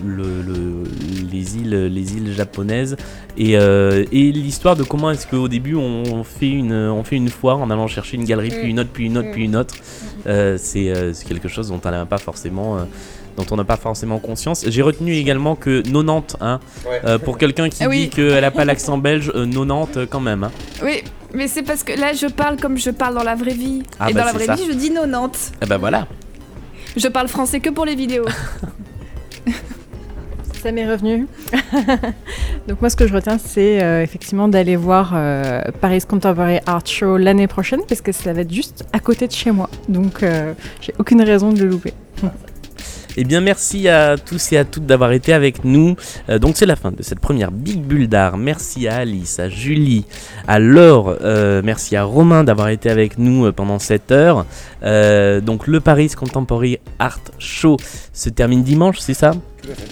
le- 0.05 0.43
le- 0.43 0.85
les, 1.31 1.57
îles, 1.59 1.87
les 1.93 2.17
îles 2.17 2.33
japonaises. 2.33 2.97
Et, 3.37 3.53
et 3.53 4.33
l'histoire 4.33 4.75
de 4.77 4.85
comment 4.85 5.11
est-ce 5.11 5.27
qu'au 5.27 5.49
début, 5.49 5.75
on 5.75 6.25
fait, 6.25 6.49
une, 6.51 6.73
on 6.73 7.05
fait 7.05 7.17
une 7.17 7.29
foire 7.29 7.59
en 7.59 7.69
allant 7.71 7.87
chercher 7.89 8.17
une 8.17 8.25
galerie, 8.25 8.49
puis 8.51 8.71
une 8.71 8.81
autre, 8.81 8.91
puis 8.93 9.07
une 9.07 9.19
autre, 9.19 9.31
puis 9.33 9.45
une 9.45 9.57
autre. 9.57 9.75
C'est 10.25 10.91
euh, 10.91 11.13
c'est 11.13 11.27
quelque 11.29 11.49
chose 11.49 11.69
dont 11.69 11.81
on 11.85 11.91
n'a 11.91 12.07
pas 12.07 12.19
forcément. 12.19 12.79
Dont 13.41 13.55
on 13.55 13.57
n'a 13.57 13.65
pas 13.65 13.77
forcément 13.77 14.19
conscience. 14.19 14.65
J'ai 14.69 14.83
retenu 14.83 15.15
également 15.15 15.55
que 15.57 15.81
90, 15.83 16.37
hein, 16.41 16.61
euh, 17.05 17.19
pour 17.19 17.39
quelqu'un 17.39 17.69
qui 17.69 17.83
Ah 17.85 17.89
oui. 17.89 18.05
dit 18.05 18.11
qu'elle 18.11 18.41
n'a 18.41 18.51
pas 18.51 18.65
l'accent 18.65 18.99
belge, 18.99 19.31
euh, 19.35 19.47
90 19.47 19.97
euh, 19.99 20.07
quand 20.09 20.21
même. 20.21 20.45
hein. 20.45 20.51
Oui, 20.83 21.03
mais 21.35 21.49
c'est 21.49 21.63
parce 21.63 21.83
que 21.83 21.99
là, 21.99 22.13
je 22.13 22.27
parle 22.27 22.57
comme 22.57 22.77
je 22.79 22.91
parle 22.91 23.15
dans 23.15 23.23
la 23.25 23.35
vraie 23.35 23.55
vie. 23.55 23.83
Ah 23.99 24.11
Et 24.11 24.13
bah, 24.15 24.21
dans 24.21 24.27
la 24.27 24.33
vraie 24.33 24.47
ça. 24.47 24.55
vie, 24.55 24.65
je 24.69 24.75
dis 24.77 24.91
90. 24.93 25.53
Eh 25.63 25.67
ben 25.67 25.79
voilà. 25.79 26.07
Je 26.97 27.09
parle 27.09 27.29
français 27.29 27.61
que 27.61 27.71
pour 27.71 27.85
les 27.87 27.95
vidéos. 27.95 28.27
Ça 30.63 30.73
m'est 30.73 30.87
revenu. 30.91 31.27
Donc 32.69 32.83
moi, 32.83 32.91
ce 32.91 32.97
que 32.97 33.07
je 33.07 33.15
retiens, 33.15 33.39
c'est 33.39 33.83
euh, 33.83 34.03
effectivement 34.03 34.47
d'aller 34.47 34.77
voir 34.77 35.13
euh, 35.15 35.63
Paris 35.81 36.03
Contemporary 36.07 36.59
Art 36.67 36.87
Show 36.87 37.17
l'année 37.17 37.47
prochaine, 37.47 37.81
parce 37.89 38.03
que 38.03 38.13
ça 38.13 38.35
va 38.35 38.43
être 38.43 38.53
juste 38.53 38.85
à 38.93 38.99
côté 38.99 39.27
de 39.27 39.33
chez 39.33 39.53
moi. 39.53 39.71
Donc 39.89 40.23
euh, 40.23 40.53
j'ai 40.83 40.93
aucune 40.99 41.23
raison 41.23 41.51
de 41.53 41.61
le 41.65 41.71
louper. 41.71 41.95
Eh 43.23 43.25
bien, 43.25 43.43
merci 43.43 43.87
à 43.87 44.17
tous 44.17 44.51
et 44.53 44.57
à 44.57 44.65
toutes 44.65 44.87
d'avoir 44.87 45.13
été 45.13 45.35
avec 45.35 45.63
nous. 45.63 45.95
Euh, 46.31 46.39
donc, 46.39 46.57
c'est 46.57 46.65
la 46.65 46.75
fin 46.75 46.91
de 46.91 47.03
cette 47.03 47.21
première 47.21 47.51
Big 47.51 47.83
Bulle 47.83 48.09
d'art. 48.09 48.39
Merci 48.39 48.89
à 48.89 48.97
Alice, 48.97 49.39
à 49.39 49.51
Julie, 49.51 50.07
à 50.49 50.59
Laure, 50.59 51.19
euh, 51.21 51.61
merci 51.63 51.97
à 51.97 52.05
Romain 52.05 52.45
d'avoir 52.45 52.71
été 52.71 52.89
avec 52.89 53.19
nous 53.19 53.45
euh, 53.45 53.53
pendant 53.53 53.79
cette 53.79 54.11
heure. 54.11 54.47
Donc, 55.43 55.67
le 55.67 55.81
Paris 55.81 56.09
Contemporary 56.17 56.79
Art 56.99 57.21
Show 57.39 57.77
se 58.15 58.31
termine 58.31 58.63
dimanche, 58.63 59.01
c'est 59.01 59.13
ça? 59.13 59.33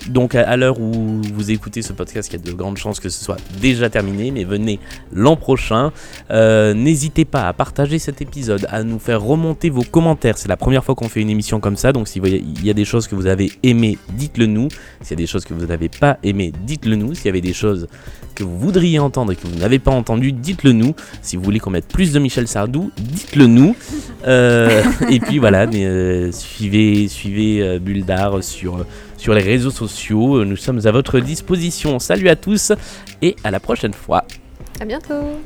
Donc 0.09 0.35
à, 0.35 0.57
l'heure 0.57 0.81
où 0.81 1.21
vous 1.35 1.51
écoutez 1.51 1.83
ce 1.83 1.93
podcast, 1.93 2.31
il 2.33 2.39
y 2.39 2.43
a 2.43 2.51
de 2.51 2.57
grandes 2.57 2.77
chances 2.77 3.01
que 3.01 3.09
ce 3.09 3.23
soit 3.23 3.39
déjà 3.61 3.91
terminé, 3.91 4.31
mais 4.31 4.45
venez 4.45 4.79
l'an 5.13 5.37
prochain. 5.37 5.93
Euh, 6.31 6.75
N'hésitez 6.75 7.25
pas 7.25 7.49
à 7.49 7.53
partager 7.53 7.99
cet 7.99 8.21
épisode, 8.23 8.67
à 8.71 8.83
nous 8.83 8.99
faire 8.99 9.23
remonter 9.23 9.71
vos 9.71 9.83
commentaires. 9.83 10.39
C'est 10.39 10.49
la 10.49 10.57
première 10.57 10.85
fois 10.85 10.95
qu'on 10.95 11.09
fait 11.09 11.21
une 11.21 11.31
émission 11.31 11.61
comme 11.61 11.77
ça, 11.77 11.93
donc 11.93 12.09
s'il 12.09 12.23
y 12.65 12.71
a 12.71 12.75
des 12.75 12.85
choses 12.85 13.07
que 13.07 13.15
vous 13.15 13.27
avez 13.27 13.53
aimées, 13.63 13.99
dites-le 14.11 14.47
nous. 14.47 14.69
S'il 15.01 15.11
y 15.11 15.15
a 15.15 15.17
des 15.17 15.27
choses 15.27 15.45
que 15.45 15.55
vous 15.55 15.67
n'avez 15.67 15.89
pas 15.89 16.19
aimées, 16.23 16.53
dites-le 16.65 16.97
nous. 16.97 17.15
S'il 17.15 17.27
y 17.27 17.29
avait 17.29 17.41
des 17.41 17.53
choses 17.53 17.89
que 18.35 18.45
vous 18.45 18.59
voudriez 18.59 18.99
entendre 18.99 19.33
et 19.33 19.37
que 19.37 19.47
vous 19.47 19.59
n'avez 19.59 19.79
pas 19.79 19.91
entendu, 19.91 20.33
dites-le 20.33 20.73
nous. 20.73 20.95
Si 21.23 21.37
vous 21.37 21.43
voulez 21.43 21.59
qu'on 21.59 21.71
mette 21.71 21.89
plus 21.89 22.13
de 22.13 22.19
Michel 22.19 22.49
Sardou, 22.49 22.91
dites-le 22.97 23.47
nous. 23.47 23.77
Euh, 24.27 24.83
et 25.11 25.21
puis 25.21 25.39
voilà, 25.39 25.67
mais, 25.67 25.85
euh, 25.85 26.33
suivez, 26.33 27.09
suivez 27.09 27.79
Bulle 27.79 28.05
sur, 28.41 28.85
sur 29.19 29.35
les 29.35 29.43
réseaux 29.43 29.71
sociaux. 29.71 30.45
Nous 30.45 30.57
sommes 30.57 30.81
à 30.87 30.91
votre 30.91 31.21
disposition. 31.21 31.99
Salut 31.99 32.31
à 32.31 32.37
tous 32.37 32.73
et 33.21 33.37
à 33.45 33.51
la 33.51 33.61
prochaine 33.61 33.93
fois. 33.93 34.25
À 34.81 34.85
bientôt 34.85 35.41